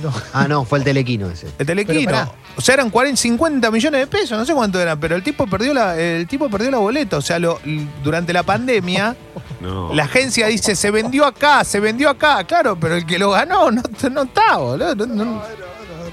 No. 0.03 0.13
Ah, 0.33 0.47
no, 0.47 0.63
fue 0.65 0.79
el 0.79 0.83
telequino 0.83 1.29
ese. 1.29 1.47
El 1.57 1.65
Telequino. 1.65 2.33
O 2.55 2.61
sea, 2.61 2.73
eran 2.75 2.89
40, 2.89 3.19
50 3.19 3.71
millones 3.71 4.01
de 4.01 4.07
pesos, 4.07 4.37
no 4.37 4.45
sé 4.45 4.53
cuánto 4.53 4.79
eran, 4.79 4.99
pero 4.99 5.15
el 5.15 5.23
tipo 5.23 5.47
perdió 5.47 5.73
la, 5.73 5.97
el 5.97 6.27
tipo 6.27 6.49
perdió 6.49 6.69
la 6.69 6.77
boleta. 6.79 7.17
O 7.17 7.21
sea, 7.21 7.39
lo, 7.39 7.59
durante 8.03 8.33
la 8.33 8.43
pandemia, 8.43 9.15
No. 9.59 9.91
la 9.93 10.03
agencia 10.03 10.47
dice, 10.47 10.75
se 10.75 10.91
vendió 10.91 11.25
acá, 11.25 11.63
se 11.63 11.79
vendió 11.79 12.09
acá. 12.09 12.43
Claro, 12.43 12.77
pero 12.79 12.95
el 12.95 13.05
que 13.05 13.17
lo 13.17 13.31
ganó 13.31 13.71
no, 13.71 13.81
no 14.11 14.21
está, 14.23 14.57
boludo. 14.57 14.95
No- 14.95 15.05
no- 15.07 15.43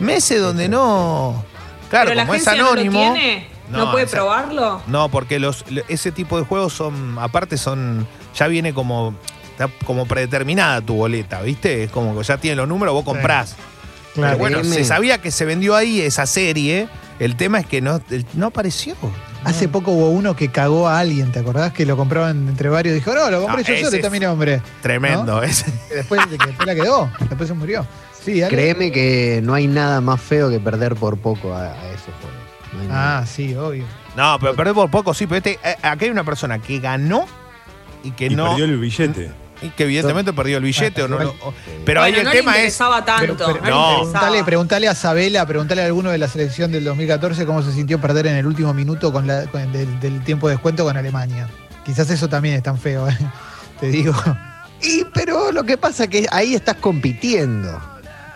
meses 0.00 0.40
donde 0.40 0.68
no. 0.68 1.44
Claro, 1.90 2.06
Pero 2.08 2.16
la 2.16 2.22
como 2.22 2.34
es 2.34 2.46
agencia 2.48 2.64
anónimo. 2.66 2.98
no 3.00 3.08
lo 3.08 3.14
tiene, 3.14 3.48
no, 3.70 3.78
No, 3.86 3.92
puede 3.92 4.04
esa- 4.06 4.16
probarlo. 4.16 4.82
No, 4.86 5.08
porque 5.08 5.38
los, 5.38 5.64
lo- 5.70 5.82
ese 5.88 6.10
tipo 6.10 6.38
de 6.38 6.44
juegos 6.44 6.72
son, 6.72 7.16
aparte 7.20 7.56
son, 7.56 8.06
ya 8.34 8.46
viene 8.48 8.74
como, 8.74 9.14
está 9.52 9.68
como 9.84 10.06
predeterminada 10.06 10.80
tu 10.80 10.94
boleta, 10.94 11.40
¿viste? 11.42 11.84
Es 11.84 11.90
como 11.90 12.16
que 12.18 12.24
ya 12.24 12.38
tiene 12.38 12.56
los 12.56 12.66
números, 12.66 12.94
vos 12.94 13.04
comprás. 13.04 13.54
Claro. 14.14 14.36
Pero 14.36 14.38
bueno, 14.38 14.64
se 14.64 14.84
sabía 14.84 15.18
que 15.18 15.30
se 15.30 15.44
vendió 15.44 15.76
ahí 15.76 16.00
esa 16.00 16.26
serie, 16.26 16.88
el 17.18 17.36
tema 17.36 17.60
es 17.60 17.66
que 17.66 17.80
no, 17.80 18.00
no 18.34 18.46
apareció. 18.46 18.94
Hace 19.44 19.68
poco 19.68 19.90
hubo 19.92 20.10
uno 20.10 20.34
que 20.36 20.48
cagó 20.50 20.88
a 20.88 20.98
alguien, 20.98 21.30
¿te 21.32 21.38
acordás? 21.40 21.72
Que 21.72 21.84
lo 21.86 21.96
compraban 21.96 22.48
entre 22.48 22.68
varios. 22.68 22.94
Dijo, 22.94 23.14
no, 23.14 23.30
lo 23.30 23.42
compré 23.42 23.62
No, 23.62 23.68
yo 23.68 23.74
ese 23.74 23.84
solo, 23.84 23.96
está 23.96 24.06
es- 24.08 24.12
mi 24.12 24.20
nombre. 24.20 24.62
Tremendo, 24.82 25.42
ese. 25.42 25.66
Que 25.88 25.94
Después, 25.96 26.20
que 26.26 26.36
después 26.46 26.66
la 26.66 26.74
quedó, 26.74 27.10
después 27.28 27.48
se 27.48 27.54
murió. 27.54 27.86
Sí. 28.24 28.42
Créeme 28.48 28.90
que 28.90 29.40
no 29.42 29.52
hay 29.54 29.66
nada 29.66 30.00
más 30.00 30.20
feo 30.20 30.48
que 30.50 30.58
perder 30.60 30.94
por 30.96 31.18
poco 31.18 31.52
a, 31.52 31.72
a 31.72 31.88
esos 31.90 32.04
juegos. 32.20 32.38
No 32.72 32.84
nada. 32.88 33.18
Ah, 33.18 33.26
sí, 33.26 33.54
obvio. 33.54 33.84
No, 34.16 34.38
pero 34.40 34.54
perdió 34.54 34.74
por 34.74 34.90
poco, 34.90 35.12
sí, 35.12 35.26
pero 35.26 35.38
este, 35.38 35.58
eh, 35.62 35.76
aquí 35.82 36.06
hay 36.06 36.10
una 36.10 36.24
persona 36.24 36.58
que 36.58 36.78
ganó 36.80 37.26
y 38.02 38.12
que 38.12 38.26
Y 38.26 38.34
no, 38.34 38.48
perdió 38.50 38.64
el 38.64 38.78
billete. 38.78 39.30
Que 39.70 39.84
evidentemente 39.84 40.32
perdió 40.32 40.58
el 40.58 40.64
billete 40.64 41.02
o 41.02 41.08
no 41.08 41.18
lo- 41.18 41.30
o- 41.40 41.54
Pero 41.84 42.00
bueno, 42.00 42.14
ahí 42.16 42.20
el 42.20 42.24
no 42.26 42.30
tema 42.32 42.52
le 42.52 42.58
es. 42.58 42.64
interesaba 42.64 43.04
tanto. 43.04 43.20
Pero- 43.22 43.36
pero- 43.36 43.54
no, 43.54 43.60
le 43.64 43.70
no. 43.70 43.80
interesaba. 43.80 44.02
Preguntale, 44.12 44.44
preguntale 44.44 44.88
a 44.88 44.94
Sabela, 44.94 45.46
preguntale 45.46 45.82
a 45.82 45.86
alguno 45.86 46.10
de 46.10 46.18
la 46.18 46.28
selección 46.28 46.72
del 46.72 46.84
2014 46.84 47.46
cómo 47.46 47.62
se 47.62 47.72
sintió 47.72 48.00
perder 48.00 48.26
en 48.26 48.36
el 48.36 48.46
último 48.46 48.72
minuto 48.74 49.12
con 49.12 49.26
la, 49.26 49.46
con 49.46 49.60
el 49.60 49.72
del, 49.72 50.00
del 50.00 50.22
tiempo 50.24 50.48
de 50.48 50.54
descuento 50.54 50.84
con 50.84 50.96
Alemania. 50.96 51.48
Quizás 51.84 52.08
eso 52.10 52.28
también 52.28 52.54
es 52.56 52.62
tan 52.62 52.78
feo, 52.78 53.08
¿eh? 53.08 53.16
te 53.80 53.88
digo. 53.88 54.14
Y 54.82 55.04
pero 55.14 55.52
lo 55.52 55.64
que 55.64 55.76
pasa 55.78 56.04
es 56.04 56.10
que 56.10 56.26
ahí 56.30 56.54
estás 56.54 56.76
compitiendo. 56.76 57.70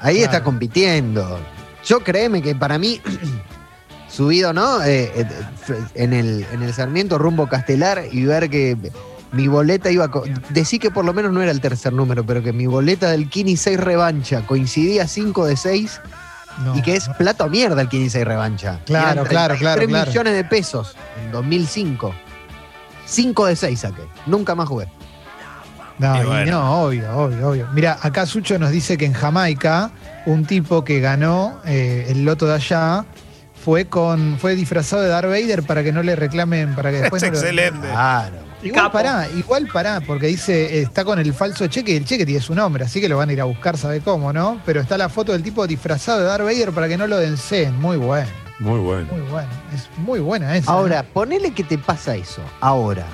Ahí 0.00 0.14
Claro. 0.16 0.24
estás 0.24 0.40
compitiendo. 0.42 1.40
Yo 1.84 2.00
créeme 2.00 2.40
que 2.42 2.54
para 2.54 2.78
mí, 2.78 3.00
subido, 4.08 4.52
¿no? 4.52 4.82
Eh, 4.82 5.12
eh, 5.14 5.26
en, 5.94 6.12
el, 6.12 6.46
en 6.52 6.62
el 6.62 6.72
Sarmiento 6.72 7.18
rumbo 7.18 7.46
Castelar 7.48 8.04
y 8.10 8.24
ver 8.24 8.48
que 8.50 8.76
mi 9.32 9.48
boleta 9.48 9.90
iba. 9.90 10.10
co- 10.10 10.24
Decí 10.50 10.78
que 10.78 10.90
por 10.90 11.04
lo 11.04 11.12
menos 11.12 11.32
no 11.32 11.42
era 11.42 11.50
el 11.50 11.60
tercer 11.60 11.92
número, 11.92 12.24
pero 12.24 12.42
que 12.42 12.52
mi 12.52 12.66
boleta 12.66 13.10
del 13.10 13.28
Kini 13.28 13.56
6 13.56 13.78
revancha 13.78 14.42
coincidía 14.46 15.06
5 15.06 15.46
de 15.46 15.56
6 15.56 16.00
No, 16.64 16.76
y 16.76 16.82
que 16.82 16.96
es 16.96 17.08
no. 17.08 17.14
plata 17.14 17.44
o 17.44 17.48
mierda 17.48 17.80
el 17.82 17.88
Kini 17.88 18.08
6 18.10 18.24
revancha. 18.24 18.80
Claro, 18.86 19.24
claro, 19.24 19.54
claro, 19.56 19.76
33 19.76 19.88
claro. 19.88 20.06
millones 20.10 20.32
de 20.34 20.44
pesos 20.44 20.96
en 21.24 21.30
2005. 21.32 22.14
5 23.06 23.46
de 23.46 23.56
6 23.56 23.80
saqué. 23.80 24.02
Nunca 24.26 24.54
más 24.54 24.68
jugué. 24.68 24.88
No, 25.98 26.16
Y 26.16 26.20
y 26.20 26.24
bueno. 26.26 26.50
no, 26.52 26.82
obvio, 26.82 27.16
obvio, 27.16 27.48
obvio. 27.48 27.68
Mira, 27.72 27.98
acá 28.02 28.24
Sucho 28.24 28.58
nos 28.58 28.70
dice 28.70 28.96
que 28.96 29.04
en 29.04 29.12
Jamaica 29.14 29.90
un 30.26 30.44
tipo 30.46 30.84
que 30.84 31.00
ganó 31.00 31.58
eh, 31.64 32.06
el 32.08 32.24
loto 32.24 32.46
de 32.46 32.54
allá 32.54 33.04
fue 33.64 33.86
con 33.86 34.38
fue 34.38 34.54
disfrazado 34.54 35.02
de 35.02 35.08
Darth 35.08 35.26
Vader 35.28 35.64
para 35.64 35.82
que 35.82 35.90
no 35.92 36.02
le 36.04 36.14
reclamen, 36.14 36.74
para 36.76 36.90
que 36.92 37.00
después 37.00 37.22
Es 37.24 37.28
no 37.30 37.34
lo- 37.34 37.40
excelente. 37.40 37.88
Claro. 37.88 38.36
Igual 38.62 38.90
pará, 38.90 39.28
igual 39.36 39.68
pará, 39.72 40.00
porque 40.00 40.26
dice, 40.26 40.78
eh, 40.78 40.82
está 40.82 41.04
con 41.04 41.18
el 41.20 41.32
falso 41.32 41.66
cheque 41.68 41.92
y 41.92 41.96
el 41.96 42.04
cheque 42.04 42.26
tiene 42.26 42.40
su 42.40 42.54
nombre, 42.54 42.84
así 42.84 43.00
que 43.00 43.08
lo 43.08 43.16
van 43.16 43.28
a 43.28 43.32
ir 43.32 43.40
a 43.40 43.44
buscar, 43.44 43.76
sabe 43.78 44.00
cómo, 44.00 44.32
¿no? 44.32 44.60
Pero 44.66 44.80
está 44.80 44.98
la 44.98 45.08
foto 45.08 45.32
del 45.32 45.42
tipo 45.44 45.66
disfrazado 45.66 46.18
de 46.20 46.24
Darth 46.26 46.42
Vader 46.44 46.72
para 46.72 46.88
que 46.88 46.96
no 46.96 47.06
lo 47.06 47.18
denceen. 47.18 47.78
Muy 47.80 47.96
bueno, 47.96 48.28
Muy 48.58 48.80
bueno. 48.80 49.06
muy 49.12 49.20
bueno. 49.30 49.48
Es 49.72 49.88
muy 49.98 50.18
buena 50.18 50.56
esa. 50.56 50.72
Ahora, 50.72 51.04
ponele 51.04 51.52
que 51.52 51.62
te 51.62 51.78
pasa 51.78 52.16
eso, 52.16 52.42
ahora. 52.60 53.06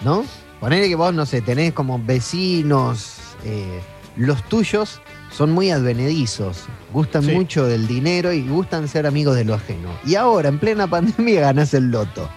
¿No? 0.00 0.24
Ponele 0.60 0.88
que 0.88 0.94
vos, 0.94 1.12
no 1.12 1.26
sé, 1.26 1.40
tenés 1.40 1.72
como 1.72 1.98
vecinos, 1.98 3.16
eh, 3.44 3.80
los 4.16 4.42
tuyos 4.44 5.00
son 5.32 5.50
muy 5.50 5.70
advenedizos, 5.70 6.66
gustan 6.92 7.24
Sí. 7.24 7.32
mucho 7.32 7.66
del 7.66 7.86
dinero 7.88 8.32
y 8.32 8.46
gustan 8.46 8.86
ser 8.86 9.06
amigos 9.06 9.34
de 9.34 9.44
lo 9.44 9.54
ajeno. 9.54 9.88
Y 10.04 10.14
ahora, 10.14 10.48
en 10.48 10.58
plena 10.60 10.86
pandemia, 10.90 11.40
ganás 11.40 11.74
el 11.74 11.90
loto. 11.90 12.28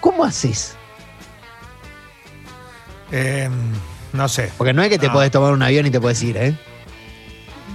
¿Cómo 0.00 0.24
haces? 0.24 0.74
Eh, 3.12 3.48
no 4.12 4.28
sé. 4.28 4.50
Porque 4.56 4.72
no 4.72 4.82
es 4.82 4.88
que 4.88 4.98
te 4.98 5.06
No. 5.08 5.12
podés 5.14 5.30
tomar 5.30 5.52
un 5.52 5.62
avión 5.62 5.86
y 5.86 5.90
te 5.90 6.00
puedes 6.00 6.22
ir, 6.22 6.36
¿eh? 6.36 6.56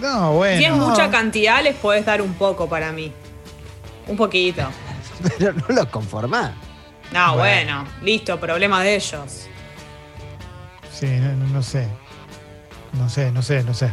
No, 0.02 0.34
bueno. 0.34 0.58
Si 0.60 0.66
es 0.66 0.72
no. 0.76 0.88
mucha 0.90 1.10
cantidad, 1.10 1.64
les 1.64 1.76
podés 1.76 2.06
dar 2.06 2.22
un 2.22 2.34
poco 2.34 2.68
para 2.68 2.92
mí. 2.92 3.12
Un 4.08 4.18
poquito. 4.18 4.64
Pero 5.38 5.54
no 5.54 5.66
los 5.70 5.86
conformás. 5.88 6.52
No, 7.12 7.36
Bueno. 7.38 7.84
bueno, 7.84 7.86
listo, 8.02 8.40
problema 8.40 8.84
de 8.84 8.96
ellos. 8.96 9.48
Sí, 10.92 11.08
no, 11.08 11.34
no- 11.34 11.48
no 11.54 11.64
sé. 11.64 11.88
No 12.94 13.10
sé, 13.10 13.32
no 13.32 13.42
sé, 13.42 13.64
no 13.64 13.74
sé. 13.74 13.90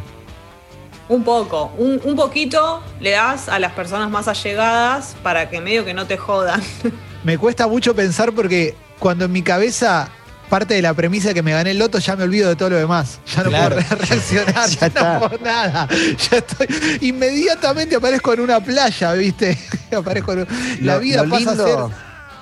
Un 1.09 1.25
poco, 1.25 1.73
un, 1.77 2.01
un 2.05 2.17
poquito 2.17 2.83
le 3.01 3.11
das 3.11 3.49
a 3.49 3.59
las 3.59 3.73
personas 3.73 4.09
más 4.11 4.29
allegadas 4.29 5.17
para 5.23 5.51
que 5.51 5.61
medio 5.61 5.85
que 5.85 5.93
no 5.95 6.07
te 6.07 6.17
jodan. 6.17 6.63
Me 7.25 7.37
cuesta 7.39 7.67
mucho 7.67 7.95
pensar 7.95 8.33
porque 8.33 8.75
cuando 8.99 9.25
en 9.27 9.33
mi 9.33 9.43
cabeza 9.43 10.09
parte 10.53 10.75
de 10.75 10.83
la 10.83 10.93
premisa 10.93 11.33
que 11.33 11.43
me 11.43 11.53
gané 11.53 11.71
el 11.71 11.79
loto, 11.79 11.99
ya 11.99 12.15
me 12.15 12.25
olvido 12.25 12.47
de 12.51 12.57
todo 12.57 12.69
lo 12.69 12.77
demás. 12.77 13.21
Ya 13.35 13.43
no 13.43 13.49
Claro. 13.49 13.77
puedo 13.77 13.89
re- 13.97 14.07
reaccionar, 14.07 14.69
Ya 14.69 14.89
no 14.91 15.29
puedo 15.29 15.43
nada. 15.43 15.89
Ya 16.31 16.37
estoy. 16.37 16.67
Inmediatamente 17.01 17.97
aparezco 17.97 18.35
en 18.35 18.41
una 18.41 18.61
playa, 18.61 19.15
¿viste? 19.15 19.59
aparezco 19.97 20.35
en- 20.35 20.47
La 20.83 20.97
Lo- 20.97 21.01
vida 21.01 21.23
lo 21.25 21.31
pasa 21.31 21.51
a 21.53 21.57
ser. 21.57 21.65
lindo- 21.67 21.93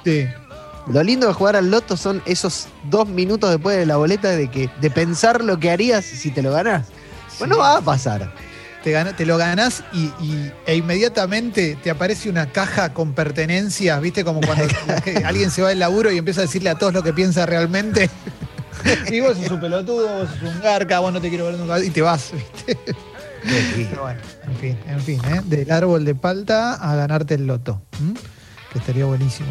Sí. 0.05 0.27
Lo 0.89 1.03
lindo 1.05 1.29
de 1.29 1.35
jugar 1.35 1.55
al 1.55 1.71
loto 1.71 1.97
son 1.97 2.21
esos 2.27 2.67
dos 2.85 3.07
minutos 3.07 3.49
después 3.51 3.77
de 3.77 3.87
la 3.87 3.97
boleta 3.97 4.31
de 4.31 4.51
que 4.51 4.69
de 4.81 4.91
pensar 4.91 5.45
lo 5.45 5.61
que 5.61 5.71
harías 5.71 6.05
si 6.05 6.33
te 6.33 6.43
lo 6.43 6.51
ganás. 6.53 6.89
Pues 7.39 7.49
no 7.49 7.59
va 7.59 7.77
a 7.77 7.81
pasar. 7.81 8.33
Te, 8.83 8.93
gana- 8.93 9.15
te 9.15 9.27
lo 9.27 9.37
ganás 9.37 9.85
y, 9.93 10.05
y- 10.25 10.51
e 10.67 10.77
inmediatamente 10.77 11.77
te 11.83 11.91
aparece 11.91 12.31
una 12.31 12.47
caja 12.51 12.95
con 12.95 13.13
pertenencias, 13.13 14.01
¿viste? 14.01 14.25
Como 14.25 14.41
cuando 14.41 14.65
alguien 15.25 15.51
se 15.51 15.61
va 15.63 15.69
del 15.69 15.79
laburo 15.81 16.11
y 16.11 16.17
empieza 16.19 16.41
a 16.41 16.45
decirle 16.45 16.71
a 16.71 16.77
todos 16.77 16.93
lo 16.95 17.03
que 17.03 17.13
piensa 17.13 17.45
realmente. 17.45 18.09
y 19.11 19.21
vos 19.21 19.37
sos 19.37 19.51
un 19.51 19.61
pelotudo, 19.61 20.09
vos 20.09 20.29
sos 20.31 20.55
un 20.55 20.61
garca, 20.63 20.99
vos 21.01 21.13
no 21.13 21.21
te 21.21 21.29
quiero 21.29 21.45
ver 21.47 21.55
nunca. 21.57 21.79
Y 21.85 21.91
te 21.91 22.01
vas, 22.01 22.31
¿viste? 22.33 22.79
Pero 23.91 24.03
bueno, 24.03 24.21
en 24.49 24.57
fin, 24.57 24.79
en 24.87 25.01
fin, 25.01 25.21
¿eh? 25.27 25.41
Del 25.45 25.71
árbol 25.71 26.05
de 26.05 26.15
palta 26.15 26.75
a 26.75 26.95
ganarte 26.97 27.35
el 27.35 27.47
loto. 27.47 27.83
¿m? 28.01 28.15
Que 28.73 28.79
estaría 28.79 29.05
buenísimo. 29.05 29.49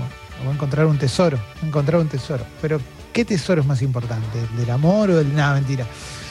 O 0.47 0.51
encontrar 0.51 0.85
un 0.85 0.97
tesoro, 0.97 1.37
encontrar 1.63 1.99
un 2.01 2.07
tesoro. 2.07 2.45
Pero, 2.61 2.79
¿qué 3.13 3.25
tesoro 3.25 3.61
es 3.61 3.67
más 3.67 3.81
importante? 3.81 4.39
¿El 4.53 4.59
del 4.59 4.69
amor 4.71 5.09
o 5.11 5.17
del.? 5.17 5.35
Nada, 5.35 5.55
mentira. 5.55 5.85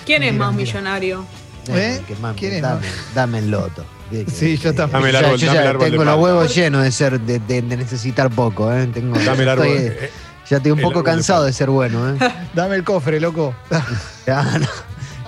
¿Quién 0.07 0.23
es 0.23 0.33
más 0.35 0.53
mentira. 0.55 0.79
millonario? 0.81 1.25
¿Eh? 1.69 2.01
Que 2.07 2.15
mami, 2.17 2.39
¿Quién 2.39 2.55
es, 2.55 2.63
dame, 2.63 2.87
dame 3.15 3.39
el 3.39 3.51
loto. 3.51 3.85
Sí, 4.33 4.57
yo 4.57 4.75
también. 4.75 4.93
Dame 5.03 5.09
el 5.11 5.13
Ya- 5.13 5.19
árbol, 5.21 5.39
yo 5.39 5.47
dame 5.49 5.57
ya 5.59 5.63
el 5.63 5.69
árbol 5.69 5.85
de 5.85 5.91
tengo 5.91 6.05
los 6.05 6.19
huevos 6.19 6.55
llenos 6.55 6.83
de 6.83 6.93
ser 6.93 7.21
de, 7.21 7.39
de- 7.41 7.61
de 7.63 7.77
necesitar 7.77 8.31
poco, 8.31 8.73
¿eh? 8.73 8.87
Tengo, 8.93 9.19
Dame 9.19 9.39
el 9.41 9.45
ya 9.45 9.53
árbol. 9.53 9.67
estoy- 9.67 9.87
eh, 10.07 10.11
ya 10.49 10.57
estoy 10.57 10.73
un 10.73 10.81
poco 10.81 11.05
cansado 11.05 11.45
de 11.45 11.53
ser 11.53 11.69
bueno, 11.69 12.15
¿eh? 12.15 12.19
Dame 12.55 12.77
el 12.77 12.85
cofre, 12.85 13.21
loco. 13.21 13.55
Ya, 14.27 14.43
no. 14.59 14.67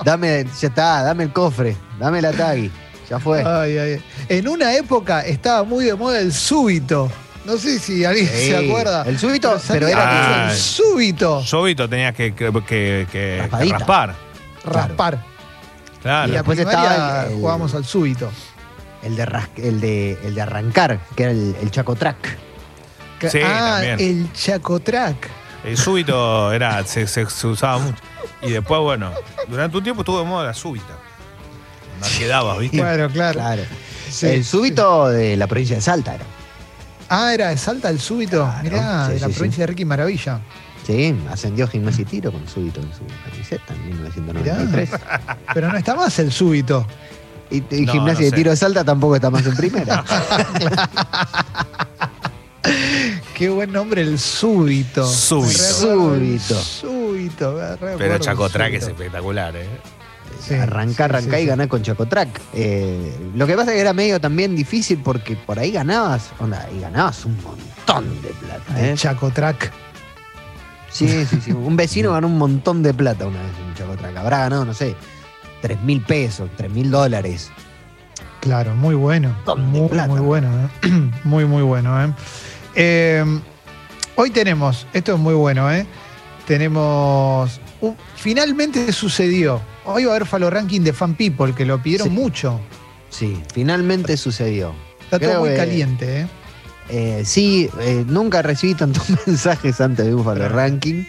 Dame, 0.05 0.47
ya 0.59 0.69
está, 0.69 1.03
dame 1.03 1.25
el 1.25 1.33
cofre, 1.33 1.77
dame 1.99 2.23
la 2.23 2.33
tagui. 2.33 2.71
Ya 3.11 3.19
fue. 3.19 3.43
Ay, 3.45 3.77
ay. 3.77 4.03
En 4.29 4.49
una 4.49 4.75
época 4.75 5.21
estaba 5.27 5.63
muy 5.65 5.85
de 5.85 5.95
moda 5.95 6.21
el 6.21 6.33
súbito. 6.33 7.11
No 7.45 7.57
sé 7.59 7.79
si 7.79 8.05
alguien 8.05 8.27
Sí, 8.29 8.47
se 8.47 8.57
acuerda. 8.57 9.03
El 9.07 9.19
súbito, 9.19 9.59
pero 9.69 9.89
era 9.89 10.47
Ah, 10.47 10.51
el 10.53 10.57
súbito. 10.57 11.43
Súbito 11.43 11.89
tenías 11.89 12.15
que, 12.15 12.35
que, 12.35 12.51
que- 12.53 12.63
que- 12.63 13.07
que 13.11 13.39
Raspadita. 13.43 13.79
raspar. 13.79 14.15
Claro. 14.63 15.21
Claro. 16.03 16.29
Y 16.29 16.33
la 16.33 16.39
después 16.39 16.57
primaria 16.59 16.91
estaba 16.91 17.27
el- 17.27 17.35
jugábamos 17.35 17.75
al 17.75 17.85
súbito. 17.85 18.31
El 19.03 19.17
de, 19.17 19.27
ras- 19.27 19.49
el 19.57 19.81
de, 19.81 20.19
el 20.25 20.35
de 20.35 20.43
arrancar, 20.43 21.01
que 21.17 21.23
era 21.25 21.33
el, 21.33 21.57
el 21.61 21.71
chacotrack. 21.71 22.39
Sí, 23.31 23.41
ah, 23.45 23.81
también. 23.83 24.01
el 24.01 24.33
chacotrack. 24.33 25.29
El 25.65 25.77
súbito 25.77 26.53
era, 26.53 26.85
se, 26.85 27.07
se- 27.07 27.29
se 27.29 27.47
usaba 27.47 27.79
mucho. 27.79 27.97
Y 28.43 28.51
después, 28.51 28.81
bueno, 28.81 29.11
durante 29.49 29.77
un 29.77 29.83
tiempo 29.85 30.03
estuvo 30.03 30.19
de 30.21 30.25
moda 30.25 30.47
la 30.47 30.55
súbita. 30.55 30.95
No 32.01 32.07
quedaba, 32.19 32.57
¿viste? 32.59 32.79
Claro, 32.79 33.11
claro. 33.11 33.39
Claro. 33.41 33.63
Sí, 34.11 34.27
el 34.27 34.45
súbito 34.45 35.09
de 35.09 35.37
la 35.37 35.47
provincia 35.47 35.77
de 35.77 35.83
Salta 35.83 36.15
era. 36.15 36.25
Ah, 37.11 37.33
era 37.35 37.49
de 37.49 37.59
Salta 37.59 37.91
el 37.91 38.01
súbito. 38.01 38.39
Claro, 38.45 38.63
Mirá, 38.63 39.07
sí, 39.09 39.13
de 39.15 39.21
la 39.21 39.27
sí, 39.29 39.33
provincia 39.35 39.63
de 39.63 39.67
Ricky 39.67 39.85
Maravilla. 39.85 40.41
Sí, 40.87 41.15
ascendió 41.31 41.69
gimnasia 41.69 42.03
y 42.03 42.05
tiro 42.07 42.33
con 42.33 42.47
súbito 42.49 42.81
en 42.81 42.91
su 42.93 43.05
camiseta 43.31 43.75
en 43.75 43.87
1993. 43.87 44.91
Pero 45.55 45.71
no 45.71 45.79
está 45.79 45.95
más 45.95 46.19
el 46.19 46.33
súbito. 46.33 46.87
Y, 47.51 47.59
y 47.71 47.87
No, 47.87 47.93
gimnasia 47.93 48.23
no 48.23 48.29
y 48.29 48.33
tiro 48.33 48.51
de 48.51 48.57
Salta 48.57 48.85
tampoco 48.85 49.17
está 49.17 49.31
más 49.31 49.45
en 49.47 49.57
primera. 49.57 50.05
Qué 53.35 53.49
buen 53.49 53.73
nombre, 53.73 54.03
el 54.03 54.19
súbito. 54.19 55.07
Súbito. 55.07 55.51
Súbito. 55.59 56.55
Súbito, 56.61 57.59
Pero 57.99 58.19
Chacotrack 58.19 58.75
es 58.75 58.87
espectacular, 58.89 59.57
¿eh? 59.57 59.67
Sí, 60.47 60.55
arrancar 60.55 61.21
sí, 61.23 61.29
y 61.29 61.33
sí. 61.33 61.47
ganar 61.47 61.69
con 61.69 61.83
Chacotrack. 61.83 62.29
Eh, 62.55 63.31
lo 63.35 63.47
que 63.47 63.55
pasa 63.57 63.71
es 63.71 63.77
que 63.77 63.81
era 63.81 63.93
medio 63.93 64.21
también 64.21 64.55
difícil 64.55 65.01
porque 65.03 65.37
por 65.37 65.59
ahí 65.59 65.71
ganabas, 65.71 66.31
onda, 66.39 66.69
y 66.77 66.81
ganabas 66.81 67.25
un 67.25 67.37
montón 67.43 68.21
de 68.23 68.29
plata. 68.29 68.87
¿eh? 68.87 68.95
Chacotrack. 68.95 69.73
Sí, 70.91 71.09
sí, 71.27 71.41
sí. 71.45 71.53
Un 71.53 71.77
vecino 71.77 72.13
ganó 72.13 72.27
un 72.27 72.39
montón 72.39 72.83
de 72.83 72.93
plata 72.93 73.27
una 73.27 73.41
vez 73.43 73.53
en 73.61 73.67
un 73.69 73.75
Chacotrack. 73.75 74.17
Habrá 74.17 74.39
ganado, 74.39 74.65
no 74.65 74.75
sé, 74.75 74.95
3 75.63 75.81
mil 75.83 76.03
pesos, 76.03 76.51
3 76.57 76.71
mil 76.71 76.91
dólares. 76.91 77.51
Claro, 78.41 78.75
muy 78.75 78.95
bueno. 78.95 79.37
Muy, 79.57 79.89
plata. 79.89 80.09
muy 80.09 80.21
bueno, 80.21 80.49
¿eh? 80.83 80.89
Muy, 81.25 81.45
muy 81.45 81.63
bueno, 81.63 82.03
¿eh? 82.05 82.13
Eh, 82.75 83.25
Hoy 84.17 84.31
tenemos, 84.31 84.87
esto 84.93 85.15
es 85.15 85.19
muy 85.21 85.35
bueno, 85.35 85.71
¿eh? 85.73 85.87
Tenemos. 86.47 87.61
finalmente 88.17 88.93
sucedió. 88.93 89.61
Hoy 89.85 90.05
va 90.05 90.13
a 90.13 90.17
haber 90.17 90.27
Falo 90.27 90.51
Ranking 90.51 90.81
de 90.83 90.93
Fan 90.93 91.15
People, 91.15 91.55
que 91.55 91.65
lo 91.65 91.83
pidieron 91.83 92.09
Sí. 92.09 92.15
mucho. 92.15 92.61
Sí, 93.09 93.41
finalmente 93.55 94.17
sucedió. 94.17 94.75
Está 95.03 95.19
todo 95.19 95.41
muy 95.41 95.51
que- 95.51 95.57
caliente, 95.57 96.21
¿eh? 96.23 96.27
Eh, 96.93 97.23
sí, 97.25 97.71
eh, 97.81 98.05
nunca 98.07 98.43
recibí 98.43 98.75
tantos 98.75 99.05
mensajes 99.27 99.81
antes 99.81 100.07
de 100.07 100.15
un 100.15 100.25
Falo 100.25 100.49
Ranking. 100.49 101.05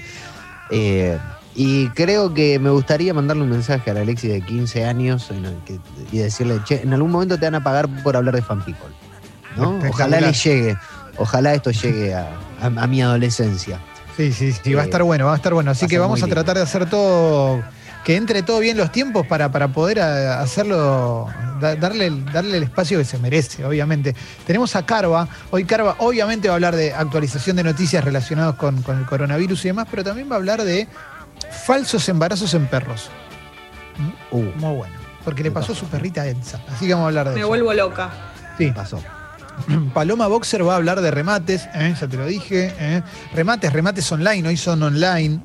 Eh, 0.69 1.17
y 1.55 1.89
creo 1.89 2.33
que 2.33 2.59
me 2.59 2.69
gustaría 2.69 3.13
mandarle 3.13 3.43
un 3.43 3.49
mensaje 3.49 3.91
a 3.91 3.93
la 3.93 4.01
Alexi 4.01 4.27
de 4.27 4.41
15 4.41 4.85
años 4.85 5.29
en 5.31 5.45
el 5.45 5.55
que- 5.65 5.79
y 6.11 6.19
decirle, 6.19 6.59
che, 6.63 6.81
en 6.81 6.93
algún 6.93 7.11
momento 7.11 7.37
te 7.37 7.45
van 7.45 7.55
a 7.55 7.63
pagar 7.63 7.89
por 8.03 8.15
hablar 8.15 8.35
de 8.35 8.41
fan 8.41 8.63
people. 8.63 8.87
Ojalá 9.89 10.21
le 10.21 10.33
llegue, 10.33 10.77
ojalá 11.17 11.53
esto 11.53 11.71
llegue 11.71 12.13
a, 12.13 12.29
a- 12.61 12.65
a 12.67 12.87
mi 12.87 13.01
adolescencia. 13.01 13.79
Sí, 14.15 14.31
sí, 14.31 14.51
sí, 14.53 14.73
va 14.73 14.81
a 14.81 14.85
estar 14.85 15.03
bueno, 15.03 15.25
va 15.25 15.33
a 15.33 15.35
estar 15.37 15.53
bueno. 15.53 15.71
Así 15.71 15.87
que 15.87 15.97
vamos 15.99 16.21
a 16.21 16.27
tratar 16.35 16.57
de 16.57 16.63
hacer 16.63 16.89
todo, 16.89 17.61
que 18.03 18.15
entre 18.15 18.41
todo 18.43 18.59
bien 18.59 18.77
los 18.77 18.91
tiempos 18.91 19.27
para, 19.27 19.51
para 19.51 19.67
poder 19.67 19.99
a- 19.99 20.41
hacerlo, 20.41 21.27
da- 21.59 21.75
darle, 21.75 22.07
el- 22.07 22.25
darle 22.25 22.57
el 22.57 22.63
espacio 22.63 22.97
que 22.97 23.05
se 23.05 23.17
merece, 23.19 23.63
obviamente. 23.65 24.15
Tenemos 24.45 24.75
a 24.75 24.85
Carva, 24.85 25.27
hoy 25.51 25.65
Carva 25.65 25.95
obviamente 25.99 26.47
va 26.47 26.53
a 26.53 26.55
hablar 26.55 26.75
de 26.75 26.93
actualización 26.93 27.55
de 27.57 27.63
noticias 27.63 28.03
relacionadas 28.03 28.55
con, 28.55 28.81
con 28.81 28.97
el 28.97 29.05
coronavirus 29.05 29.65
y 29.65 29.67
demás, 29.69 29.87
pero 29.89 30.03
también 30.03 30.29
va 30.29 30.35
a 30.35 30.37
hablar 30.37 30.63
de 30.63 30.87
falsos 31.65 32.07
embarazos 32.09 32.53
en 32.55 32.65
perros. 32.67 33.09
Uh, 34.31 34.37
Muy 34.55 34.75
bueno, 34.77 34.95
porque 35.23 35.43
le 35.43 35.49
Me 35.49 35.53
pasó 35.53 35.73
a 35.73 35.75
su 35.75 35.85
perrita 35.85 36.25
Elsa. 36.27 36.59
Así 36.73 36.87
que 36.87 36.93
vamos 36.93 37.05
a 37.05 37.07
hablar 37.09 37.27
de 37.29 37.33
Me 37.35 37.39
eso. 37.41 37.47
vuelvo 37.49 37.73
loca. 37.73 38.09
Sí. 38.57 38.71
pasó. 38.71 38.99
Paloma 39.93 40.27
Boxer 40.27 40.65
va 40.67 40.73
a 40.73 40.75
hablar 40.77 41.01
de 41.01 41.11
remates, 41.11 41.67
¿eh? 41.73 41.93
ya 41.99 42.07
te 42.07 42.17
lo 42.17 42.25
dije. 42.25 42.73
¿eh? 42.79 43.01
Remates, 43.33 43.71
remates 43.73 44.11
online, 44.11 44.47
hoy 44.47 44.57
son 44.57 44.81
online. 44.83 45.39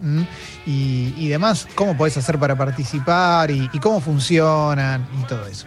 Y, 0.66 1.14
y 1.16 1.28
demás, 1.28 1.66
cómo 1.74 1.96
podés 1.96 2.16
hacer 2.16 2.38
para 2.38 2.57
participar 2.57 3.50
y, 3.50 3.68
y 3.72 3.78
cómo 3.78 4.00
funcionan 4.00 5.07
y 5.20 5.26
todo 5.26 5.46
eso. 5.46 5.66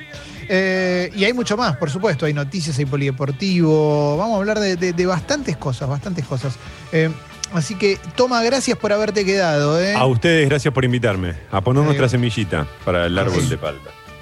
Eh, 0.51 1.11
y 1.15 1.23
hay 1.25 1.33
mucho 1.33 1.55
más, 1.57 1.77
por 1.77 1.89
supuesto. 1.91 2.25
Hay 2.25 2.33
noticias, 2.33 2.77
hay 2.79 2.85
polideportivo. 2.85 4.17
Vamos 4.17 4.35
a 4.35 4.39
hablar 4.39 4.59
de, 4.59 4.75
de- 4.75 4.93
de 4.93 5.05
bastantes 5.05 5.55
cosas, 5.57 5.87
bastantes 5.87 6.25
cosas. 6.25 6.55
Así 7.53 7.75
que, 7.75 7.97
Toma, 8.15 8.43
gracias 8.43 8.77
por 8.77 8.93
haberte 8.93 9.25
quedado. 9.25 9.77
A 9.97 10.05
ustedes, 10.05 10.47
gracias 10.49 10.71
por 10.73 10.85
invitarme. 10.85 11.33
A 11.51 11.61
poner 11.61 11.83
nuestra 11.83 12.07
semillita 12.09 12.67
para 12.85 13.05
el 13.07 13.17
árbol 13.17 13.47
de 13.49 13.57
palta. 13.57 13.89